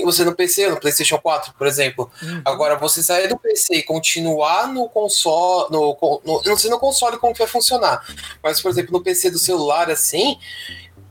você 0.04 0.26
no 0.26 0.36
PC, 0.36 0.68
no 0.68 0.78
PlayStation 0.78 1.18
4, 1.18 1.54
por 1.58 1.66
exemplo. 1.66 2.12
Uhum. 2.22 2.42
Agora, 2.44 2.76
você 2.76 3.02
sair 3.02 3.30
do 3.30 3.38
PC 3.38 3.76
e 3.76 3.84
continuar 3.84 4.68
no 4.68 4.90
console. 4.90 5.72
No, 5.72 5.98
no, 6.26 6.42
não 6.46 6.58
sei 6.58 6.70
no 6.70 6.78
console 6.78 7.18
como 7.18 7.32
que 7.32 7.40
vai 7.40 7.48
funcionar, 7.48 8.06
mas, 8.44 8.62
por 8.62 8.70
exemplo, 8.70 8.92
no 8.92 9.02
PC 9.02 9.32
do 9.32 9.40
celular, 9.40 9.90
assim. 9.90 10.38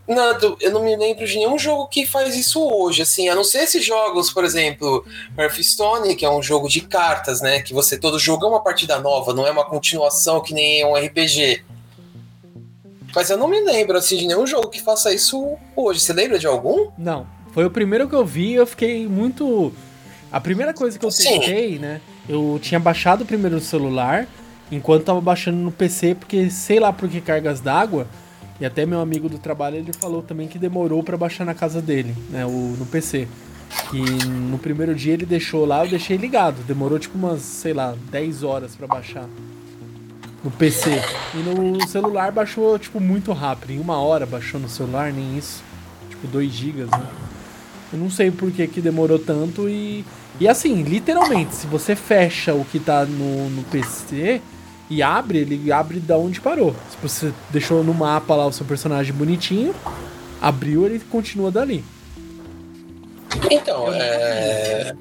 Não, 0.07 0.37
eu 0.61 0.73
não 0.73 0.83
me 0.83 0.95
lembro 0.95 1.25
de 1.25 1.37
nenhum 1.37 1.59
jogo 1.59 1.87
que 1.87 2.05
faz 2.05 2.37
isso 2.37 2.61
hoje, 2.61 3.01
assim, 3.01 3.29
a 3.31 3.35
não 3.35 3.45
ser 3.45 3.61
esses 3.61 3.83
jogos, 3.83 4.31
por 4.31 4.45
exemplo, 4.45 5.07
Hearthstone, 5.39 6.15
que 6.17 6.27
é 6.27 6.31
um 6.31 6.43
jogo 6.43 6.69
de 6.69 6.83
cartas, 6.83 7.41
né, 7.41 7.63
que 7.63 7.73
você 7.73 7.97
todo 7.97 8.19
jogo 8.19 8.45
é 8.45 8.49
uma 8.49 8.61
partida 8.61 8.99
nova, 8.99 9.33
não 9.33 9.47
é 9.47 9.51
uma 9.53 9.65
continuação 9.65 10.43
que 10.43 10.53
nem 10.53 10.85
um 10.85 10.97
RPG. 10.97 11.65
Mas 13.15 13.29
eu 13.29 13.37
não 13.37 13.49
me 13.49 13.61
lembro 13.61 13.97
assim 13.97 14.17
de 14.17 14.27
nenhum 14.27 14.47
jogo 14.47 14.69
que 14.69 14.81
faça 14.81 15.13
isso 15.13 15.57
hoje. 15.77 16.01
Você 16.01 16.13
lembra 16.13 16.39
de 16.39 16.47
algum? 16.47 16.89
Não. 16.97 17.27
Foi 17.53 17.65
o 17.67 17.71
primeiro 17.71 18.09
que 18.09 18.15
eu 18.15 18.25
vi, 18.25 18.55
eu 18.55 18.67
fiquei 18.67 19.07
muito. 19.07 19.73
A 20.31 20.41
primeira 20.41 20.73
coisa 20.73 20.99
que 20.99 21.05
eu 21.05 21.11
Sim. 21.11 21.39
testei, 21.39 21.79
né? 21.79 22.01
Eu 22.27 22.59
tinha 22.63 22.81
baixado 22.81 23.27
primeiro 23.27 23.57
no 23.57 23.61
celular, 23.61 24.27
enquanto 24.71 25.05
tava 25.05 25.21
baixando 25.21 25.59
no 25.59 25.71
PC, 25.71 26.15
porque 26.15 26.49
sei 26.49 26.81
lá 26.81 26.93
por 26.93 27.09
que 27.09 27.21
cargas 27.21 27.61
d'água. 27.61 28.07
E 28.59 28.65
até 28.65 28.87
meu 28.87 29.01
amigo 29.01 29.29
do 29.29 29.39
trabalho 29.39 29.77
ele 29.77 29.93
falou 29.93 30.23
também 30.23 30.49
que 30.49 30.59
demorou 30.59 31.03
para 31.03 31.17
baixar 31.17 31.45
na 31.45 31.53
casa 31.53 31.83
dele, 31.83 32.15
né? 32.31 32.47
O, 32.47 32.77
no 32.79 32.87
PC. 32.87 33.29
E 33.93 34.01
no 34.27 34.57
primeiro 34.59 34.95
dia 34.95 35.13
ele 35.13 35.27
deixou 35.27 35.67
lá, 35.67 35.85
eu 35.85 35.91
deixei 35.91 36.17
ligado. 36.17 36.63
Demorou 36.65 36.99
tipo 36.99 37.19
umas, 37.19 37.43
sei 37.43 37.75
lá, 37.75 37.95
10 38.11 38.43
horas 38.43 38.75
para 38.75 38.87
baixar 38.87 39.29
no 40.43 40.51
PC. 40.51 41.01
E 41.35 41.39
no 41.39 41.87
celular 41.87 42.33
baixou, 42.33 42.79
tipo, 42.79 43.01
muito 43.01 43.33
rápido. 43.33 43.73
Em 43.73 43.81
uma 43.81 43.99
hora 43.99 44.27
baixou 44.27 44.61
no 44.61 44.69
celular, 44.69 45.13
nem 45.13 45.37
isso. 45.37 45.63
Tipo, 46.11 46.27
2 46.27 46.53
GB, 46.53 46.83
né? 46.85 47.07
Eu 47.93 47.99
não 47.99 48.11
sei 48.11 48.31
por 48.31 48.51
que, 48.51 48.67
que 48.67 48.81
demorou 48.81 49.19
tanto 49.19 49.69
e. 49.69 50.05
E 50.41 50.49
assim, 50.49 50.83
literalmente, 50.83 51.55
se 51.55 51.67
você 51.67 51.95
fecha 51.95 52.55
o 52.55 52.65
que 52.65 52.81
tá 52.81 53.05
no, 53.05 53.51
no 53.51 53.63
PC 53.65 54.41
e 54.89 55.03
abre, 55.03 55.39
ele 55.39 55.71
abre 55.71 56.01
da 56.01 56.17
onde 56.17 56.41
parou. 56.41 56.75
Se 56.91 56.97
você 57.01 57.33
deixou 57.51 57.85
no 57.85 57.93
mapa 57.93 58.35
lá 58.35 58.47
o 58.47 58.53
seu 58.53 58.65
personagem 58.65 59.13
bonitinho, 59.13 59.75
abriu, 60.41 60.87
ele 60.87 61.01
continua 61.01 61.51
dali. 61.51 61.85
Então, 63.51 63.87
eu 63.89 63.95
é. 63.95 64.95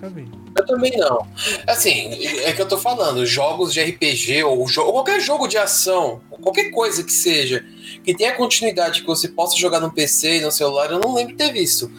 Eu 0.55 0.65
também 0.65 0.91
não. 0.97 1.25
Assim, 1.65 2.25
é 2.43 2.51
que 2.51 2.61
eu 2.61 2.67
tô 2.67 2.77
falando, 2.77 3.25
jogos 3.25 3.73
de 3.73 3.81
RPG 3.81 4.43
ou, 4.43 4.67
jo 4.67 4.81
ou 4.81 4.93
qualquer 4.93 5.19
jogo 5.21 5.47
de 5.47 5.57
ação, 5.57 6.21
qualquer 6.29 6.71
coisa 6.71 7.03
que 7.03 7.11
seja, 7.11 7.65
que 8.03 8.13
tenha 8.13 8.33
continuidade 8.33 9.01
que 9.01 9.07
você 9.07 9.29
possa 9.29 9.57
jogar 9.57 9.79
no 9.79 9.91
PC 9.91 10.37
e 10.37 10.41
no 10.41 10.51
celular, 10.51 10.91
eu 10.91 10.99
não 10.99 11.13
lembro 11.15 11.31
de 11.31 11.37
ter 11.37 11.53
visto. 11.53 11.89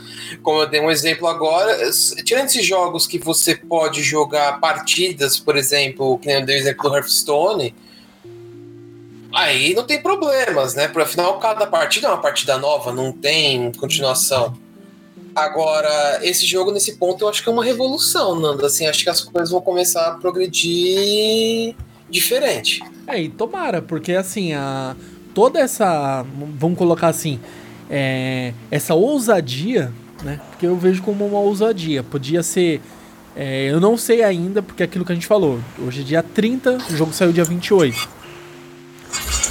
Como 0.43 0.61
eu 0.61 0.67
dei 0.69 0.81
um 0.81 0.91
exemplo 0.91 1.27
agora, 1.27 1.79
tirando 2.25 2.47
esses 2.47 2.65
jogos 2.65 3.07
que 3.07 3.19
você 3.19 3.55
pode 3.55 4.03
jogar 4.03 4.61
partidas, 4.61 5.39
por 5.39 5.57
exemplo, 5.57 6.19
que 6.19 6.27
nem 6.27 6.37
eu 6.37 6.47
dei 6.47 6.57
o 6.57 6.59
exemplo 6.59 6.91
do 6.91 6.97
Hearthstone, 6.97 7.75
aí 9.33 9.73
não 9.75 9.85
tem 9.85 10.01
problemas, 10.01 10.75
né? 10.75 10.89
Por 10.89 11.03
afinal, 11.03 11.39
cada 11.39 11.67
partida 11.67 12.09
é 12.09 12.11
uma 12.11 12.21
partida 12.21 12.59
nova, 12.59 12.93
não 12.93 13.13
tem 13.13 13.73
continuação. 13.73 14.59
Agora, 15.35 16.21
esse 16.23 16.47
jogo, 16.47 16.71
nesse 16.73 16.97
ponto, 16.97 17.25
eu 17.25 17.29
acho 17.29 17.43
que 17.43 17.49
é 17.49 17.53
uma 17.53 17.65
revolução, 17.65 18.39
Nando. 18.39 18.67
Assim, 18.67 18.87
acho 18.87 19.03
que 19.03 19.11
as 19.11 19.21
coisas 19.23 19.51
vão 19.51 19.61
começar 19.61 20.09
a 20.09 20.11
progredir 20.13 21.75
diferente. 22.11 22.83
É, 23.07 23.21
e 23.21 23.29
tomara, 23.29 23.81
porque 23.81 24.13
assim, 24.13 24.53
a, 24.53 24.95
toda 25.35 25.59
essa. 25.59 26.25
Vamos 26.59 26.79
colocar 26.79 27.09
assim. 27.09 27.41
É, 27.91 28.53
essa 28.71 28.95
ousadia, 28.95 29.93
né? 30.23 30.41
Porque 30.51 30.67
eu 30.67 30.77
vejo 30.77 31.03
como 31.03 31.27
uma 31.27 31.41
ousadia. 31.41 32.03
Podia 32.03 32.43
ser 32.43 32.81
É, 33.35 33.71
eu 33.71 33.81
não 33.81 33.97
sei 33.97 34.23
ainda, 34.23 34.63
porque 34.63 34.83
é 34.83 34.87
aquilo 34.87 35.05
que 35.05 35.13
a 35.13 35.15
gente 35.15 35.27
falou. 35.27 35.59
Hoje 35.79 36.03
é 36.03 36.05
dia 36.05 36.23
30, 36.23 36.79
o 36.91 36.97
jogo 36.97 37.13
saiu 37.13 37.33
dia 37.33 37.45
28. 37.45 38.09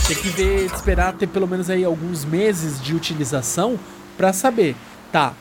Tem 0.07 0.15
que 0.15 0.29
ver, 0.29 0.65
esperar 0.65 1.13
ter 1.13 1.27
pelo 1.27 1.47
menos 1.47 1.69
aí 1.69 1.83
alguns 1.83 2.25
meses 2.25 2.81
de 2.81 2.93
utilização 2.93 3.79
para 4.17 4.33
saber. 4.33 4.75
Tá, 5.11 5.33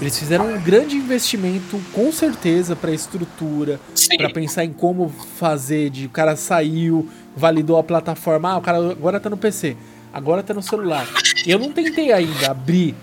eles 0.00 0.18
fizeram 0.18 0.52
um 0.52 0.60
grande 0.60 0.96
investimento, 0.96 1.80
com 1.92 2.10
certeza, 2.10 2.74
para 2.74 2.90
estrutura, 2.90 3.78
para 4.16 4.30
pensar 4.30 4.64
em 4.64 4.72
como 4.72 5.08
fazer. 5.08 5.90
De 5.90 6.06
o 6.06 6.10
cara 6.10 6.36
saiu, 6.36 7.08
validou 7.36 7.78
a 7.78 7.82
plataforma, 7.82 8.52
ah, 8.52 8.58
o 8.58 8.60
cara 8.60 8.78
agora 8.78 9.20
tá 9.20 9.30
no 9.30 9.36
PC, 9.36 9.76
agora 10.12 10.42
tá 10.42 10.52
no 10.52 10.62
celular. 10.62 11.06
Eu 11.46 11.58
não 11.58 11.72
tentei 11.72 12.12
ainda 12.12 12.50
abrir 12.50 12.94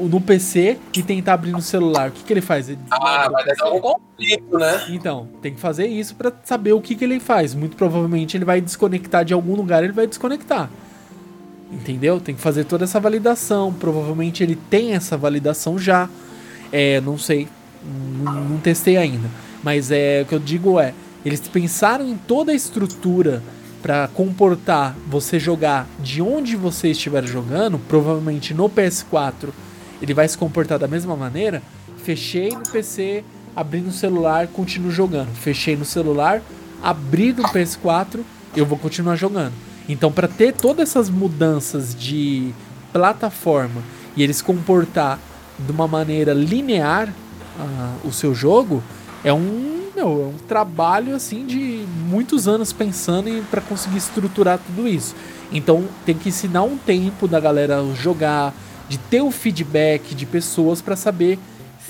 no 0.00 0.20
PC 0.20 0.78
e 0.96 1.02
tentar 1.02 1.34
abrir 1.34 1.52
no 1.52 1.62
celular. 1.62 2.08
O 2.08 2.12
que, 2.12 2.22
que 2.22 2.32
ele 2.32 2.40
faz? 2.40 2.68
Ele 2.68 2.78
ah, 2.90 3.28
vai 3.28 3.44
dar 3.44 3.72
um 3.72 3.80
conflito, 3.80 4.58
né? 4.58 4.84
Então, 4.90 5.28
tem 5.42 5.54
que 5.54 5.60
fazer 5.60 5.86
isso 5.86 6.14
para 6.14 6.32
saber 6.44 6.72
o 6.72 6.80
que, 6.80 6.94
que 6.94 7.04
ele 7.04 7.18
faz. 7.18 7.54
Muito 7.54 7.76
provavelmente 7.76 8.36
ele 8.36 8.44
vai 8.44 8.60
desconectar 8.60 9.24
de 9.24 9.34
algum 9.34 9.54
lugar, 9.54 9.82
ele 9.82 9.92
vai 9.92 10.06
desconectar. 10.06 10.70
Entendeu? 11.70 12.18
Tem 12.20 12.34
que 12.34 12.40
fazer 12.40 12.64
toda 12.64 12.84
essa 12.84 12.98
validação. 12.98 13.72
Provavelmente 13.72 14.42
ele 14.42 14.56
tem 14.56 14.94
essa 14.94 15.16
validação 15.16 15.78
já. 15.78 16.08
É, 16.72 17.00
não 17.00 17.18
sei. 17.18 17.48
Não, 18.22 18.44
não 18.44 18.58
testei 18.58 18.96
ainda. 18.96 19.28
Mas 19.62 19.90
é 19.90 20.22
o 20.22 20.26
que 20.26 20.34
eu 20.34 20.38
digo 20.38 20.80
é, 20.80 20.94
eles 21.24 21.40
pensaram 21.40 22.08
em 22.08 22.16
toda 22.16 22.52
a 22.52 22.54
estrutura 22.54 23.42
para 23.82 24.08
comportar 24.08 24.96
você 25.06 25.38
jogar 25.38 25.86
de 26.00 26.20
onde 26.20 26.56
você 26.56 26.88
estiver 26.88 27.24
jogando, 27.24 27.78
provavelmente 27.78 28.52
no 28.52 28.68
PS4 28.68 29.50
ele 30.00 30.14
vai 30.14 30.26
se 30.28 30.38
comportar 30.38 30.78
da 30.78 30.88
mesma 30.88 31.16
maneira. 31.16 31.62
Fechei 31.98 32.50
no 32.50 32.62
PC, 32.62 33.24
abri 33.54 33.80
no 33.80 33.92
celular, 33.92 34.46
continuo 34.48 34.90
jogando. 34.90 35.34
Fechei 35.34 35.76
no 35.76 35.84
celular, 35.84 36.40
abri 36.82 37.32
no 37.32 37.42
PS4, 37.44 38.20
eu 38.56 38.64
vou 38.64 38.78
continuar 38.78 39.16
jogando. 39.16 39.52
Então, 39.88 40.12
para 40.12 40.28
ter 40.28 40.52
todas 40.52 40.90
essas 40.90 41.08
mudanças 41.08 41.94
de 41.94 42.52
plataforma 42.92 43.82
e 44.16 44.22
eles 44.22 44.42
comportar 44.42 45.18
de 45.58 45.72
uma 45.72 45.88
maneira 45.88 46.32
linear 46.32 47.08
uh, 47.08 48.06
o 48.06 48.12
seu 48.12 48.34
jogo, 48.34 48.82
é 49.24 49.32
um, 49.32 49.90
meu, 49.96 50.06
é 50.06 50.26
um 50.26 50.38
trabalho 50.46 51.14
assim 51.14 51.46
de 51.46 51.84
muitos 52.06 52.46
anos 52.46 52.72
pensando 52.72 53.44
para 53.50 53.60
conseguir 53.60 53.96
estruturar 53.96 54.58
tudo 54.58 54.86
isso. 54.86 55.14
Então, 55.50 55.84
tem 56.04 56.16
que 56.16 56.28
ensinar 56.28 56.62
um 56.62 56.76
tempo 56.76 57.26
da 57.26 57.40
galera 57.40 57.82
jogar, 57.94 58.54
de 58.88 58.98
ter 58.98 59.22
o 59.22 59.30
feedback 59.30 60.14
de 60.14 60.26
pessoas 60.26 60.82
para 60.82 60.96
saber 60.96 61.38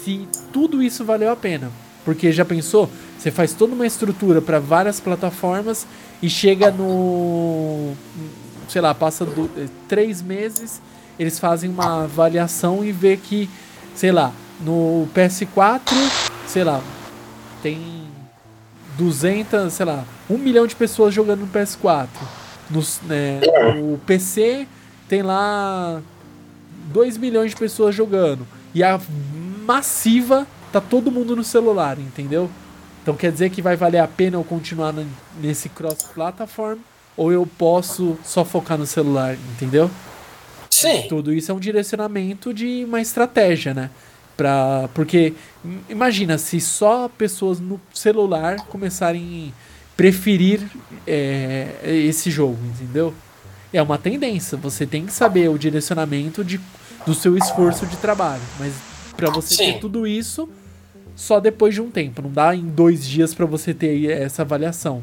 se 0.04 0.28
tudo 0.52 0.82
isso 0.82 1.04
valeu 1.04 1.30
a 1.30 1.36
pena. 1.36 1.70
Porque 2.04 2.32
já 2.32 2.44
pensou? 2.44 2.88
Você 3.18 3.30
faz 3.30 3.52
toda 3.52 3.74
uma 3.74 3.86
estrutura 3.86 4.40
para 4.40 4.60
várias 4.60 5.00
plataformas 5.00 5.86
e 6.22 6.28
chega 6.28 6.70
no. 6.70 7.92
Sei 8.68 8.80
lá, 8.80 8.94
passa 8.94 9.24
do, 9.24 9.48
três 9.88 10.20
meses, 10.20 10.80
eles 11.18 11.38
fazem 11.38 11.70
uma 11.70 12.04
avaliação 12.04 12.84
e 12.84 12.92
vê 12.92 13.16
que, 13.16 13.48
sei 13.94 14.12
lá, 14.12 14.32
no 14.60 15.08
PS4, 15.14 15.80
sei 16.46 16.64
lá, 16.64 16.82
tem 17.62 18.08
200, 18.98 19.72
sei 19.72 19.86
lá, 19.86 20.04
um 20.28 20.36
milhão 20.36 20.66
de 20.66 20.76
pessoas 20.76 21.14
jogando 21.14 21.40
no 21.40 21.48
PS4. 21.48 22.08
No, 22.70 22.82
né, 23.06 23.40
no 23.80 23.96
PC 23.98 24.66
tem 25.08 25.22
lá 25.22 26.02
2 26.92 27.16
milhões 27.16 27.52
de 27.52 27.56
pessoas 27.56 27.94
jogando. 27.94 28.46
E 28.74 28.82
a 28.82 29.00
massiva 29.64 30.46
tá 30.70 30.80
todo 30.80 31.10
mundo 31.10 31.34
no 31.34 31.44
celular, 31.44 31.98
entendeu? 31.98 32.50
Então 33.08 33.16
quer 33.16 33.32
dizer 33.32 33.48
que 33.48 33.62
vai 33.62 33.74
valer 33.74 34.00
a 34.00 34.06
pena 34.06 34.36
eu 34.36 34.44
continuar 34.44 34.94
nesse 35.40 35.70
cross-platform 35.70 36.78
ou 37.16 37.32
eu 37.32 37.48
posso 37.56 38.18
só 38.22 38.44
focar 38.44 38.76
no 38.76 38.84
celular, 38.84 39.34
entendeu? 39.54 39.90
Sim. 40.68 41.06
Tudo 41.08 41.32
isso 41.32 41.50
é 41.50 41.54
um 41.54 41.58
direcionamento 41.58 42.52
de 42.52 42.84
uma 42.84 43.00
estratégia, 43.00 43.72
né? 43.72 43.88
Pra, 44.36 44.90
porque 44.92 45.32
imagina 45.88 46.36
se 46.36 46.60
só 46.60 47.08
pessoas 47.08 47.58
no 47.58 47.80
celular 47.94 48.56
começarem 48.66 49.54
a 49.56 49.96
preferir 49.96 50.60
é, 51.06 51.78
esse 51.82 52.30
jogo, 52.30 52.58
entendeu? 52.62 53.14
É 53.72 53.80
uma 53.80 53.96
tendência. 53.96 54.58
Você 54.58 54.84
tem 54.84 55.06
que 55.06 55.14
saber 55.14 55.48
o 55.48 55.56
direcionamento 55.58 56.44
de, 56.44 56.60
do 57.06 57.14
seu 57.14 57.38
esforço 57.38 57.86
de 57.86 57.96
trabalho. 57.96 58.42
Mas 58.58 58.74
para 59.16 59.30
você 59.30 59.54
Sim. 59.54 59.72
ter 59.72 59.78
tudo 59.80 60.06
isso, 60.06 60.46
só 61.18 61.40
depois 61.40 61.74
de 61.74 61.82
um 61.82 61.90
tempo. 61.90 62.22
Não 62.22 62.30
dá 62.30 62.54
em 62.54 62.64
dois 62.64 63.04
dias 63.04 63.34
para 63.34 63.44
você 63.44 63.74
ter 63.74 64.08
essa 64.08 64.42
avaliação. 64.42 65.02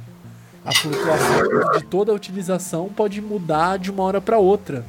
A 0.63 0.71
flutuação 0.71 1.77
de 1.77 1.83
toda 1.83 2.13
a 2.13 2.15
utilização 2.15 2.87
pode 2.87 3.21
mudar 3.21 3.77
de 3.77 3.91
uma 3.91 4.01
hora 4.03 4.21
para 4.21 4.37
outra. 4.37 4.85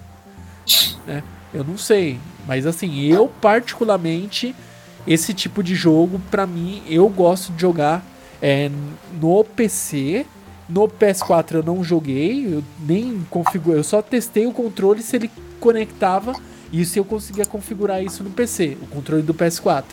Né? 1.04 1.24
Eu 1.52 1.64
não 1.64 1.76
sei, 1.76 2.20
mas 2.46 2.64
assim, 2.64 3.00
eu 3.00 3.28
particularmente 3.40 4.54
esse 5.04 5.34
tipo 5.34 5.64
de 5.64 5.74
jogo 5.74 6.20
para 6.30 6.46
mim 6.46 6.82
eu 6.88 7.08
gosto 7.08 7.52
de 7.52 7.60
jogar 7.60 8.04
é, 8.40 8.70
no 9.20 9.42
PC. 9.42 10.24
No 10.68 10.88
PS4 10.88 11.54
eu 11.54 11.62
não 11.62 11.82
joguei, 11.82 12.54
eu 12.54 12.62
nem 12.80 13.24
configurei, 13.30 13.80
eu 13.80 13.84
só 13.84 14.00
testei 14.00 14.46
o 14.46 14.52
controle 14.52 15.02
se 15.02 15.16
ele 15.16 15.30
conectava 15.60 16.34
e 16.72 16.84
se 16.84 16.98
eu 16.98 17.04
conseguia 17.04 17.46
configurar 17.46 18.02
isso 18.02 18.22
no 18.22 18.30
PC, 18.30 18.76
o 18.80 18.86
controle 18.86 19.22
do 19.22 19.34
PS4. 19.34 19.84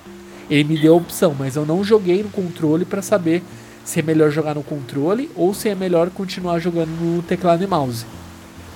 Ele 0.53 0.65
me 0.65 0.79
deu 0.79 0.93
a 0.93 0.97
opção, 0.97 1.35
mas 1.37 1.55
eu 1.55 1.65
não 1.65 1.83
joguei 1.83 2.21
no 2.21 2.29
controle 2.29 2.85
para 2.85 3.01
saber 3.01 3.41
se 3.83 3.99
é 3.99 4.03
melhor 4.03 4.29
jogar 4.29 4.53
no 4.53 4.61
controle 4.61 5.27
ou 5.35 5.51
se 5.51 5.67
é 5.67 5.73
melhor 5.73 6.11
continuar 6.11 6.59
jogando 6.59 6.91
no 6.91 7.23
teclado 7.23 7.63
e 7.63 7.67
mouse. 7.67 8.05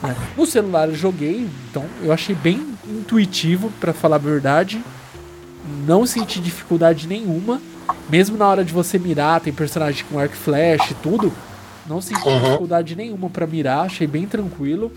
Né? 0.01 0.15
No 0.35 0.47
celular 0.47 0.89
eu 0.89 0.95
joguei, 0.95 1.47
então 1.69 1.85
eu 2.01 2.11
achei 2.11 2.33
bem 2.33 2.65
intuitivo, 2.83 3.71
para 3.79 3.93
falar 3.93 4.15
a 4.15 4.19
verdade. 4.19 4.83
Não 5.85 6.03
senti 6.07 6.39
dificuldade 6.39 7.07
nenhuma. 7.07 7.61
Mesmo 8.09 8.37
na 8.37 8.47
hora 8.47 8.65
de 8.65 8.73
você 8.73 8.97
mirar, 8.97 9.39
tem 9.39 9.53
personagem 9.53 10.03
com 10.09 10.17
arc 10.17 10.35
flash 10.35 10.89
e 10.89 10.95
tudo. 10.95 11.31
Não 11.85 12.01
senti 12.01 12.27
uhum. 12.27 12.43
dificuldade 12.43 12.95
nenhuma 12.95 13.29
para 13.29 13.45
mirar, 13.45 13.85
achei 13.85 14.07
bem 14.07 14.25
tranquilo. 14.25 14.91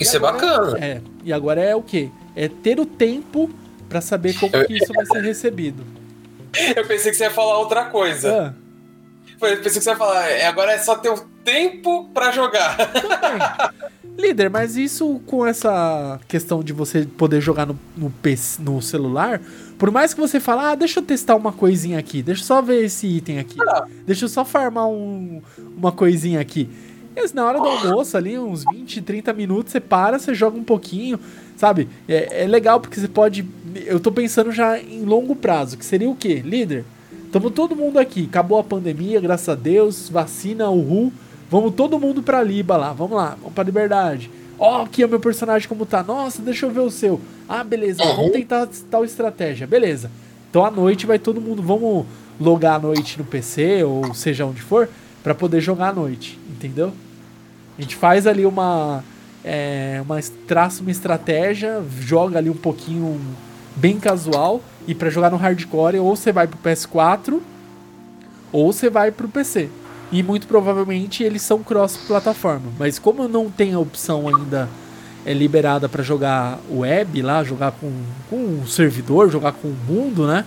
Isso 0.00 0.16
é 0.16 0.18
bacana. 0.18 0.78
É, 0.78 1.02
e 1.22 1.34
agora 1.34 1.60
é 1.60 1.76
o 1.76 1.82
que? 1.82 2.10
É 2.34 2.48
ter 2.48 2.80
o 2.80 2.86
tempo 2.86 3.50
para 3.88 4.00
saber 4.00 4.38
como 4.38 4.52
que 4.66 4.76
isso 4.76 4.92
vai 4.92 5.06
ser 5.06 5.22
recebido. 5.22 5.84
Eu 6.76 6.86
pensei 6.86 7.10
que 7.10 7.16
você 7.16 7.24
ia 7.24 7.30
falar 7.30 7.58
outra 7.58 7.86
coisa. 7.86 8.54
Ah. 8.54 8.68
Eu 9.46 9.56
pensei 9.58 9.78
que 9.78 9.80
você 9.80 9.90
ia 9.90 9.96
falar, 9.96 10.28
é, 10.28 10.46
agora 10.46 10.72
é 10.72 10.78
só 10.78 10.96
ter 10.96 11.10
o 11.10 11.18
tempo 11.44 12.08
para 12.12 12.32
jogar. 12.32 12.76
Líder, 14.18 14.50
mas 14.50 14.76
isso 14.76 15.20
com 15.26 15.46
essa 15.46 16.18
questão 16.26 16.60
de 16.60 16.72
você 16.72 17.04
poder 17.04 17.40
jogar 17.40 17.66
no, 17.66 17.78
no, 17.96 18.10
PC, 18.10 18.60
no 18.60 18.82
celular, 18.82 19.40
por 19.78 19.92
mais 19.92 20.12
que 20.12 20.20
você 20.20 20.40
fale, 20.40 20.62
ah, 20.62 20.74
deixa 20.74 20.98
eu 20.98 21.04
testar 21.04 21.36
uma 21.36 21.52
coisinha 21.52 22.00
aqui, 22.00 22.20
deixa 22.20 22.42
eu 22.42 22.46
só 22.46 22.60
ver 22.60 22.84
esse 22.84 23.06
item 23.06 23.38
aqui, 23.38 23.58
ah. 23.62 23.86
deixa 24.04 24.24
eu 24.24 24.28
só 24.28 24.44
farmar 24.44 24.88
um, 24.88 25.40
uma 25.76 25.92
coisinha 25.92 26.40
aqui. 26.40 26.68
E 27.16 27.34
na 27.34 27.46
hora 27.46 27.58
do 27.58 27.66
almoço 27.66 28.16
ali, 28.16 28.36
uns 28.38 28.64
20, 28.64 29.02
30 29.02 29.32
minutos, 29.32 29.72
você 29.72 29.80
para, 29.80 30.18
você 30.18 30.34
joga 30.34 30.58
um 30.58 30.64
pouquinho, 30.64 31.18
Sabe? 31.58 31.88
É, 32.08 32.44
é 32.44 32.46
legal 32.46 32.78
porque 32.78 33.00
você 33.00 33.08
pode. 33.08 33.44
Eu 33.84 33.98
tô 33.98 34.12
pensando 34.12 34.52
já 34.52 34.78
em 34.78 35.04
longo 35.04 35.34
prazo, 35.34 35.76
que 35.76 35.84
seria 35.84 36.08
o 36.08 36.14
quê? 36.14 36.36
Líder? 36.36 36.84
Tamo 37.32 37.50
todo 37.50 37.74
mundo 37.74 37.98
aqui. 37.98 38.26
Acabou 38.30 38.60
a 38.60 38.64
pandemia, 38.64 39.20
graças 39.20 39.48
a 39.48 39.56
Deus. 39.56 40.08
Vacina, 40.08 40.70
uhul. 40.70 41.12
Vamos 41.50 41.74
todo 41.74 41.98
mundo 41.98 42.22
pra 42.22 42.44
Liba 42.44 42.76
lá. 42.76 42.92
Vamos 42.92 43.16
lá, 43.16 43.36
vamos 43.40 43.52
pra 43.54 43.64
liberdade. 43.64 44.30
Ó, 44.56 44.78
oh, 44.78 44.82
aqui 44.84 45.02
é 45.02 45.06
o 45.06 45.08
meu 45.08 45.18
personagem 45.18 45.68
como 45.68 45.84
tá. 45.84 46.00
Nossa, 46.00 46.40
deixa 46.40 46.64
eu 46.64 46.70
ver 46.70 46.80
o 46.80 46.90
seu. 46.92 47.20
Ah, 47.48 47.64
beleza. 47.64 48.04
Vamos 48.04 48.26
uhum. 48.26 48.30
tentar 48.30 48.68
tal 48.88 49.04
estratégia. 49.04 49.66
Beleza. 49.66 50.12
Então 50.48 50.64
à 50.64 50.70
noite 50.70 51.06
vai 51.06 51.18
todo 51.18 51.40
mundo. 51.40 51.60
Vamos 51.60 52.06
logar 52.40 52.76
à 52.76 52.78
noite 52.78 53.18
no 53.18 53.24
PC 53.24 53.82
ou 53.82 54.14
seja 54.14 54.46
onde 54.46 54.62
for 54.62 54.88
para 55.24 55.34
poder 55.34 55.60
jogar 55.60 55.88
à 55.88 55.92
noite, 55.92 56.38
entendeu? 56.48 56.92
A 57.76 57.82
gente 57.82 57.96
faz 57.96 58.28
ali 58.28 58.46
uma 58.46 59.02
é, 59.44 60.00
uma, 60.04 60.18
traça 60.46 60.82
uma 60.82 60.90
estratégia, 60.90 61.82
joga 62.00 62.38
ali 62.38 62.50
um 62.50 62.56
pouquinho 62.56 63.20
bem 63.76 63.98
casual. 63.98 64.62
E 64.86 64.94
para 64.94 65.10
jogar 65.10 65.30
no 65.30 65.36
hardcore, 65.36 65.98
ou 65.98 66.16
você 66.16 66.32
vai 66.32 66.46
pro 66.46 66.58
PS4 66.58 67.40
ou 68.50 68.72
você 68.72 68.88
vai 68.88 69.10
pro 69.10 69.28
PC. 69.28 69.68
E 70.10 70.22
muito 70.22 70.46
provavelmente 70.46 71.22
eles 71.22 71.42
são 71.42 71.62
cross-plataforma. 71.62 72.72
Mas 72.78 72.98
como 72.98 73.28
não 73.28 73.50
tem 73.50 73.74
a 73.74 73.78
opção 73.78 74.26
ainda 74.26 74.68
é, 75.26 75.32
liberada 75.34 75.88
para 75.88 76.02
jogar 76.02 76.58
web 76.70 77.20
lá, 77.20 77.44
jogar 77.44 77.72
com, 77.72 77.92
com 78.30 78.60
o 78.62 78.66
servidor, 78.66 79.30
jogar 79.30 79.52
com 79.52 79.68
o 79.68 79.76
mundo, 79.86 80.26
né? 80.26 80.44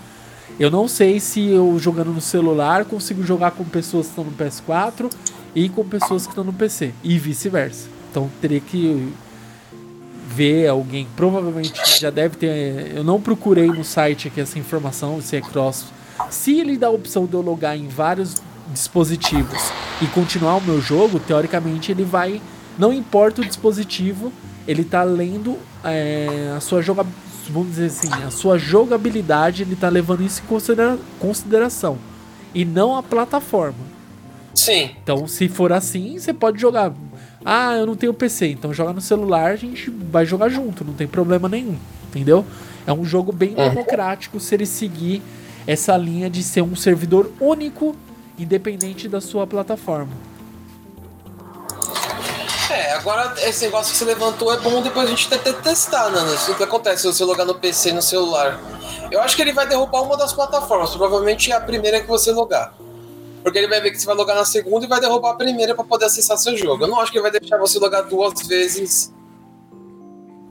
Eu 0.60 0.70
não 0.70 0.88
sei 0.88 1.20
se 1.20 1.48
eu 1.50 1.78
jogando 1.80 2.12
no 2.12 2.22
celular 2.22 2.86
consigo 2.86 3.24
jogar 3.24 3.52
com 3.52 3.64
pessoas 3.64 4.08
que 4.08 4.12
estão 4.12 4.26
no 4.26 4.32
PS4 4.32 5.12
e 5.56 5.70
com 5.70 5.84
pessoas 5.86 6.24
que 6.24 6.32
estão 6.32 6.44
no 6.44 6.54
PC. 6.54 6.94
E 7.04 7.18
vice-versa. 7.18 8.01
Então 8.12 8.30
teria 8.42 8.60
que 8.60 9.12
ver 10.28 10.68
alguém, 10.68 11.08
provavelmente 11.16 11.74
já 12.00 12.10
deve 12.10 12.36
ter. 12.36 12.92
Eu 12.94 13.04
não 13.04 13.22
procurei 13.22 13.68
no 13.68 13.84
site 13.84 14.28
aqui 14.28 14.42
essa 14.42 14.60
informação 14.60 15.20
se 15.22 15.36
é 15.36 15.42
cross 15.42 15.86
Se 16.30 16.60
ele 16.60 16.78
dá 16.78 16.88
a 16.88 16.92
opção 16.92 17.26
de 17.26 17.34
eu 17.34 17.42
logar 17.42 17.78
em 17.78 17.88
vários 17.88 18.42
dispositivos 18.72 19.72
e 20.02 20.08
continuar 20.08 20.58
o 20.58 20.62
meu 20.62 20.82
jogo, 20.82 21.20
teoricamente 21.20 21.92
ele 21.92 22.04
vai. 22.04 22.42
Não 22.78 22.94
importa 22.94 23.42
o 23.42 23.46
dispositivo, 23.46 24.32
ele 24.68 24.84
tá 24.84 25.04
lendo 25.04 25.58
é, 25.84 26.54
a 26.56 26.60
sua 26.60 26.82
jogabilidade. 26.82 27.32
Vamos 27.50 27.70
dizer 27.70 27.88
assim, 27.88 28.24
a 28.24 28.30
sua 28.30 28.58
jogabilidade, 28.58 29.64
ele 29.64 29.76
tá 29.76 29.90
levando 29.90 30.24
isso 30.24 30.42
em 30.44 30.48
considera 30.48 30.98
consideração. 31.20 31.98
E 32.54 32.64
não 32.64 32.96
a 32.96 33.04
plataforma. 33.04 33.80
Sim. 34.54 34.92
Então, 35.02 35.28
se 35.28 35.48
for 35.48 35.74
assim, 35.74 36.20
você 36.20 36.34
pode 36.34 36.62
jogar. 36.62 36.94
Ah, 37.44 37.76
eu 37.76 37.86
não 37.86 37.96
tenho 37.96 38.14
PC, 38.14 38.48
então 38.50 38.74
joga 38.74 38.94
no 38.94 39.02
celular, 39.02 39.52
a 39.52 39.56
gente 39.56 39.90
vai 39.90 40.26
jogar 40.26 40.50
junto, 40.50 40.84
não 40.86 40.94
tem 40.94 41.08
problema 41.08 41.50
nenhum. 41.50 41.78
Entendeu? 42.10 42.46
É 42.86 42.94
um 42.94 43.04
jogo 43.06 43.32
bem 43.32 43.50
Uhum. 43.50 43.70
democrático 43.70 44.40
se 44.40 44.54
ele 44.56 44.66
seguir 44.66 45.22
essa 45.66 45.96
linha 45.98 46.30
de 46.30 46.44
ser 46.44 46.62
um 46.62 46.76
servidor 46.76 47.32
único, 47.40 47.96
independente 48.38 49.08
da 49.08 49.22
sua 49.22 49.46
plataforma. 49.48 50.12
É, 52.70 52.94
agora 52.94 53.34
esse 53.44 53.66
negócio 53.66 53.92
que 53.92 53.98
você 53.98 54.06
levantou 54.06 54.52
é 54.54 54.58
bom 54.58 54.82
depois 54.82 55.06
a 55.06 55.10
gente 55.10 55.34
até 55.34 55.52
testar, 55.52 56.10
Nando. 56.10 56.34
Isso 56.34 56.56
que 56.56 56.64
acontece 56.64 57.02
se 57.02 57.08
você 57.08 57.24
logar 57.26 57.46
no 57.46 57.56
PC 57.56 57.90
e 57.90 57.94
no 57.94 58.02
celular. 58.02 58.60
Eu 59.12 59.22
acho 59.22 59.36
que 59.36 59.42
ele 59.42 59.52
vai 59.52 59.68
derrubar 59.68 60.02
uma 60.04 60.16
das 60.16 60.32
plataformas, 60.32 60.92
provavelmente 60.92 61.52
é 61.52 61.56
a 61.56 61.60
primeira 61.60 62.00
que 62.00 62.08
você 62.08 62.32
logar. 62.32 62.74
Porque 63.44 63.58
ele 63.58 63.68
vai 63.68 63.82
ver 63.82 63.92
que 63.92 63.98
você 64.00 64.06
vai 64.06 64.16
logar 64.16 64.36
na 64.36 64.46
segunda 64.46 64.86
e 64.86 64.88
vai 64.90 65.00
derrubar 65.00 65.32
a 65.32 65.36
primeira 65.36 65.74
pra 65.76 65.84
poder 65.84 66.06
acessar 66.06 66.38
seu 66.38 66.56
jogo. 66.58 66.84
Eu 66.84 66.88
não 66.88 67.00
acho 67.00 67.12
que 67.12 67.18
ele 67.18 67.30
vai 67.30 67.40
deixar 67.40 67.58
você 67.58 67.80
logar 67.80 68.04
duas 68.08 68.48
vezes 68.48 69.12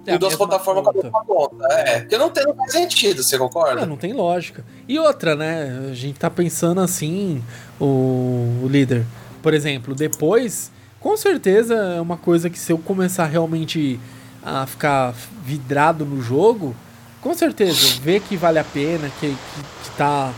É 0.07 0.15
em 0.15 0.19
duas 0.19 0.35
plataformas 0.35 0.83
com 0.85 0.91
a 0.91 1.03
mesma 1.03 1.25
conta. 1.25 1.67
É, 1.73 2.01
porque 2.01 2.19
não, 2.19 2.31
tem, 2.31 2.45
não 2.45 2.55
faz 2.57 2.73
sentido, 2.73 3.23
você 3.23 3.37
É, 3.37 3.39
concorda? 3.39 3.87
não 3.87 3.97
tem 3.97 4.13
lógica. 4.13 4.65
E 4.89 4.99
outra, 4.99 5.37
né? 5.37 5.89
A 5.91 5.95
gente 5.95 6.19
tá 6.19 6.29
pensando 6.31 6.81
assim, 6.81 7.43
o, 7.81 8.61
o 8.65 8.69
líder. 8.69 9.05
Por 9.43 9.55
exemplo, 9.55 9.95
depois, 9.95 10.71
com 10.99 11.17
certeza 11.17 11.75
é 11.75 12.01
uma 12.01 12.17
coisa 12.17 12.51
que 12.51 12.59
se 12.59 12.73
eu 12.73 12.79
começar 12.79 13.27
realmente 13.27 13.99
a 14.43 14.67
ficar 14.67 15.15
vidrado 15.45 16.05
no 16.05 16.21
jogo, 16.23 16.75
com 17.21 17.35
certeza, 17.35 18.01
ver 18.03 18.21
que 18.21 18.37
vale 18.37 18.59
a 18.59 18.65
pena, 18.65 19.11
que, 19.21 19.29
que, 19.29 19.37
que 19.85 19.97
tá 19.97 20.33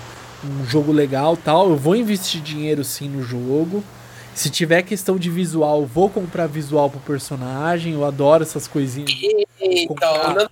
um 0.45 0.66
jogo 0.66 0.93
legal 0.93 1.36
tal, 1.36 1.70
eu 1.70 1.76
vou 1.76 1.95
investir 1.95 2.40
dinheiro 2.40 2.84
sim 2.84 3.09
no 3.09 3.22
jogo. 3.22 3.82
Se 4.34 4.49
tiver 4.49 4.82
questão 4.82 5.18
de 5.18 5.28
visual, 5.28 5.84
vou 5.84 6.09
comprar 6.09 6.47
visual 6.47 6.88
pro 6.88 7.01
personagem. 7.01 7.93
Eu 7.93 8.05
adoro 8.05 8.43
essas 8.43 8.66
coisinhas. 8.66 9.11
Então, 9.61 10.14
o 10.14 10.34
Nando 10.34 10.51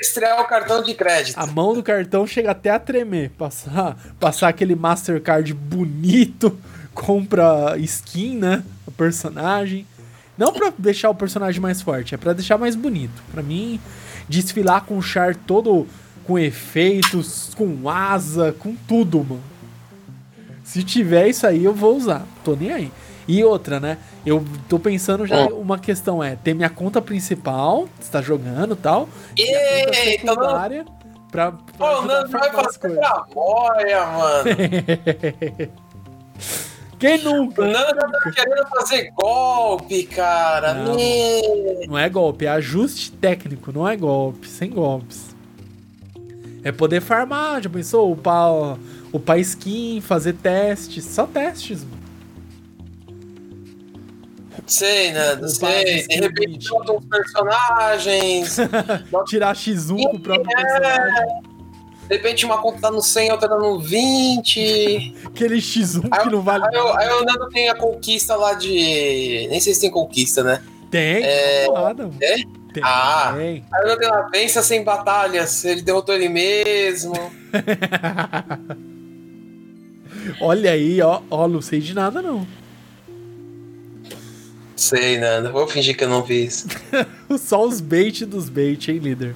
estrear 0.00 0.40
o 0.40 0.44
cartão 0.44 0.82
de 0.82 0.94
crédito. 0.94 1.38
A 1.38 1.46
mão 1.46 1.72
do 1.72 1.82
cartão 1.82 2.26
chega 2.26 2.50
até 2.50 2.70
a 2.70 2.78
tremer. 2.78 3.30
Passar, 3.30 3.96
passar 4.20 4.48
aquele 4.48 4.74
Mastercard 4.74 5.52
bonito, 5.54 6.58
compra 6.92 7.76
skin, 7.78 8.36
né? 8.36 8.62
O 8.86 8.90
personagem. 8.90 9.86
Não 10.36 10.52
pra 10.52 10.72
deixar 10.76 11.08
o 11.08 11.14
personagem 11.14 11.60
mais 11.60 11.80
forte, 11.80 12.14
é 12.14 12.18
pra 12.18 12.32
deixar 12.32 12.58
mais 12.58 12.74
bonito. 12.74 13.22
Pra 13.30 13.42
mim, 13.42 13.80
desfilar 14.28 14.84
com 14.84 14.98
o 14.98 15.02
char 15.02 15.34
todo 15.34 15.86
com 16.26 16.38
efeitos, 16.38 17.52
com 17.56 17.88
asa, 17.88 18.52
com 18.58 18.74
tudo, 18.74 19.18
mano. 19.24 19.42
Se 20.64 20.82
tiver 20.82 21.28
isso 21.28 21.46
aí, 21.46 21.64
eu 21.64 21.74
vou 21.74 21.96
usar. 21.96 22.24
Tô 22.44 22.54
nem 22.56 22.72
aí. 22.72 22.92
E 23.28 23.42
outra, 23.44 23.78
né? 23.78 23.98
Eu 24.24 24.44
tô 24.68 24.78
pensando 24.78 25.26
já. 25.26 25.46
Uma 25.46 25.78
questão 25.78 26.22
é 26.22 26.36
ter 26.36 26.54
minha 26.54 26.70
conta 26.70 27.00
principal, 27.00 27.88
você 28.00 28.10
tá 28.10 28.22
jogando 28.22 28.74
e 28.74 28.76
tal. 28.76 29.08
E 29.36 29.42
Eita, 29.42 30.26
não. 30.26 30.34
secundária 30.34 30.84
pra, 31.30 31.52
pra 31.52 31.62
Pô, 31.78 31.84
o 31.84 31.98
ajudar 31.98 32.14
a 32.14 32.20
Nando 32.20 32.30
vai 32.30 32.50
fazer 32.52 32.78
tramóia, 32.78 34.06
mano. 34.06 34.44
Quem 36.98 37.18
nunca? 37.18 37.62
O 37.62 37.66
Nando 37.66 38.12
tá 38.12 38.30
querendo 38.34 38.66
fazer 38.68 39.10
golpe, 39.10 40.04
cara. 40.04 40.74
Não. 40.74 40.96
Não 41.88 41.98
é 41.98 42.08
golpe, 42.08 42.46
é 42.46 42.48
ajuste 42.48 43.10
técnico, 43.12 43.72
não 43.72 43.88
é 43.88 43.96
golpe, 43.96 44.46
sem 44.46 44.70
golpes. 44.70 45.31
É 46.64 46.70
poder 46.70 47.00
farmar, 47.00 47.62
já 47.62 47.68
pensou? 47.68 48.12
Upar, 48.12 48.78
upar 49.12 49.38
skin, 49.40 50.00
fazer 50.00 50.34
testes, 50.34 51.04
só 51.04 51.26
testes, 51.26 51.82
mano. 51.84 52.02
Sei, 54.66 55.12
Nando, 55.12 55.46
O 55.46 55.48
sei. 55.48 56.06
De 56.06 56.20
repente, 56.20 56.68
bota 56.68 56.92
uns 56.92 57.04
personagens. 57.04 58.56
Tirar 59.26 59.54
X1 59.56 60.02
com 60.04 60.16
o 60.16 60.20
próprio 60.20 60.50
É. 60.58 60.62
personagem. 60.62 61.42
De 62.08 62.16
repente, 62.16 62.44
uma 62.46 62.58
conta 62.60 62.80
tá 62.80 62.90
no 62.90 63.00
100, 63.02 63.32
outra 63.32 63.48
tá 63.48 63.58
no 63.58 63.80
20. 63.80 65.14
Aquele 65.24 65.56
X1 65.56 66.08
Aí, 66.10 66.22
que 66.24 66.30
não 66.30 66.42
vale 66.42 66.64
aí, 66.64 66.80
o- 66.80 66.84
nada. 66.84 66.98
aí 67.00 67.08
o 67.10 67.24
Nando 67.24 67.48
tem 67.48 67.68
a 67.70 67.74
conquista 67.74 68.36
lá 68.36 68.54
de. 68.54 69.48
Nem 69.50 69.58
sei 69.60 69.74
se 69.74 69.80
tem 69.80 69.90
conquista, 69.90 70.42
né? 70.44 70.62
Tem, 70.90 71.22
É. 71.24 71.64
porrada, 71.66 72.04
mano. 72.04 72.18
É? 72.22 72.36
Tem. 72.72 72.82
Ah. 72.84 73.34
Aí 73.34 73.62
o 73.84 73.86
Nando 73.86 74.00
tem 74.00 74.08
lá, 74.08 74.28
vença 74.32 74.62
sem 74.62 74.82
batalhas. 74.82 75.64
Ele 75.64 75.82
derrotou 75.82 76.14
ele 76.14 76.28
mesmo. 76.28 77.12
Olha 80.40 80.72
aí, 80.72 81.00
ó, 81.02 81.20
ó, 81.30 81.48
não 81.48 81.60
sei 81.60 81.80
de 81.80 81.94
nada 81.94 82.22
não. 82.22 82.46
Sei, 84.76 85.18
Nando. 85.18 85.52
Vou 85.52 85.66
fingir 85.66 85.96
que 85.96 86.04
eu 86.04 86.08
não 86.08 86.22
vi 86.22 86.46
isso. 86.46 86.68
Só 87.38 87.64
os 87.64 87.80
bait 87.80 88.24
dos 88.24 88.48
bait, 88.48 88.90
hein, 88.90 88.98
líder? 88.98 89.34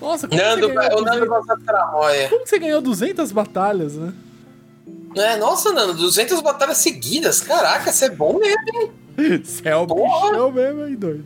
Nossa, 0.00 0.28
como, 0.28 0.40
Nando, 0.40 0.68
você, 0.68 0.74
ganhou 0.74 0.98
o 0.98 1.02
Nando 1.02 1.26
200, 1.26 1.28
gosta 1.28 1.56
de 1.56 1.64
tramóia. 1.64 2.28
como 2.28 2.46
você 2.46 2.58
ganhou 2.58 2.82
200 2.82 3.32
batalhas, 3.32 3.94
né? 3.94 4.12
É, 5.16 5.36
nossa, 5.36 5.72
Nando, 5.72 5.94
200 5.94 6.40
batalhas 6.40 6.78
seguidas. 6.78 7.40
Caraca, 7.40 7.90
você 7.90 8.06
é 8.06 8.10
bom 8.10 8.38
mesmo. 8.38 8.92
Você 9.42 9.68
é 9.68 9.76
o 9.76 9.86
Porra! 9.86 10.30
bichão 10.30 10.52
mesmo, 10.52 10.86
hein, 10.86 10.94
doido? 10.94 11.24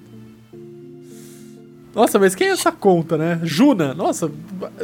Nossa, 1.95 2.20
mas 2.20 2.36
quem 2.36 2.47
é 2.49 2.51
essa 2.51 2.70
conta, 2.70 3.16
né? 3.18 3.41
Juna. 3.43 3.93
Nossa, 3.95 4.30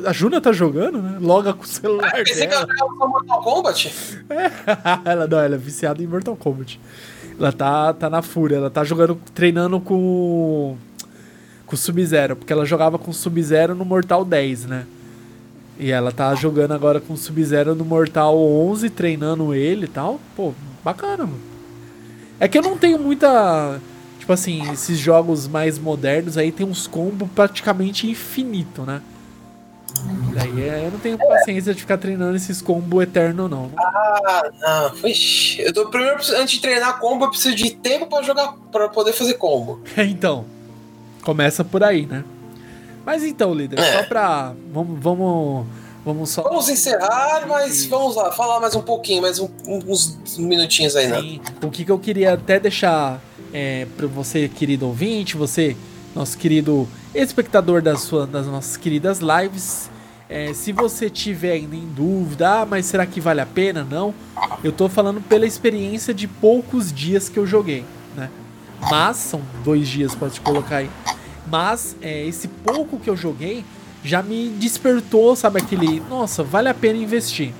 a 0.04 0.12
Juna 0.12 0.40
tá 0.40 0.52
jogando, 0.52 1.00
né? 1.00 1.18
Loga 1.20 1.52
com 1.52 1.62
o 1.62 1.66
celular 1.66 2.10
Pensei 2.12 2.48
que 2.48 2.54
eu 2.54 2.66
dela. 2.66 2.74
jogava 2.76 2.96
só 2.98 3.08
Mortal 3.08 3.42
Kombat. 3.42 4.18
ela 5.04 5.26
não, 5.28 5.38
ela 5.38 5.54
é 5.54 5.58
viciada 5.58 6.02
em 6.02 6.06
Mortal 6.06 6.34
Kombat. 6.36 6.80
Ela 7.38 7.52
tá, 7.52 7.92
tá 7.92 8.10
na 8.10 8.22
fúria, 8.22 8.56
ela 8.56 8.70
tá 8.70 8.82
jogando, 8.82 9.16
treinando 9.34 9.78
com 9.80 10.76
com 11.64 11.74
o 11.74 11.78
Sub-Zero, 11.78 12.36
porque 12.36 12.52
ela 12.52 12.64
jogava 12.64 12.96
com 12.96 13.10
o 13.10 13.14
Sub-Zero 13.14 13.74
no 13.74 13.84
Mortal 13.84 14.24
10, 14.24 14.66
né? 14.66 14.86
E 15.78 15.90
ela 15.90 16.12
tá 16.12 16.32
jogando 16.34 16.72
agora 16.72 17.00
com 17.00 17.14
o 17.14 17.16
Sub-Zero 17.16 17.74
no 17.74 17.84
Mortal 17.84 18.38
11, 18.38 18.88
treinando 18.90 19.52
ele 19.52 19.84
e 19.84 19.88
tal. 19.88 20.20
Pô, 20.36 20.54
bacana, 20.84 21.24
mano. 21.24 21.55
É 22.38 22.46
que 22.48 22.58
eu 22.58 22.62
não 22.62 22.76
tenho 22.76 22.98
muita. 22.98 23.80
Tipo 24.18 24.32
assim, 24.32 24.70
esses 24.72 24.98
jogos 24.98 25.46
mais 25.46 25.78
modernos 25.78 26.36
aí 26.36 26.50
tem 26.50 26.66
uns 26.66 26.86
combos 26.86 27.28
praticamente 27.34 28.08
infinito, 28.10 28.82
né? 28.82 29.00
Daí 30.34 30.62
é, 30.68 30.84
eu 30.86 30.90
não 30.90 30.98
tenho 30.98 31.16
paciência 31.16 31.72
de 31.72 31.80
ficar 31.80 31.96
treinando 31.96 32.36
esses 32.36 32.60
combos 32.60 33.02
eterno, 33.02 33.48
não. 33.48 33.70
Ah, 33.78 34.50
não. 34.60 35.08
Ixi, 35.08 35.62
Eu 35.62 35.72
tô, 35.72 35.86
primeiro, 35.88 36.16
antes 36.36 36.50
de 36.56 36.60
treinar 36.60 36.98
combo, 36.98 37.24
eu 37.24 37.30
preciso 37.30 37.54
de 37.54 37.70
tempo 37.70 38.06
pra 38.06 38.22
jogar, 38.22 38.52
pra 38.70 38.88
poder 38.88 39.12
fazer 39.12 39.34
combo. 39.34 39.80
então, 39.96 40.44
começa 41.22 41.64
por 41.64 41.82
aí, 41.82 42.04
né? 42.04 42.24
Mas 43.06 43.22
então, 43.22 43.54
líder, 43.54 43.78
É. 43.78 43.98
só 43.98 44.02
pra. 44.02 44.52
Vamos, 44.72 44.98
vamos, 45.00 45.66
vamos 46.06 46.30
só. 46.30 46.42
Vamos 46.42 46.68
encerrar, 46.70 47.44
mas 47.46 47.84
vamos 47.86 48.14
lá, 48.16 48.30
falar 48.32 48.60
mais 48.60 48.74
um 48.74 48.80
pouquinho, 48.80 49.20
mais 49.20 49.38
um- 49.40 49.48
uns 49.66 50.16
minutinhos 50.38 50.94
aí, 50.96 51.08
né? 51.08 51.20
Sim, 51.20 51.40
o 51.62 51.70
que, 51.70 51.84
que 51.84 51.90
eu 51.90 51.98
queria 51.98 52.32
até 52.34 52.58
deixar 52.60 53.20
é, 53.52 53.86
para 53.96 54.06
você, 54.06 54.48
querido 54.48 54.86
ouvinte, 54.86 55.36
você, 55.36 55.76
nosso 56.14 56.38
querido 56.38 56.88
espectador 57.14 57.82
das, 57.82 58.02
sua, 58.02 58.26
das 58.26 58.46
nossas 58.46 58.76
queridas 58.76 59.18
lives. 59.18 59.90
é, 60.28 60.52
se 60.54 60.72
você 60.72 61.08
tiver 61.10 61.52
ainda 61.52 61.76
em 61.76 61.86
dúvida, 61.86 62.60
ah, 62.62 62.66
mas 62.66 62.86
será 62.86 63.04
que 63.06 63.20
vale 63.20 63.40
a 63.40 63.46
pena? 63.46 63.86
Não. 63.88 64.12
Eu 64.62 64.72
tô 64.72 64.88
falando 64.88 65.20
pela 65.20 65.46
experiência 65.46 66.12
de 66.14 66.26
poucos 66.26 66.92
dias 66.92 67.28
que 67.28 67.38
eu 67.38 67.46
joguei, 67.46 67.84
né? 68.16 68.30
Mas, 68.90 69.16
são 69.18 69.40
dois 69.64 69.86
dias, 69.88 70.14
pode 70.14 70.40
colocar 70.40 70.76
aí. 70.78 70.90
Mas, 71.46 71.94
é, 72.02 72.24
esse 72.26 72.48
pouco 72.48 72.98
que 72.98 73.08
eu 73.08 73.16
joguei 73.16 73.64
já 74.06 74.22
me 74.22 74.48
despertou, 74.50 75.34
sabe, 75.34 75.60
aquele. 75.60 76.00
Nossa, 76.08 76.42
vale 76.44 76.68
a 76.68 76.74
pena 76.74 76.98
investir. 76.98 77.52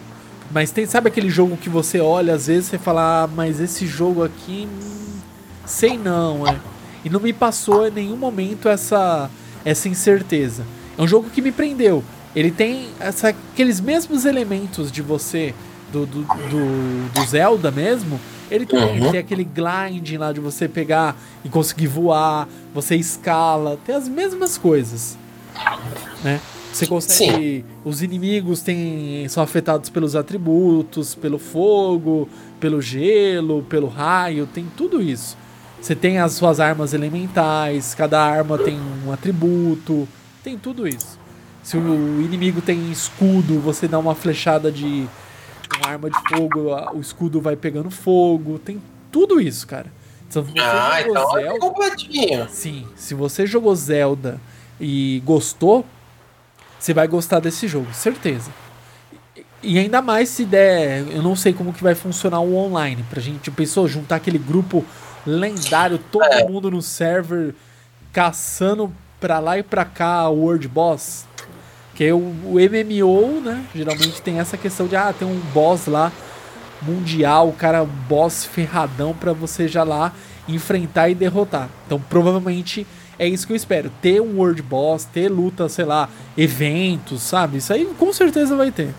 Mas 0.51 0.70
tem, 0.70 0.86
sabe 0.86 1.09
aquele 1.09 1.28
jogo 1.28 1.57
que 1.57 1.68
você 1.68 1.99
olha, 1.99 2.34
às 2.34 2.47
vezes 2.47 2.66
você 2.70 2.78
fala, 2.78 3.24
ah, 3.24 3.26
mas 3.26 3.59
esse 3.61 3.84
jogo 3.86 4.22
aqui. 4.22 4.68
hum, 4.70 5.18
sei 5.66 5.99
não, 5.99 6.47
é. 6.47 6.57
E 7.05 7.11
não 7.11 7.18
me 7.20 7.32
passou 7.32 7.88
em 7.88 7.90
nenhum 7.90 8.16
momento 8.16 8.68
essa, 8.68 9.28
essa 9.64 9.88
incerteza. 9.88 10.64
É 10.97 11.03
um 11.03 11.09
jogo 11.09 11.28
que 11.30 11.42
me 11.42 11.51
prendeu. 11.51 12.03
Ele 12.34 12.51
tem 12.53 12.88
essa, 13.01 13.28
aqueles 13.30 13.80
mesmos 13.80 14.24
elementos 14.24 14.92
de 14.92 15.03
você, 15.03 15.53
do, 15.92 16.07
do, 16.07 16.22
do, 16.22 17.12
do 17.12 17.26
Zelda 17.26 17.70
mesmo. 17.72 18.20
Ele 18.49 18.64
tem, 18.64 18.78
Uhum. 19.03 19.11
tem 19.11 19.18
aquele 19.18 19.42
grind 19.42 20.12
lá 20.16 20.32
de 20.32 20.38
você 20.38 20.68
pegar 20.68 21.16
e 21.44 21.49
conseguir 21.49 21.88
voar, 21.88 22.47
você 22.72 22.94
escala, 22.94 23.76
tem 23.84 23.94
as 23.97 24.09
mesmas 24.09 24.57
coisas. 24.57 25.18
Né? 26.22 26.40
Você 26.72 26.86
consegue. 26.86 27.59
Sim. 27.61 27.64
Os 27.84 28.02
inimigos 28.02 28.61
têm, 28.61 29.26
são 29.28 29.42
afetados 29.42 29.88
pelos 29.88 30.14
atributos, 30.14 31.14
pelo 31.14 31.38
fogo, 31.38 32.28
pelo 32.61 32.82
gelo, 32.82 33.62
pelo 33.62 33.88
raio, 33.88 34.46
tem 34.46 34.66
tudo 34.76 35.00
isso. 35.00 35.36
Você 35.80 35.94
tem 35.94 36.18
as 36.18 36.32
suas 36.32 36.61
armas 36.61 36.92
elementais, 36.92 37.94
cada 37.94 38.20
arma 38.20 38.59
tem 38.59 38.78
um 39.07 39.12
atributo, 39.12 40.07
tem 40.42 40.59
tudo 40.59 40.86
isso. 40.86 41.18
Se 41.62 41.76
o 41.76 42.20
inimigo 42.20 42.61
tem 42.61 42.90
escudo, 42.90 43.59
você 43.61 43.88
dá 43.88 43.98
uma 43.98 44.14
flechada 44.14 44.70
de 44.70 45.09
uma 45.78 45.90
arma 45.90 46.11
de 46.11 46.16
fogo, 46.28 46.74
o 46.94 47.00
escudo 47.00 47.40
vai 47.40 47.57
pegando 47.57 47.90
fogo, 47.90 48.59
tem 48.59 48.80
tudo 49.11 49.40
isso, 49.40 49.66
cara. 49.66 49.92
Então, 50.28 50.42
você 50.42 50.59
ah, 50.59 51.00
então 51.00 51.38
é 51.38 51.42
Zelda, 51.42 51.57
é 51.57 51.59
completinho. 51.59 52.48
Sim, 52.50 52.86
se 52.94 53.14
você 53.14 53.46
jogou 53.46 53.74
Zelda 53.74 54.40
e 54.80 55.22
gostou, 55.24 55.84
você 56.78 56.92
vai 56.92 57.06
gostar 57.08 57.40
desse 57.40 57.66
jogo, 57.66 57.92
certeza. 57.92 58.50
E 59.62 59.78
ainda 59.78 60.00
mais 60.00 60.28
se 60.28 60.44
der, 60.44 61.06
eu 61.10 61.22
não 61.22 61.34
sei 61.34 61.52
como 61.52 61.72
que 61.72 61.82
vai 61.82 61.94
funcionar 61.94 62.40
o 62.40 62.54
online 62.54 63.04
pra 63.08 63.20
gente, 63.20 63.50
pensou 63.50 63.88
juntar 63.88 64.16
aquele 64.16 64.38
grupo 64.38 64.84
lendário, 65.26 65.98
todo 65.98 66.24
é. 66.24 66.46
mundo 66.46 66.70
no 66.70 66.80
server 66.80 67.54
caçando 68.12 68.92
pra 69.18 69.38
lá 69.38 69.58
e 69.58 69.62
pra 69.62 69.84
cá 69.84 70.28
o 70.28 70.42
World 70.42 70.68
Boss. 70.68 71.26
Que 71.94 72.12
o, 72.12 72.18
o 72.18 72.54
MMO, 72.58 73.40
né, 73.40 73.64
geralmente 73.74 74.20
tem 74.20 74.38
essa 74.38 74.56
questão 74.56 74.86
de 74.86 74.94
ah, 74.94 75.12
tem 75.12 75.26
um 75.26 75.40
boss 75.52 75.86
lá 75.86 76.12
mundial, 76.82 77.48
o 77.48 77.52
cara 77.52 77.84
boss 77.84 78.44
ferradão 78.44 79.14
para 79.14 79.32
você 79.32 79.66
já 79.66 79.82
lá 79.82 80.12
enfrentar 80.46 81.08
e 81.08 81.14
derrotar. 81.14 81.68
Então, 81.86 81.98
provavelmente 81.98 82.86
é 83.18 83.26
isso 83.26 83.46
que 83.46 83.52
eu 83.52 83.56
espero. 83.56 83.90
Ter 84.02 84.20
um 84.20 84.38
World 84.38 84.62
Boss, 84.62 85.04
ter 85.04 85.28
luta, 85.28 85.68
sei 85.68 85.84
lá, 85.84 86.08
eventos, 86.36 87.22
sabe? 87.22 87.58
Isso 87.58 87.72
aí 87.72 87.84
com 87.98 88.12
certeza 88.12 88.56
vai 88.56 88.70
ter. 88.70 88.94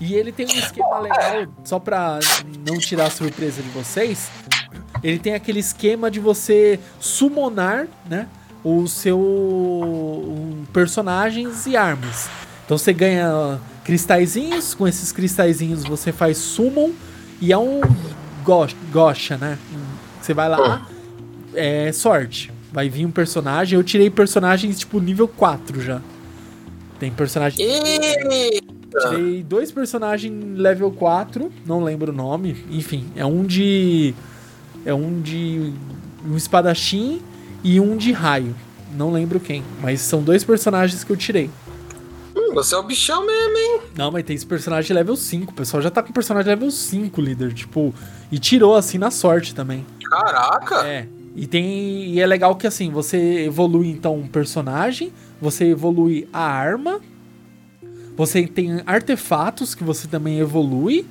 E 0.00 0.14
ele 0.14 0.32
tem 0.32 0.46
um 0.46 0.58
esquema 0.58 0.98
legal, 0.98 1.46
só 1.62 1.78
pra 1.78 2.18
não 2.66 2.78
tirar 2.78 3.06
a 3.06 3.10
surpresa 3.10 3.62
de 3.62 3.68
vocês. 3.68 4.30
Ele 5.02 5.18
tem 5.18 5.34
aquele 5.34 5.60
esquema 5.60 6.10
de 6.10 6.18
você 6.18 6.80
summonar, 6.98 7.86
né? 8.08 8.26
O 8.64 8.86
seu 8.86 9.18
um, 9.18 10.64
personagens 10.72 11.66
e 11.66 11.76
armas. 11.76 12.30
Então 12.64 12.78
você 12.78 12.92
ganha 12.92 13.58
cristalzinhos, 13.84 14.74
com 14.74 14.86
esses 14.86 15.12
cristalzinhos 15.12 15.84
você 15.84 16.12
faz 16.12 16.38
summon 16.38 16.92
e 17.40 17.52
é 17.52 17.58
um 17.58 17.80
gosha, 18.90 19.36
né? 19.36 19.58
Você 20.20 20.32
vai 20.32 20.48
lá, 20.48 20.86
é 21.54 21.92
sorte. 21.92 22.52
Vai 22.72 22.88
vir 22.88 23.04
um 23.06 23.10
personagem. 23.10 23.78
Eu 23.78 23.84
tirei 23.84 24.10
personagens 24.10 24.78
tipo 24.78 25.00
nível 25.00 25.26
4 25.26 25.80
já. 25.80 26.00
Tem 26.98 27.10
personagem. 27.10 27.66
Tirei 28.90 29.42
dois 29.42 29.72
personagens 29.72 30.58
level 30.58 30.90
4, 30.90 31.50
não 31.64 31.82
lembro 31.82 32.12
o 32.12 32.14
nome. 32.14 32.64
Enfim, 32.70 33.06
é 33.16 33.24
um 33.24 33.44
de. 33.44 34.14
É 34.84 34.92
um 34.92 35.20
de. 35.20 35.72
Um 36.26 36.36
espadachim 36.36 37.22
e 37.64 37.80
um 37.80 37.96
de 37.96 38.12
raio. 38.12 38.54
Não 38.94 39.12
lembro 39.12 39.40
quem. 39.40 39.62
Mas 39.80 40.00
são 40.00 40.22
dois 40.22 40.44
personagens 40.44 41.02
que 41.02 41.10
eu 41.10 41.16
tirei. 41.16 41.50
Hum, 42.36 42.52
você 42.52 42.74
é 42.74 42.78
o 42.78 42.82
bichão 42.82 43.24
mesmo, 43.24 43.56
hein? 43.56 43.80
Não, 43.96 44.10
mas 44.10 44.24
tem 44.24 44.36
esse 44.36 44.46
personagem 44.46 44.94
level 44.94 45.16
5. 45.16 45.52
O 45.52 45.54
pessoal 45.54 45.82
já 45.82 45.90
tá 45.90 46.02
com 46.02 46.12
personagem 46.12 46.50
level 46.50 46.70
5, 46.70 47.20
líder. 47.20 47.54
Tipo, 47.54 47.94
e 48.30 48.38
tirou 48.38 48.76
assim 48.76 48.98
na 48.98 49.10
sorte 49.10 49.54
também. 49.54 49.86
Caraca! 50.10 50.86
É. 50.86 51.06
E 51.34 51.46
tem. 51.46 52.12
E 52.12 52.20
é 52.20 52.26
legal 52.26 52.56
que 52.56 52.66
assim, 52.66 52.90
você 52.90 53.44
evolui 53.44 53.88
então 53.88 54.16
um 54.16 54.26
personagem, 54.26 55.12
você 55.40 55.66
evolui 55.66 56.28
a 56.32 56.42
arma 56.42 57.00
você 58.20 58.46
tem 58.46 58.82
artefatos 58.84 59.74
que 59.74 59.82
você 59.82 60.06
também 60.06 60.40
evolui. 60.40 61.06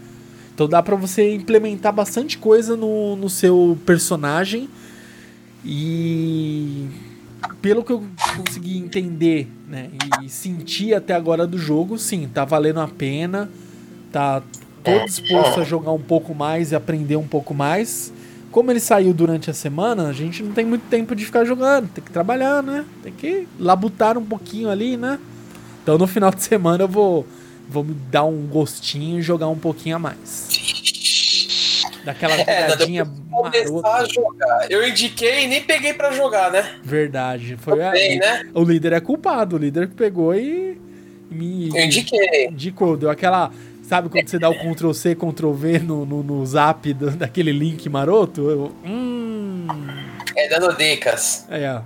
Então 0.54 0.68
dá 0.68 0.84
para 0.84 0.96
você 0.96 1.34
implementar 1.34 1.92
bastante 1.92 2.38
coisa 2.38 2.78
no, 2.78 3.16
no 3.16 3.28
seu 3.28 3.76
personagem. 3.84 4.70
E 5.66 6.86
pelo 7.64 7.84
que 7.84 7.92
eu 7.92 8.04
consegui 8.38 8.78
entender 8.78 9.48
né, 9.68 9.90
e 10.24 10.30
sentir 10.30 10.94
até 10.94 11.16
agora 11.16 11.48
do 11.48 11.58
jogo, 11.58 11.98
sim, 11.98 12.30
tá 12.32 12.46
valendo 12.46 12.80
a 12.80 12.88
pena. 12.88 13.50
Tá 14.12 14.44
todo 14.84 15.06
disposto 15.06 15.62
a 15.62 15.64
jogar 15.64 15.92
um 15.92 16.02
pouco 16.02 16.36
mais 16.36 16.72
e 16.72 16.76
aprender 16.76 17.16
um 17.16 17.28
pouco 17.28 17.56
mais. 17.56 18.14
Como 18.52 18.72
ele 18.72 18.80
saiu 18.80 19.14
durante 19.14 19.50
a 19.50 19.54
semana, 19.54 20.08
a 20.08 20.14
gente 20.14 20.42
não 20.42 20.52
tem 20.52 20.66
muito 20.66 20.88
tempo 20.90 21.16
de 21.16 21.24
ficar 21.24 21.46
jogando, 21.46 21.88
tem 21.90 22.04
que 22.04 22.12
trabalhar, 22.12 22.64
né? 22.64 22.84
Tem 23.04 23.14
que 23.14 23.48
labutar 23.60 24.18
um 24.18 24.26
pouquinho 24.26 24.70
ali, 24.70 24.98
né? 24.98 25.20
Então 25.84 25.98
no 25.98 26.08
final 26.08 26.32
de 26.32 26.42
semana 26.44 26.84
eu 26.84 26.88
vou, 26.88 27.28
vou 27.68 27.84
me 27.84 27.94
dar 27.94 28.24
um 28.26 28.48
gostinho 28.48 29.20
e 29.20 29.22
jogar 29.22 29.48
um 29.48 29.58
pouquinho 29.58 29.98
a 29.98 30.00
mais. 30.00 30.50
Daquela 32.04 32.38
jogadinha 32.38 33.02
é, 33.02 33.06
marota. 33.30 33.88
A 33.88 34.06
jogar. 34.06 34.72
Eu 34.72 34.88
indiquei 34.88 35.44
e 35.44 35.48
nem 35.48 35.62
peguei 35.62 35.94
para 35.94 36.12
jogar, 36.12 36.52
né? 36.52 36.76
Verdade. 36.84 37.56
Foi 37.58 37.84
a, 37.84 37.92
bem, 37.92 38.18
né? 38.18 38.50
O 38.54 38.64
líder 38.64 38.94
é 38.94 39.00
culpado, 39.00 39.58
o 39.58 39.60
líder 39.60 39.88
que 39.88 39.96
pegou 39.96 40.34
e 40.34 40.80
me 41.30 41.70
eu 41.70 41.86
indiquei. 41.86 42.48
indicou, 42.48 42.98
deu 42.98 43.10
aquela 43.10 43.52
Sabe 43.90 44.08
quando 44.08 44.30
você 44.30 44.38
dá 44.38 44.48
o 44.52 44.54
Ctrl 44.54 44.94
C, 44.94 45.16
Ctrl 45.16 45.52
V 45.52 45.80
no, 45.80 46.06
no, 46.06 46.22
no 46.22 46.46
zap 46.46 46.94
do, 46.94 47.10
daquele 47.10 47.52
link 47.52 47.90
maroto? 47.90 48.48
Eu, 48.48 48.72
hum. 48.86 49.66
É 50.36 50.48
dando 50.48 50.78
dicas. 50.78 51.48
É, 51.50 51.82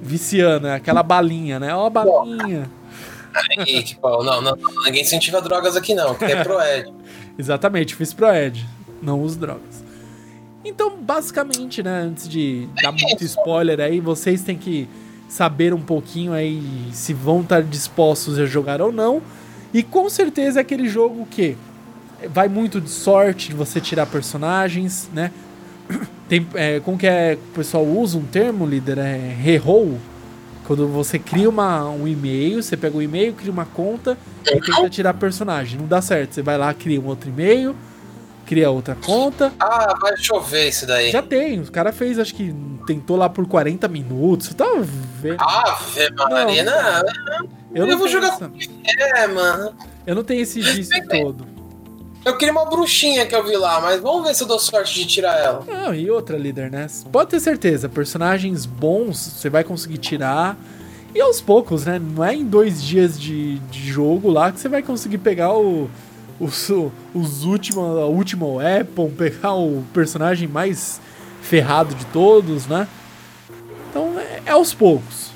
viciando, 0.00 0.68
é 0.68 0.74
aquela 0.74 1.02
balinha, 1.02 1.60
né? 1.60 1.74
Ó, 1.74 1.84
a 1.84 1.90
balinha. 1.90 2.70
Aí, 3.58 3.82
tipo, 3.82 4.08
não, 4.22 4.40
não, 4.40 4.56
ninguém 4.86 5.02
incentiva 5.02 5.42
drogas 5.42 5.76
aqui 5.76 5.92
não, 5.92 6.14
que 6.14 6.24
é 6.24 6.42
Proed. 6.42 6.90
Exatamente, 7.38 7.94
fiz 7.94 8.14
Proed, 8.14 8.64
não 9.02 9.20
uso 9.20 9.38
drogas. 9.38 9.84
Então, 10.64 10.96
basicamente, 10.96 11.82
né, 11.82 12.04
antes 12.06 12.26
de 12.26 12.66
dar 12.82 12.90
muito 12.90 13.22
spoiler 13.22 13.80
aí, 13.80 14.00
vocês 14.00 14.40
têm 14.40 14.56
que 14.56 14.88
saber 15.28 15.74
um 15.74 15.82
pouquinho 15.82 16.32
aí 16.32 16.62
se 16.90 17.12
vão 17.12 17.42
estar 17.42 17.62
dispostos 17.62 18.38
a 18.38 18.46
jogar 18.46 18.80
ou 18.80 18.90
não. 18.90 19.20
E 19.74 19.82
com 19.82 20.08
certeza 20.08 20.60
é 20.60 20.62
aquele 20.62 20.88
jogo 20.88 21.26
que 21.28 21.56
vai 22.28 22.48
muito 22.48 22.80
de 22.80 22.88
sorte 22.88 23.48
de 23.48 23.54
você 23.56 23.80
tirar 23.80 24.06
personagens, 24.06 25.10
né? 25.12 25.32
Tem, 26.28 26.46
é, 26.54 26.80
como 26.80 26.96
que 26.96 27.06
é, 27.06 27.36
o 27.50 27.54
pessoal 27.54 27.84
usa 27.84 28.16
um 28.16 28.24
termo, 28.24 28.64
líder? 28.64 28.98
É 28.98 29.36
reroll? 29.36 29.98
Quando 30.64 30.88
você 30.88 31.18
cria 31.18 31.50
uma, 31.50 31.84
um 31.90 32.08
e-mail, 32.08 32.62
você 32.62 32.76
pega 32.76 32.94
o 32.96 33.00
um 33.00 33.02
e-mail, 33.02 33.34
cria 33.34 33.52
uma 33.52 33.66
conta 33.66 34.16
e 34.46 34.58
tenta 34.60 34.88
tirar 34.88 35.12
personagem. 35.12 35.78
Não 35.78 35.86
dá 35.86 36.00
certo. 36.00 36.32
Você 36.34 36.40
vai 36.40 36.56
lá, 36.56 36.72
cria 36.72 36.98
um 36.98 37.06
outro 37.06 37.28
e-mail, 37.28 37.76
cria 38.46 38.70
outra 38.70 38.94
conta. 38.94 39.52
Ah, 39.60 39.94
vai 40.00 40.16
chover 40.16 40.68
isso 40.68 40.86
daí. 40.86 41.10
Já 41.10 41.20
tem. 41.20 41.60
O 41.60 41.70
cara 41.70 41.92
fez, 41.92 42.18
acho 42.18 42.34
que 42.34 42.54
tentou 42.86 43.16
lá 43.16 43.28
por 43.28 43.46
40 43.46 43.86
minutos. 43.88 44.54
Tá 44.54 44.64
vendo? 45.20 45.36
Ah, 45.40 45.78
Maria, 46.30 46.64
não. 46.64 47.02
Não 47.42 47.63
eu 47.74 47.98
vou 47.98 48.08
jogar. 48.08 48.28
Essa... 48.34 48.50
É, 49.16 49.26
mano. 49.26 49.74
Eu 50.06 50.14
não 50.14 50.24
tenho 50.24 50.42
esse 50.42 50.60
vício 50.60 51.08
todo. 51.08 51.54
Eu 52.24 52.38
queria 52.38 52.52
uma 52.52 52.64
bruxinha 52.64 53.26
que 53.26 53.34
eu 53.34 53.44
vi 53.44 53.54
lá, 53.54 53.80
mas 53.82 54.00
vamos 54.00 54.26
ver 54.26 54.34
se 54.34 54.42
eu 54.42 54.46
dou 54.46 54.58
sorte 54.58 54.94
de 54.94 55.04
tirar 55.04 55.38
ela. 55.38 55.64
Não, 55.66 55.94
e 55.94 56.10
outra 56.10 56.38
líder, 56.38 56.70
né? 56.70 56.86
Pode 57.12 57.30
ter 57.30 57.40
certeza, 57.40 57.86
personagens 57.86 58.64
bons 58.64 59.18
você 59.18 59.50
vai 59.50 59.62
conseguir 59.62 59.98
tirar. 59.98 60.56
E 61.14 61.20
aos 61.20 61.40
poucos, 61.40 61.84
né? 61.84 61.98
Não 61.98 62.24
é 62.24 62.34
em 62.34 62.44
dois 62.44 62.82
dias 62.82 63.20
de, 63.20 63.58
de 63.58 63.92
jogo 63.92 64.30
lá 64.30 64.50
que 64.50 64.58
você 64.58 64.68
vai 64.68 64.82
conseguir 64.82 65.18
pegar 65.18 65.54
o, 65.54 65.90
os, 66.40 66.70
os 67.14 67.44
últimos, 67.44 67.84
a 67.98 68.06
última 68.06 68.46
weapon, 68.46 69.10
pegar 69.10 69.54
o 69.54 69.84
personagem 69.92 70.48
mais 70.48 71.00
ferrado 71.42 71.94
de 71.94 72.06
todos, 72.06 72.66
né? 72.66 72.88
Então 73.90 74.18
é, 74.18 74.42
é 74.46 74.50
aos 74.50 74.72
poucos. 74.72 75.33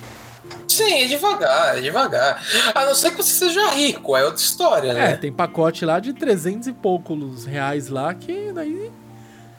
Sim, 0.69 1.03
é 1.03 1.07
devagar, 1.07 1.79
é 1.79 1.81
devagar. 1.81 2.43
A 2.75 2.85
não 2.85 2.95
ser 2.95 3.11
que 3.11 3.16
você 3.16 3.33
seja 3.33 3.71
rico, 3.71 4.14
é 4.14 4.25
outra 4.25 4.41
história, 4.41 4.93
né? 4.93 5.12
É, 5.12 5.16
tem 5.16 5.33
pacote 5.33 5.85
lá 5.85 5.99
de 5.99 6.12
300 6.12 6.69
e 6.69 6.73
poucos 6.73 7.47
reais 7.47 7.89
lá 7.89 8.12
que 8.14 8.53
daí. 8.53 8.93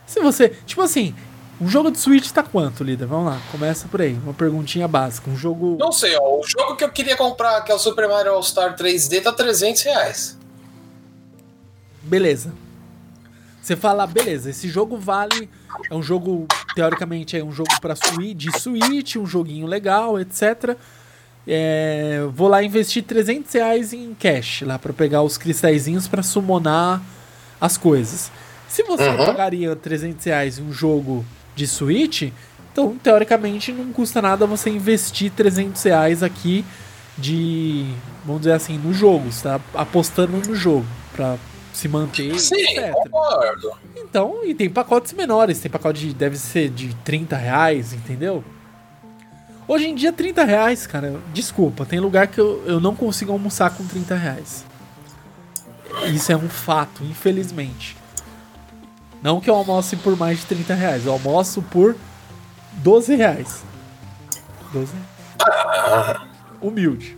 Se 0.06 0.20
você. 0.20 0.50
Tipo 0.66 0.84
assim, 0.84 1.16
um 1.60 1.68
jogo 1.68 1.92
de 1.92 1.98
Switch 1.98 2.30
tá 2.32 2.44
quanto, 2.44 2.84
líder? 2.84 3.08
Vamos 3.08 3.34
lá, 3.34 3.42
começa 3.52 3.88
por 3.88 4.02
aí. 4.02 4.14
Uma 4.24 4.34
perguntinha 4.34 4.88
básica. 4.88 5.30
Um 5.30 5.36
jogo. 5.36 5.78
Não 5.80 5.92
sei, 5.92 6.16
ó. 6.16 6.40
O 6.40 6.44
jogo 6.44 6.76
que 6.76 6.84
eu 6.84 6.90
queria 6.90 7.18
comprar, 7.18 7.62
que 7.62 7.72
é 7.72 7.76
o 7.76 7.80
Super 7.80 8.08
Mario 8.08 8.34
All 8.34 8.44
Star 8.44 8.76
3D, 8.76 9.24
tá 9.24 9.34
300 9.34 9.82
reais. 9.82 10.38
Beleza. 12.04 12.54
Você 13.62 13.76
fala, 13.76 14.08
beleza, 14.08 14.50
esse 14.50 14.68
jogo 14.68 14.98
vale. 14.98 15.50
É 15.92 15.94
um 15.94 16.02
jogo, 16.02 16.48
teoricamente, 16.74 17.38
é 17.38 17.44
um 17.44 17.52
jogo 17.52 17.70
pra 17.80 17.96
Switch, 17.96 18.38
de 18.38 18.60
Switch, 18.60 19.16
um 19.18 19.26
joguinho 19.26 19.68
legal, 19.68 20.20
etc 20.20 20.76
é, 21.52 22.22
vou 22.32 22.48
lá 22.48 22.64
investir 22.64 23.04
300 23.04 23.52
reais 23.52 23.92
em 23.92 24.14
cash 24.14 24.62
lá 24.62 24.78
para 24.78 24.94
pegar 24.94 25.24
os 25.24 25.36
cristalzinhos 25.36 26.08
para 26.08 26.22
summonar 26.22 27.02
as 27.60 27.76
coisas. 27.76 28.32
Se 28.68 28.84
você 28.84 29.10
uhum. 29.10 29.26
pagaria 29.26 29.76
300 29.76 30.24
reais 30.26 30.60
em 30.60 30.62
um 30.62 30.72
jogo 30.72 31.26
de 31.56 31.66
Switch, 31.66 32.32
então 32.72 32.96
teoricamente 33.02 33.72
não 33.72 33.92
custa 33.92 34.22
nada 34.22 34.46
você 34.46 34.70
investir 34.70 35.32
300 35.32 35.82
reais 35.82 36.22
aqui 36.22 36.64
de, 37.18 37.96
vamos 38.24 38.42
dizer 38.42 38.54
assim, 38.54 38.78
no 38.78 38.94
jogo, 38.94 39.32
você 39.32 39.44
tá 39.44 39.60
apostando 39.74 40.38
no 40.38 40.56
jogo 40.56 40.86
para 41.12 41.36
se 41.74 41.88
manter, 41.88 42.40
Sim, 42.40 42.56
etc. 42.62 42.94
Concordo. 42.94 43.72
Então, 43.98 44.46
e 44.46 44.54
tem 44.54 44.70
pacotes 44.70 45.14
menores, 45.14 45.60
tem 45.60 45.72
pacote 45.72 46.00
de, 46.00 46.14
deve 46.14 46.38
ser 46.38 46.70
de 46.70 46.94
30 46.98 47.36
reais, 47.36 47.92
entendeu? 47.92 48.44
Hoje 49.70 49.88
em 49.88 49.94
dia, 49.94 50.12
30 50.12 50.46
reais, 50.46 50.88
cara, 50.88 51.22
desculpa, 51.32 51.86
tem 51.86 52.00
lugar 52.00 52.26
que 52.26 52.42
eu, 52.42 52.64
eu 52.66 52.80
não 52.80 52.96
consigo 52.96 53.32
almoçar 53.32 53.70
com 53.70 53.86
30 53.86 54.16
reais. 54.16 54.66
Isso 56.12 56.32
é 56.32 56.36
um 56.36 56.50
fato, 56.50 57.04
infelizmente. 57.04 57.96
Não 59.22 59.40
que 59.40 59.48
eu 59.48 59.54
almoce 59.54 59.96
por 59.98 60.18
mais 60.18 60.40
de 60.40 60.48
30 60.48 60.74
reais, 60.74 61.06
eu 61.06 61.12
almoço 61.12 61.62
por 61.62 61.96
12 62.78 63.14
reais. 63.14 63.64
12 64.74 64.92
Humilde. 66.60 67.16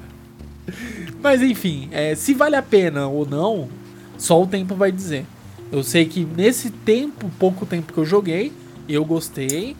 Mas 1.20 1.42
enfim, 1.42 1.90
é, 1.92 2.14
se 2.14 2.32
vale 2.32 2.56
a 2.56 2.62
pena 2.62 3.06
ou 3.06 3.26
não, 3.26 3.68
só 4.16 4.42
o 4.42 4.46
tempo 4.46 4.74
vai 4.74 4.90
dizer. 4.90 5.26
Eu 5.70 5.82
sei 5.82 6.06
que 6.06 6.24
nesse 6.24 6.70
tempo, 6.70 7.30
pouco 7.38 7.66
tempo 7.66 7.92
que 7.92 7.98
eu 7.98 8.06
joguei, 8.06 8.50
eu 8.88 9.04
gostei. 9.04 9.76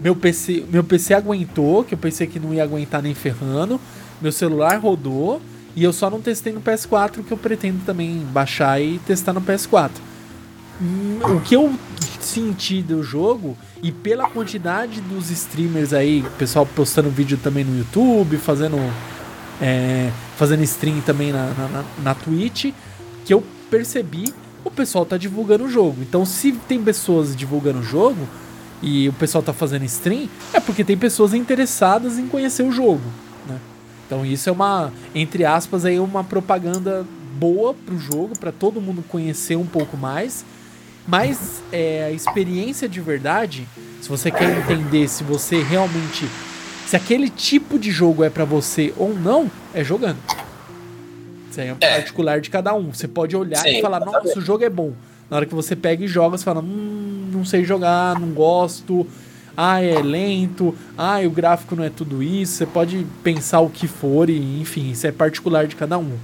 Meu 0.00 0.14
PC, 0.14 0.64
meu 0.70 0.84
PC 0.84 1.14
aguentou, 1.14 1.84
que 1.84 1.94
eu 1.94 1.98
pensei 1.98 2.26
que 2.26 2.38
não 2.38 2.52
ia 2.52 2.62
aguentar 2.62 3.02
nem 3.02 3.14
ferrando. 3.14 3.80
Meu 4.20 4.32
celular 4.32 4.78
rodou. 4.78 5.40
E 5.74 5.84
eu 5.84 5.92
só 5.92 6.08
não 6.08 6.22
testei 6.22 6.52
no 6.54 6.60
PS4, 6.60 7.22
que 7.22 7.32
eu 7.32 7.36
pretendo 7.36 7.84
também 7.84 8.18
baixar 8.32 8.80
e 8.80 8.98
testar 9.00 9.34
no 9.34 9.42
PS4. 9.42 9.90
Hum, 10.80 11.18
o 11.36 11.40
que 11.40 11.54
eu 11.54 11.70
senti 12.20 12.82
do 12.82 13.02
jogo, 13.02 13.56
e 13.82 13.92
pela 13.92 14.28
quantidade 14.28 15.00
dos 15.02 15.30
streamers 15.30 15.92
aí, 15.92 16.24
pessoal 16.38 16.66
postando 16.66 17.10
vídeo 17.10 17.38
também 17.42 17.62
no 17.62 17.76
YouTube, 17.78 18.36
fazendo, 18.38 18.78
é, 19.60 20.10
fazendo 20.36 20.62
stream 20.64 21.00
também 21.02 21.30
na, 21.30 21.46
na, 21.46 21.84
na 22.02 22.14
Twitch, 22.14 22.72
que 23.24 23.32
eu 23.32 23.42
percebi, 23.70 24.32
o 24.64 24.70
pessoal 24.70 25.04
tá 25.06 25.16
divulgando 25.16 25.64
o 25.64 25.70
jogo. 25.70 25.98
Então, 26.00 26.24
se 26.24 26.52
tem 26.52 26.82
pessoas 26.82 27.36
divulgando 27.36 27.80
o 27.80 27.82
jogo 27.82 28.26
e 28.82 29.08
o 29.08 29.12
pessoal 29.12 29.42
tá 29.42 29.52
fazendo 29.52 29.84
stream, 29.84 30.28
é 30.52 30.60
porque 30.60 30.84
tem 30.84 30.96
pessoas 30.96 31.34
interessadas 31.34 32.18
em 32.18 32.26
conhecer 32.26 32.62
o 32.62 32.70
jogo. 32.70 33.02
Então 34.06 34.24
isso 34.24 34.48
é 34.48 34.52
uma, 34.52 34.92
entre 35.14 35.44
aspas, 35.44 35.84
aí 35.84 35.98
uma 35.98 36.22
propaganda 36.22 37.04
boa 37.34 37.74
pro 37.74 37.98
jogo, 37.98 38.38
para 38.38 38.52
todo 38.52 38.80
mundo 38.80 39.04
conhecer 39.08 39.56
um 39.56 39.66
pouco 39.66 39.96
mais. 39.96 40.44
Mas 41.06 41.62
é, 41.72 42.04
a 42.04 42.10
experiência 42.10 42.88
de 42.88 43.00
verdade, 43.00 43.66
se 44.00 44.08
você 44.08 44.30
quer 44.30 44.58
entender 44.58 45.08
se 45.08 45.22
você 45.22 45.62
realmente. 45.62 46.28
Se 46.86 46.94
aquele 46.94 47.28
tipo 47.28 47.80
de 47.80 47.90
jogo 47.90 48.22
é 48.22 48.30
para 48.30 48.44
você 48.44 48.94
ou 48.96 49.12
não, 49.12 49.50
é 49.74 49.82
jogando. 49.82 50.18
Isso 51.50 51.60
aí 51.60 51.68
é, 51.68 51.76
é 51.80 51.94
particular 51.96 52.40
de 52.40 52.48
cada 52.48 52.72
um. 52.74 52.92
Você 52.92 53.08
pode 53.08 53.36
olhar 53.36 53.58
Sim, 53.58 53.78
e 53.78 53.82
falar, 53.82 53.98
nossa, 54.00 54.38
o 54.38 54.40
jogo 54.40 54.62
é 54.62 54.70
bom. 54.70 54.92
Na 55.30 55.36
hora 55.38 55.46
que 55.46 55.54
você 55.54 55.74
pega 55.74 56.04
e 56.04 56.08
joga, 56.08 56.38
você 56.38 56.44
fala, 56.44 56.60
hum, 56.60 57.30
não 57.32 57.44
sei 57.44 57.64
jogar, 57.64 58.18
não 58.18 58.28
gosto, 58.28 59.06
ah, 59.56 59.82
é 59.82 60.00
lento, 60.02 60.76
ah, 60.98 61.18
o 61.24 61.30
gráfico 61.30 61.74
não 61.74 61.82
é 61.82 61.90
tudo 61.90 62.22
isso. 62.22 62.52
Você 62.52 62.66
pode 62.66 63.06
pensar 63.24 63.60
o 63.60 63.70
que 63.70 63.88
for 63.88 64.28
e, 64.28 64.60
enfim, 64.60 64.90
isso 64.90 65.06
é 65.06 65.12
particular 65.12 65.66
de 65.66 65.74
cada 65.74 65.98
um. 65.98 66.18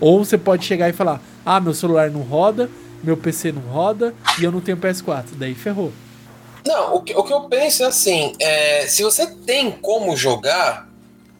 Ou 0.00 0.24
você 0.24 0.36
pode 0.36 0.64
chegar 0.64 0.88
e 0.88 0.92
falar: 0.92 1.22
ah, 1.44 1.60
meu 1.60 1.72
celular 1.72 2.10
não 2.10 2.22
roda, 2.22 2.68
meu 3.02 3.16
PC 3.16 3.52
não 3.52 3.62
roda 3.62 4.12
e 4.38 4.44
eu 4.44 4.50
não 4.50 4.60
tenho 4.60 4.76
PS4. 4.76 5.26
Daí 5.38 5.54
ferrou. 5.54 5.92
Não, 6.66 6.96
o 6.96 7.02
que, 7.02 7.14
o 7.14 7.22
que 7.22 7.32
eu 7.32 7.42
penso 7.42 7.84
é 7.84 7.86
assim: 7.86 8.34
é, 8.40 8.86
se 8.88 9.02
você 9.02 9.26
tem 9.26 9.70
como 9.70 10.16
jogar, 10.16 10.88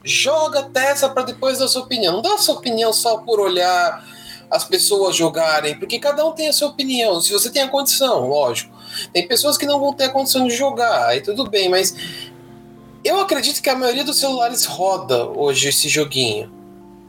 joga, 0.05 0.63
testa 0.63 1.09
para 1.09 1.25
depois 1.25 1.59
dar 1.59 1.67
sua 1.67 1.83
opinião. 1.83 2.15
Não 2.15 2.23
dá 2.23 2.39
sua 2.39 2.55
opinião 2.55 2.93
só 2.93 3.19
por 3.19 3.41
olhar 3.41 4.07
as 4.51 4.65
pessoas 4.65 5.17
jogarem, 5.17 5.79
porque 5.79 5.99
cada 5.99 6.25
um 6.25 6.33
tem 6.33 6.49
a 6.49 6.53
sua 6.53 6.69
opinião. 6.69 7.21
Se 7.21 7.33
você 7.33 7.51
tem 7.51 7.63
a 7.63 7.69
condição, 7.69 8.29
lógico. 8.29 8.75
Tem 9.13 9.27
pessoas 9.27 9.59
que 9.59 9.67
não 9.67 9.79
vão 9.79 9.93
ter 9.93 10.05
a 10.05 10.11
condição 10.11 10.47
de 10.47 10.55
jogar, 10.55 11.09
aí 11.09 11.21
tudo 11.21 11.49
bem, 11.49 11.69
mas 11.69 11.95
eu 13.05 13.21
acredito 13.21 13.63
que 13.63 13.71
a 13.71 13.77
maioria 13.77 14.05
dos 14.05 14.19
celulares 14.19 14.65
roda 14.65 15.27
hoje 15.27 15.69
esse 15.69 15.89
joguinho. 15.89 16.51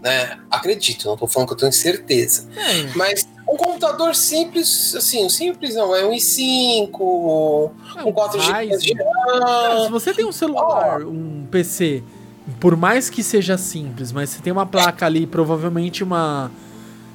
Né? 0.02 0.38
Acredito, 0.52 1.08
não 1.08 1.18
tô 1.18 1.26
falando 1.28 1.48
que 1.48 1.54
eu 1.56 1.58
tenho 1.58 1.74
certeza. 1.74 2.48
É. 2.56 2.96
Mas 2.96 3.28
um 3.50 3.58
computador 3.58 4.14
simples, 4.16 4.94
assim, 4.96 5.26
um 5.26 5.30
simples 5.30 5.74
não, 5.74 5.96
é 5.96 6.06
um 6.06 6.12
i5, 6.12 7.72
é, 7.98 8.04
um 8.04 8.12
4 8.12 8.40
GB 8.40 8.78
de 8.78 8.94
RAM. 8.94 9.86
Se 9.86 9.90
você 9.90 10.14
tem 10.14 10.26
um 10.26 10.32
celular, 10.32 11.02
oh. 11.02 11.10
um 11.10 11.48
PC, 11.50 12.04
por 12.60 12.76
mais 12.76 13.10
que 13.10 13.24
seja 13.24 13.58
simples, 13.58 14.12
mas 14.12 14.30
você 14.30 14.42
tem 14.42 14.54
uma 14.54 14.66
placa 14.66 15.06
ali, 15.06 15.26
provavelmente 15.26 16.04
uma 16.04 16.52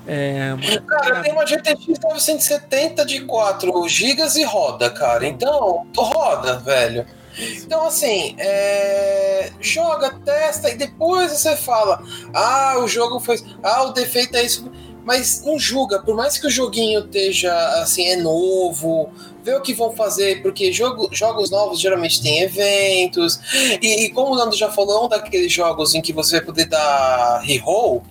é, 0.06 0.54
cara, 0.86 1.22
tem 1.22 1.32
uma 1.32 1.46
GTX 1.46 1.98
970 2.02 3.04
de 3.04 3.20
4 3.24 3.88
GB 3.88 4.22
e 4.36 4.44
roda, 4.44 4.90
cara. 4.90 5.26
Então, 5.26 5.86
roda, 5.96 6.58
velho. 6.58 7.06
Então, 7.38 7.86
assim, 7.86 8.34
é... 8.38 9.50
joga, 9.60 10.10
testa 10.24 10.70
e 10.70 10.76
depois 10.76 11.32
você 11.32 11.56
fala: 11.56 12.02
ah, 12.34 12.76
o 12.78 12.88
jogo 12.88 13.20
foi. 13.20 13.38
Ah, 13.62 13.84
o 13.84 13.92
defeito 13.92 14.36
é 14.36 14.44
isso. 14.44 14.70
Mas 15.04 15.42
não 15.44 15.58
julga, 15.58 16.00
por 16.00 16.14
mais 16.14 16.38
que 16.38 16.46
o 16.46 16.50
joguinho 16.50 17.00
esteja 17.00 17.52
assim, 17.82 18.06
é 18.06 18.16
novo, 18.16 19.10
vê 19.42 19.52
o 19.52 19.60
que 19.60 19.74
vão 19.74 19.90
fazer, 19.90 20.40
porque 20.42 20.72
jogo, 20.72 21.08
jogos 21.10 21.50
novos 21.50 21.80
geralmente 21.80 22.22
tem 22.22 22.42
eventos. 22.42 23.40
E, 23.82 24.04
e 24.04 24.10
como 24.10 24.32
o 24.32 24.36
Nando 24.36 24.54
já 24.54 24.70
falou, 24.70 25.06
um 25.06 25.08
daqueles 25.08 25.50
jogos 25.50 25.96
em 25.96 26.00
que 26.00 26.12
você 26.12 26.36
vai 26.36 26.46
poder 26.46 26.66
dar 26.66 27.40
reroll 27.40 28.04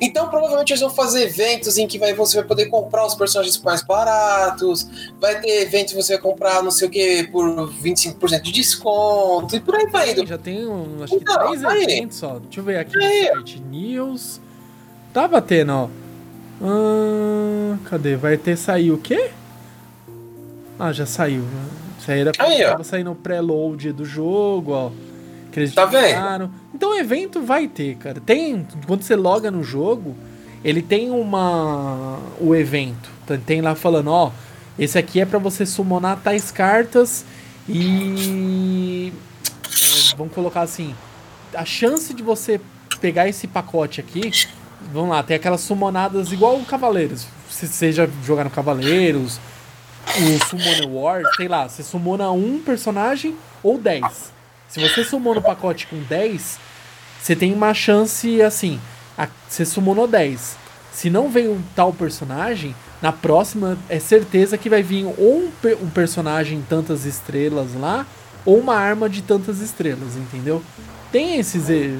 então, 0.00 0.28
provavelmente 0.28 0.70
eles 0.70 0.80
vão 0.80 0.90
fazer 0.90 1.24
eventos 1.24 1.78
em 1.78 1.86
que 1.86 1.98
vai, 1.98 2.14
você 2.14 2.38
vai 2.38 2.46
poder 2.46 2.66
comprar 2.66 3.06
os 3.06 3.14
personagens 3.14 3.60
mais 3.62 3.82
baratos, 3.82 4.88
vai 5.20 5.40
ter 5.40 5.62
eventos 5.62 5.92
que 5.92 6.02
você 6.02 6.14
vai 6.14 6.22
comprar 6.22 6.62
não 6.62 6.70
sei 6.70 6.88
o 6.88 6.90
que 6.90 7.24
por 7.24 7.44
25% 7.70 8.42
de 8.42 8.52
desconto, 8.52 9.56
e 9.56 9.60
por 9.60 9.74
aí 9.74 9.86
vai 9.86 10.10
indo. 10.10 10.26
Já 10.26 10.38
tem 10.38 10.66
um, 10.66 11.02
acho 11.02 11.14
então, 11.14 11.38
que 11.38 11.44
três 11.46 11.64
aí. 11.64 11.82
eventos 11.82 12.16
só. 12.18 12.38
Deixa 12.38 12.60
eu 12.60 12.64
ver 12.64 12.78
aqui 12.78 12.96
aí. 12.98 13.28
no 13.28 13.34
site. 13.36 13.60
News. 13.60 14.40
Tá 15.12 15.26
batendo, 15.26 15.72
ó. 15.72 15.88
Hum, 16.60 17.78
cadê? 17.84 18.16
Vai 18.16 18.36
ter 18.36 18.56
sair 18.56 18.90
o 18.90 18.98
quê? 18.98 19.30
Ah, 20.78 20.92
já 20.92 21.06
saiu. 21.06 21.44
Isso 21.98 22.10
aí 22.10 22.20
era 22.20 22.32
aí, 22.38 22.62
tava 22.62 22.84
saindo 22.84 23.10
o 23.10 23.14
pré-load 23.14 23.92
do 23.92 24.04
jogo, 24.04 24.72
ó. 24.72 24.90
Que 25.50 25.60
eles 25.60 25.74
tá 25.74 25.86
vendo? 25.86 26.50
Então 26.78 26.96
evento 26.96 27.42
vai 27.42 27.66
ter, 27.66 27.96
cara. 27.96 28.20
Tem. 28.20 28.64
Quando 28.86 29.02
você 29.02 29.16
loga 29.16 29.50
no 29.50 29.64
jogo, 29.64 30.14
ele 30.64 30.80
tem 30.80 31.10
uma. 31.10 32.20
O 32.40 32.54
evento. 32.54 33.10
Tem 33.44 33.60
lá 33.60 33.74
falando, 33.74 34.12
ó. 34.12 34.30
Esse 34.78 34.96
aqui 34.96 35.20
é 35.20 35.26
para 35.26 35.40
você 35.40 35.66
summonar 35.66 36.20
tais 36.22 36.52
cartas 36.52 37.24
e. 37.68 39.12
É, 39.66 40.16
vamos 40.16 40.32
colocar 40.32 40.60
assim. 40.60 40.94
A 41.52 41.64
chance 41.64 42.14
de 42.14 42.22
você 42.22 42.60
pegar 43.00 43.28
esse 43.28 43.48
pacote 43.48 44.00
aqui. 44.00 44.30
Vamos 44.92 45.10
lá, 45.10 45.20
tem 45.24 45.34
aquelas 45.34 45.62
summonadas 45.62 46.30
igual 46.30 46.60
o 46.60 46.64
Cavaleiros. 46.64 47.26
Se 47.50 47.66
seja 47.66 48.08
jogar 48.24 48.44
no 48.44 48.50
Cavaleiros, 48.50 49.40
o 50.06 50.46
Summoner 50.46 50.88
War, 50.88 51.22
sei 51.34 51.48
lá, 51.48 51.68
você 51.68 51.82
summona 51.82 52.30
um 52.30 52.60
personagem 52.60 53.34
ou 53.64 53.78
10. 53.78 54.37
Se 54.68 54.80
você 54.80 55.02
sumou 55.02 55.34
no 55.34 55.42
pacote 55.42 55.86
com 55.86 55.98
10, 56.02 56.58
você 57.20 57.34
tem 57.34 57.52
uma 57.52 57.72
chance 57.72 58.40
assim. 58.42 58.78
A, 59.16 59.26
você 59.48 59.64
summonou 59.64 60.06
10. 60.06 60.56
Se 60.92 61.08
não 61.08 61.30
veio 61.30 61.52
um 61.52 61.62
tal 61.74 61.92
personagem, 61.92 62.74
na 63.00 63.12
próxima 63.12 63.78
é 63.88 63.98
certeza 63.98 64.58
que 64.58 64.68
vai 64.68 64.82
vir 64.82 65.04
ou 65.04 65.44
um, 65.44 65.52
um 65.82 65.90
personagem 65.90 66.64
tantas 66.68 67.04
estrelas 67.04 67.74
lá, 67.74 68.06
ou 68.44 68.58
uma 68.58 68.74
arma 68.74 69.08
de 69.08 69.22
tantas 69.22 69.60
estrelas, 69.60 70.16
entendeu? 70.16 70.62
Tem 71.10 71.38
esses 71.38 71.70
eh, 71.70 71.96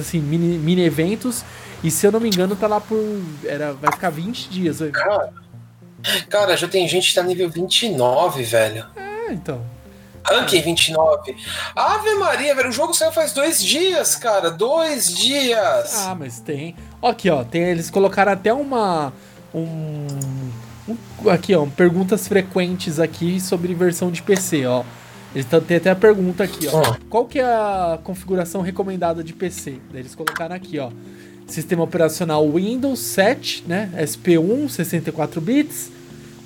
assim, 0.00 0.20
mini, 0.20 0.58
mini 0.58 0.82
eventos, 0.82 1.44
e 1.82 1.90
se 1.90 2.06
eu 2.06 2.12
não 2.12 2.20
me 2.20 2.28
engano, 2.28 2.54
tá 2.54 2.66
lá 2.66 2.80
por. 2.80 2.98
Era, 3.44 3.72
vai 3.72 3.90
ficar 3.92 4.10
20 4.10 4.48
dias. 4.48 4.78
Cara, 4.92 5.32
cara, 6.28 6.56
já 6.56 6.68
tem 6.68 6.86
gente 6.86 7.08
que 7.08 7.14
tá 7.14 7.22
nível 7.22 7.50
29, 7.50 8.44
velho. 8.44 8.86
É, 8.96 9.32
então. 9.32 9.64
Ranking 10.24 10.62
29. 10.62 11.36
Ave 11.74 12.14
Maria, 12.14 12.54
velho, 12.54 12.68
o 12.68 12.72
jogo 12.72 12.94
saiu 12.94 13.12
faz 13.12 13.32
dois 13.32 13.62
dias, 13.62 14.16
cara. 14.16 14.50
Dois 14.50 15.12
dias. 15.16 16.06
Ah, 16.06 16.14
mas 16.14 16.40
tem. 16.40 16.74
Aqui, 17.02 17.28
ó, 17.28 17.44
tem, 17.44 17.62
eles 17.62 17.90
colocaram 17.90 18.32
até 18.32 18.52
uma. 18.52 19.12
Um, 19.54 20.06
um, 20.88 21.30
aqui, 21.30 21.54
ó, 21.54 21.66
perguntas 21.66 22.28
frequentes 22.28 22.98
aqui 22.98 23.40
sobre 23.40 23.74
versão 23.74 24.10
de 24.10 24.22
PC, 24.22 24.66
ó. 24.66 24.84
Eles 25.34 25.46
têm 25.66 25.78
até 25.78 25.90
a 25.90 25.96
pergunta 25.96 26.44
aqui, 26.44 26.68
ó. 26.68 26.82
Oh. 26.82 26.96
Qual 27.08 27.24
que 27.24 27.38
é 27.38 27.44
a 27.44 27.98
configuração 28.04 28.60
recomendada 28.60 29.24
de 29.24 29.32
PC? 29.32 29.78
eles 29.94 30.14
colocaram 30.14 30.54
aqui, 30.54 30.78
ó. 30.78 30.90
Sistema 31.46 31.82
operacional 31.82 32.48
Windows 32.50 33.00
7, 33.00 33.64
né? 33.66 33.90
SP1, 33.96 34.68
64 34.68 35.40
bits. 35.40 35.90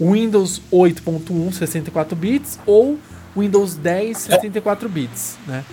Windows 0.01 0.61
8.1, 0.73 1.53
64 1.53 2.17
bits. 2.17 2.59
Ou 2.67 2.99
Windows 3.37 3.75
10 3.75 4.17
64 4.17 4.89
bits, 4.89 5.37
né? 5.47 5.65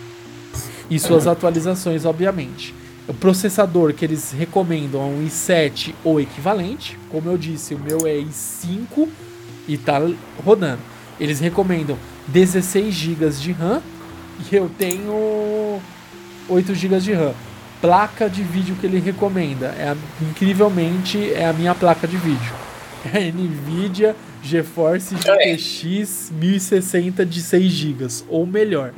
e 0.89 0.99
suas 0.99 1.27
atualizações, 1.27 2.05
obviamente. 2.05 2.73
O 3.07 3.13
processador 3.13 3.93
que 3.93 4.05
eles 4.05 4.31
recomendam 4.31 5.01
é 5.01 5.05
um 5.05 5.25
i7 5.25 5.93
ou 6.03 6.21
equivalente. 6.21 6.97
Como 7.09 7.29
eu 7.29 7.37
disse, 7.37 7.75
o 7.75 7.79
meu 7.79 8.07
é 8.07 8.15
i5 8.15 9.07
e 9.67 9.77
tá 9.77 9.99
rodando. 10.43 10.79
Eles 11.19 11.39
recomendam 11.39 11.97
16 12.27 12.93
GB 12.93 13.29
de 13.29 13.51
RAM 13.51 13.81
e 14.51 14.55
eu 14.55 14.69
tenho 14.77 15.81
8 16.47 16.73
GB 16.73 16.99
de 16.99 17.13
RAM. 17.13 17.33
Placa 17.81 18.29
de 18.29 18.41
vídeo 18.41 18.75
que 18.79 18.85
ele 18.85 18.99
recomenda 18.99 19.75
é 19.77 19.89
a, 19.89 19.97
incrivelmente 20.21 21.33
é 21.33 21.45
a 21.45 21.53
minha 21.53 21.75
placa 21.75 22.07
de 22.07 22.17
vídeo. 22.17 22.53
É 23.13 23.27
a 23.27 23.31
Nvidia 23.33 24.15
GeForce 24.43 25.15
GTX 25.15 26.31
1060 26.31 27.25
de 27.25 27.41
6 27.41 27.71
GB 27.71 28.07
ou 28.27 28.45
melhor. 28.45 28.93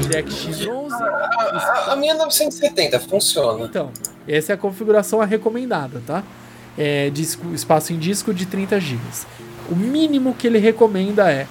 DirectX 0.00 0.66
11. 0.66 0.94
A, 0.94 1.92
a 1.92 1.96
minha 1.96 2.14
970 2.14 3.00
funciona. 3.00 3.64
Então, 3.64 3.90
essa 4.26 4.52
é 4.52 4.54
a 4.54 4.58
configuração 4.58 5.18
recomendada, 5.20 6.00
tá? 6.06 6.22
É 6.78 7.10
disco, 7.10 7.52
espaço 7.52 7.92
em 7.92 7.98
disco 7.98 8.32
de 8.32 8.46
30 8.46 8.80
GB. 8.80 9.00
O 9.70 9.74
mínimo 9.74 10.34
que 10.34 10.46
ele 10.46 10.58
recomenda 10.58 11.30
é, 11.30 11.46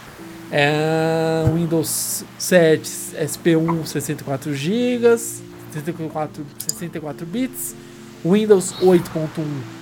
é 0.51 1.43
Windows 1.53 2.23
7 2.39 2.81
SP1 2.81 3.85
64 3.85 4.53
GB, 4.53 5.17
64, 5.17 6.45
64 6.57 7.25
bits, 7.25 7.75
Windows 8.23 8.73
8.1 8.81 9.80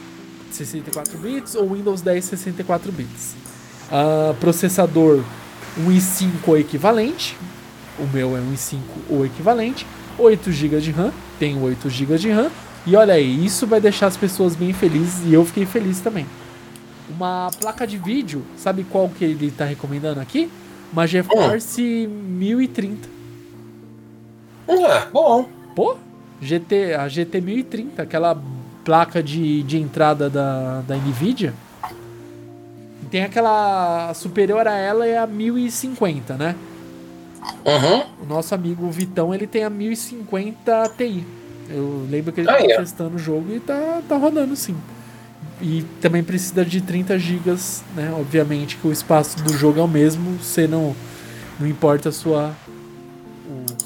64 0.56 1.18
bits 1.18 1.56
ou 1.56 1.74
Windows 1.74 2.02
10 2.02 2.26
64 2.26 2.91
bits. 2.91 3.36
Uh, 3.91 4.34
processador 4.36 5.24
um 5.78 5.89
i5 5.89 6.30
ou 6.47 6.58
equivalente, 6.58 7.38
o 7.97 8.08
meu 8.08 8.36
é 8.36 8.39
um 8.39 8.54
i5 8.54 8.80
ou 9.10 9.26
equivalente, 9.26 9.86
8 10.18 10.52
GB 10.52 10.82
de 10.82 10.91
RAM, 10.91 11.12
tenho 11.39 11.62
8 11.62 11.89
GB 11.89 12.18
de 12.18 12.30
RAM, 12.30 12.52
e 12.86 12.95
olha 12.95 13.14
aí, 13.14 13.45
isso 13.45 13.68
vai 13.68 13.80
deixar 13.80 14.08
as 14.08 14.18
pessoas 14.18 14.56
bem 14.56 14.74
felizes 14.74 15.26
e 15.26 15.34
eu 15.34 15.45
fiquei 15.45 15.66
feliz 15.66 16.00
também. 16.00 16.26
Uma 17.10 17.50
placa 17.60 17.88
de 17.88 17.97
vídeo, 17.97 18.43
sabe 18.58 18.84
qual 18.84 19.10
que 19.10 19.24
ele 19.24 19.47
está 19.47 19.66
recomendando 19.66 20.20
aqui? 20.20 20.50
Uma 20.91 21.06
GeForce 21.08 22.08
hum. 22.08 22.38
1030. 22.38 23.10
É, 24.68 25.06
bom. 25.12 25.47
Pô, 25.76 25.97
GT, 26.41 26.93
a 26.93 27.08
GT 27.08 27.41
1030, 27.41 28.02
aquela 28.02 28.39
placa 28.84 29.22
de, 29.22 29.64
de 29.64 29.78
entrada 29.78 30.30
da, 30.30 30.82
da 30.82 30.96
Nvidia. 30.96 31.54
Tem 33.10 33.24
aquela 33.24 34.14
superior 34.14 34.68
a 34.68 34.76
ela 34.76 35.06
é 35.06 35.18
a 35.18 35.26
1050, 35.26 36.36
né? 36.36 36.56
Uhum. 37.66 38.24
O 38.24 38.26
nosso 38.28 38.54
amigo 38.54 38.90
Vitão, 38.90 39.34
ele 39.34 39.48
tem 39.48 39.64
a 39.64 39.70
1050 39.70 40.94
Ti. 40.98 41.26
Eu 41.70 42.08
lembro 42.10 42.32
que 42.32 42.42
ele 42.42 42.50
ah, 42.50 42.58
tá 42.58 42.78
testando 42.78 43.16
o 43.16 43.20
jogo 43.20 43.54
e 43.54 43.60
tá, 43.60 44.02
tá 44.08 44.18
rodando 44.18 44.56
sim. 44.56 44.76
E 45.62 45.84
também 46.02 46.24
precisa 46.24 46.64
de 46.64 46.82
30 46.82 47.20
GB, 47.20 47.52
né? 47.96 48.14
Obviamente 48.18 48.78
que 48.78 48.88
o 48.88 48.92
espaço 48.92 49.42
do 49.44 49.54
jogo 49.54 49.80
é 49.80 49.84
o 49.84 49.88
mesmo, 49.88 50.38
você 50.38 50.68
não, 50.68 50.96
não 51.60 51.68
importa 51.68 52.10
a 52.10 52.12
sua, 52.12 52.54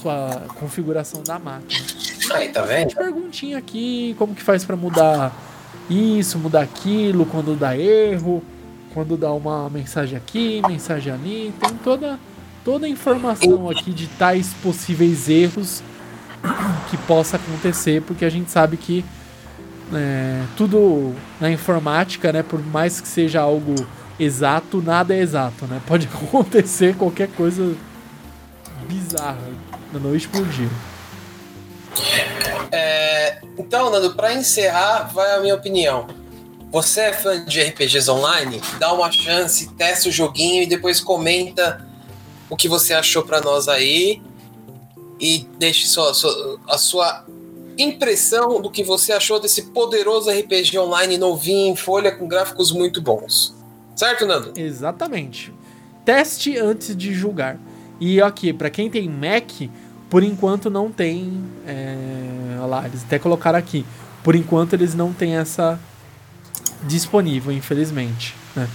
sua 0.04 0.43
configuração 0.60 1.24
da 1.24 1.39
máquina. 1.39 1.86
Aí, 2.34 2.49
tá 2.49 2.62
vendo? 2.64 2.93
Perguntinha 2.93 3.58
aqui, 3.58 4.16
como 4.20 4.36
que 4.36 4.41
faz 4.41 4.66
para 4.66 4.76
mudar 4.76 5.34
isso, 5.89 6.38
mudar 6.38 6.62
aquilo, 6.62 7.26
quando 7.26 7.56
dá 7.56 7.78
erro, 7.78 8.43
quando 8.93 9.18
dá 9.18 9.32
uma 9.32 9.70
mensagem 9.70 10.18
aqui, 10.18 10.62
mensagem 10.68 11.12
ali, 11.12 11.54
tem 11.60 11.76
toda 11.78 12.20
toda 12.64 12.86
a 12.86 12.89
informação 12.89 13.70
aqui 13.70 13.91
de 13.91 14.08
tais 14.08 14.54
possíveis 14.64 15.28
erros 15.28 15.84
que 16.89 16.95
possa 16.95 17.36
acontecer, 17.36 18.01
porque 18.04 18.24
a 18.24 18.30
gente 18.30 18.49
sabe 18.49 18.78
que 18.78 19.04
é, 19.93 20.41
tudo 20.56 21.14
na 21.41 21.51
informática, 21.51 22.32
né, 22.32 22.41
por 22.41 22.66
mais 22.66 23.01
que 23.01 23.08
seja 23.08 23.41
algo 23.41 23.76
exato, 24.18 24.82
nada 24.82 25.14
é 25.14 25.20
exato, 25.20 25.66
né? 25.66 25.82
Pode 25.86 26.08
acontecer 26.14 26.95
qualquer 26.95 27.28
coisa 27.30 27.76
bizarra 28.88 29.39
por 30.32 30.46
dia. 30.50 30.70
É, 32.72 33.41
então, 33.58 33.89
Nando, 33.89 34.14
para 34.16 34.34
encerrar, 34.34 35.12
vai 35.14 35.36
a 35.36 35.39
minha 35.39 35.56
opinião. 35.56 36.08
Você 36.72 37.02
é 37.02 37.14
fã 37.14 37.46
de 37.46 37.62
RPGs 37.62 38.10
online? 38.10 38.62
Dá 38.80 38.91
uma 38.91 39.12
chance, 39.12 39.70
testa 39.76 40.10
o 40.10 40.12
joguinho 40.12 40.64
e 40.64 40.66
depois 40.66 41.00
comenta 41.00 41.86
o 42.50 42.56
que 42.56 42.68
você 42.68 42.94
achou 42.94 43.24
para 43.24 43.39
nós 43.41 43.68
aí 43.68 44.22
e 45.20 45.48
deixe 45.60 45.88
sua, 45.88 46.14
sua, 46.14 46.60
a 46.68 46.78
sua 46.78 47.26
impressão 47.78 48.62
do 48.62 48.72
que 48.72 48.84
você 48.84 49.14
achou 49.14 49.39
desse 49.39 49.64
poderoso 49.72 50.30
RPG 50.30 50.78
online 50.80 51.18
novinho 51.18 51.74
em 51.74 51.76
folha 51.76 52.12
com 52.12 52.28
gráficos 52.28 52.72
muito 52.72 53.02
bons. 53.02 53.56
Certo, 53.96 54.26
Nando? 54.26 54.54
Exatamente. 54.60 55.54
Teste 56.04 56.58
antes 56.58 56.96
de 56.96 57.14
julgar. 57.14 57.60
E 58.06 58.22
aqui, 58.22 58.51
para 58.51 58.70
quem 58.70 58.89
tem 58.89 59.08
Mac, 59.08 59.49
por 60.10 60.24
enquanto 60.24 60.70
não 60.70 60.91
tem. 60.91 61.41
É, 61.66 62.58
olha 62.58 62.66
lá, 62.66 62.86
eles 62.86 63.01
até 63.01 63.18
colocaram 63.18 63.58
aqui. 63.58 63.86
Por 64.22 64.36
enquanto 64.36 64.74
eles 64.74 64.93
não 64.93 65.14
têm 65.14 65.38
essa 65.38 65.80
disponível, 66.86 67.54
infelizmente. 67.54 68.36
Né? 68.54 68.68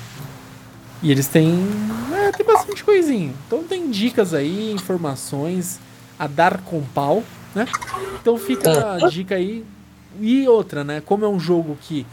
E 1.02 1.10
eles 1.10 1.26
têm. 1.26 1.62
É, 2.10 2.32
tem 2.32 2.46
bastante 2.46 2.82
coisinha. 2.82 3.34
Então 3.46 3.62
tem 3.64 3.90
dicas 3.90 4.32
aí, 4.32 4.72
informações 4.72 5.78
a 6.18 6.26
dar 6.26 6.62
com 6.62 6.80
pau, 6.94 7.22
né? 7.54 7.66
Então 8.18 8.38
fica 8.38 8.94
a 8.94 9.08
dica 9.10 9.34
aí. 9.34 9.62
E 10.18 10.48
outra, 10.48 10.82
né? 10.82 11.02
Como 11.04 11.26
é 11.26 11.28
um 11.28 11.38
jogo 11.38 11.76
que 11.82 12.06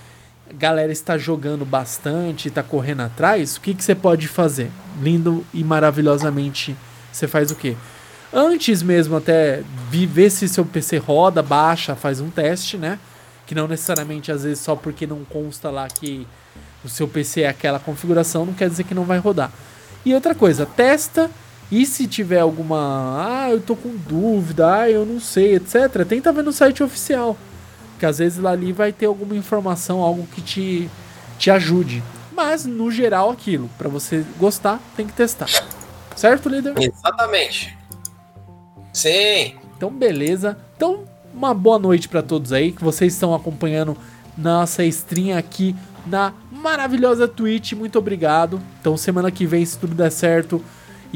a 0.49 0.53
galera 0.53 0.91
está 0.91 1.17
jogando 1.17 1.63
bastante, 1.63 2.49
está 2.49 2.61
correndo 2.61 3.03
atrás, 3.03 3.55
o 3.55 3.61
que, 3.61 3.73
que 3.73 3.85
você 3.85 3.95
pode 3.95 4.27
fazer? 4.27 4.69
Lindo 5.01 5.45
e 5.53 5.63
maravilhosamente, 5.63 6.75
você 7.15 7.27
faz 7.27 7.49
o 7.49 7.55
quê? 7.55 7.75
Antes 8.33 8.83
mesmo 8.83 9.15
até 9.15 9.63
ver 9.89 10.29
se 10.29 10.49
seu 10.49 10.65
PC 10.65 10.97
roda, 10.97 11.41
baixa, 11.41 11.95
faz 11.95 12.19
um 12.19 12.29
teste, 12.29 12.77
né? 12.77 12.99
Que 13.47 13.55
não 13.55 13.67
necessariamente 13.67 14.31
às 14.31 14.43
vezes 14.43 14.59
só 14.59 14.75
porque 14.75 15.07
não 15.07 15.23
consta 15.23 15.69
lá 15.69 15.87
que 15.87 16.27
o 16.83 16.89
seu 16.89 17.07
PC 17.07 17.41
é 17.41 17.47
aquela 17.47 17.79
configuração, 17.79 18.45
não 18.45 18.53
quer 18.53 18.69
dizer 18.69 18.83
que 18.83 18.93
não 18.93 19.05
vai 19.05 19.17
rodar. 19.17 19.51
E 20.03 20.13
outra 20.13 20.35
coisa, 20.35 20.65
testa 20.65 21.31
e 21.71 21.85
se 21.85 22.05
tiver 22.05 22.41
alguma, 22.41 23.45
ah, 23.45 23.49
eu 23.49 23.61
tô 23.61 23.75
com 23.75 23.95
dúvida, 23.95 24.81
ah, 24.81 24.89
eu 24.89 25.05
não 25.05 25.19
sei, 25.19 25.55
etc, 25.55 26.05
tenta 26.07 26.33
ver 26.33 26.43
no 26.43 26.51
site 26.51 26.83
oficial. 26.83 27.37
Que 27.97 28.05
às 28.05 28.19
vezes 28.19 28.37
lá 28.37 28.51
ali 28.51 28.73
vai 28.73 28.91
ter 28.91 29.05
alguma 29.05 29.35
informação, 29.35 30.01
algo 30.01 30.27
que 30.27 30.41
te, 30.41 30.89
te 31.39 31.49
ajude. 31.49 32.03
Mas 32.35 32.65
no 32.65 32.91
geral 32.91 33.31
aquilo, 33.31 33.69
para 33.77 33.87
você 33.87 34.25
gostar, 34.37 34.81
tem 34.97 35.07
que 35.07 35.13
testar. 35.13 35.47
Certo, 36.15 36.49
líder? 36.49 36.73
Exatamente. 36.79 37.77
Sim. 38.93 39.55
Então 39.75 39.91
beleza. 39.91 40.57
Então 40.75 41.03
uma 41.33 41.53
boa 41.53 41.77
noite 41.77 42.07
para 42.07 42.21
todos 42.21 42.53
aí 42.53 42.71
que 42.71 42.83
vocês 42.83 43.13
estão 43.13 43.35
acompanhando 43.35 43.97
nossa 44.37 44.83
stream 44.85 45.37
aqui 45.37 45.75
na 46.05 46.33
maravilhosa 46.51 47.27
Twitch. 47.27 47.73
Muito 47.73 47.99
obrigado. 47.99 48.61
Então 48.79 48.95
semana 48.95 49.29
que 49.29 49.45
vem 49.45 49.65
se 49.65 49.77
tudo 49.77 49.93
der 49.93 50.11
certo, 50.11 50.63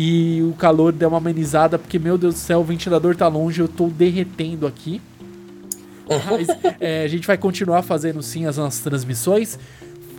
e 0.01 0.41
o 0.43 0.53
calor 0.53 0.93
deu 0.93 1.09
uma 1.09 1.17
amenizada, 1.17 1.77
porque, 1.77 1.99
meu 1.99 2.17
Deus 2.17 2.35
do 2.35 2.39
céu, 2.39 2.59
o 2.59 2.63
ventilador 2.63 3.17
tá 3.17 3.27
longe, 3.27 3.59
eu 3.59 3.67
tô 3.67 3.87
derretendo 3.87 4.65
aqui. 4.65 5.01
Mas 6.07 6.47
é, 6.79 7.03
a 7.03 7.07
gente 7.09 7.27
vai 7.27 7.37
continuar 7.37 7.81
fazendo 7.81 8.23
sim 8.23 8.45
as 8.45 8.55
nossas 8.55 8.79
transmissões. 8.81 9.59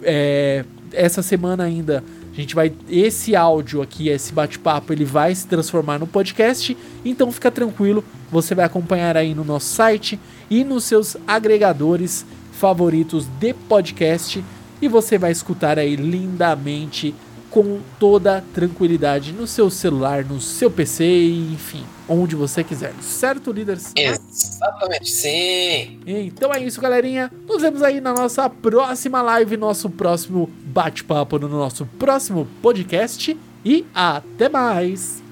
É, 0.03 0.67
essa 0.93 1.23
semana 1.23 1.65
ainda 1.65 2.05
a 2.33 2.37
gente 2.37 2.55
vai. 2.55 2.73
Esse 2.89 3.35
áudio 3.35 3.83
aqui, 3.83 4.09
esse 4.09 4.33
bate-papo, 4.33 4.93
ele 4.93 5.05
vai 5.05 5.35
se 5.35 5.47
transformar 5.47 5.99
no 5.99 6.07
podcast. 6.07 6.77
Então 7.05 7.33
fica 7.33 7.51
tranquilo, 7.51 8.05
você 8.31 8.55
vai 8.55 8.65
acompanhar 8.65 9.17
aí 9.17 9.35
no 9.35 9.45
nosso 9.45 9.75
site 9.75 10.19
e 10.49 10.65
nos 10.65 10.85
seus 10.85 11.17
agregadores 11.27 12.25
favoritos 12.53 13.27
de 13.39 13.53
podcast. 13.53 14.45
E 14.81 14.89
você 14.89 15.19
vai 15.19 15.33
escutar 15.33 15.79
aí 15.79 15.97
lindamente 15.97 17.15
com 17.51 17.81
toda 17.99 18.45
tranquilidade 18.55 19.33
no 19.33 19.47
seu 19.47 19.69
celular, 19.69 20.25
no 20.25 20.41
seu 20.41 20.71
PC, 20.71 21.05
enfim, 21.53 21.85
onde 22.11 22.35
você 22.35 22.65
quiser. 22.65 22.93
Certo, 23.01 23.53
líderes? 23.53 23.93
Exatamente, 23.97 25.09
sim. 25.09 26.01
Então 26.05 26.53
é 26.53 26.63
isso, 26.63 26.81
galerinha. 26.81 27.31
Nos 27.49 27.63
vemos 27.63 27.83
aí 27.83 28.01
na 28.01 28.13
nossa 28.13 28.51
próxima 28.51 29.23
live, 29.23 29.57
nosso 29.57 29.89
próximo 29.89 30.51
bate-papo, 30.65 31.39
no 31.39 31.49
nosso 31.49 31.87
próximo 31.99 32.47
podcast. 32.61 33.39
E 33.65 33.87
até 33.95 34.49
mais. 34.49 35.23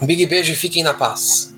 Um 0.00 0.06
big 0.06 0.26
beijo 0.26 0.52
e 0.52 0.56
fiquem 0.56 0.82
na 0.82 0.94
paz. 0.94 1.54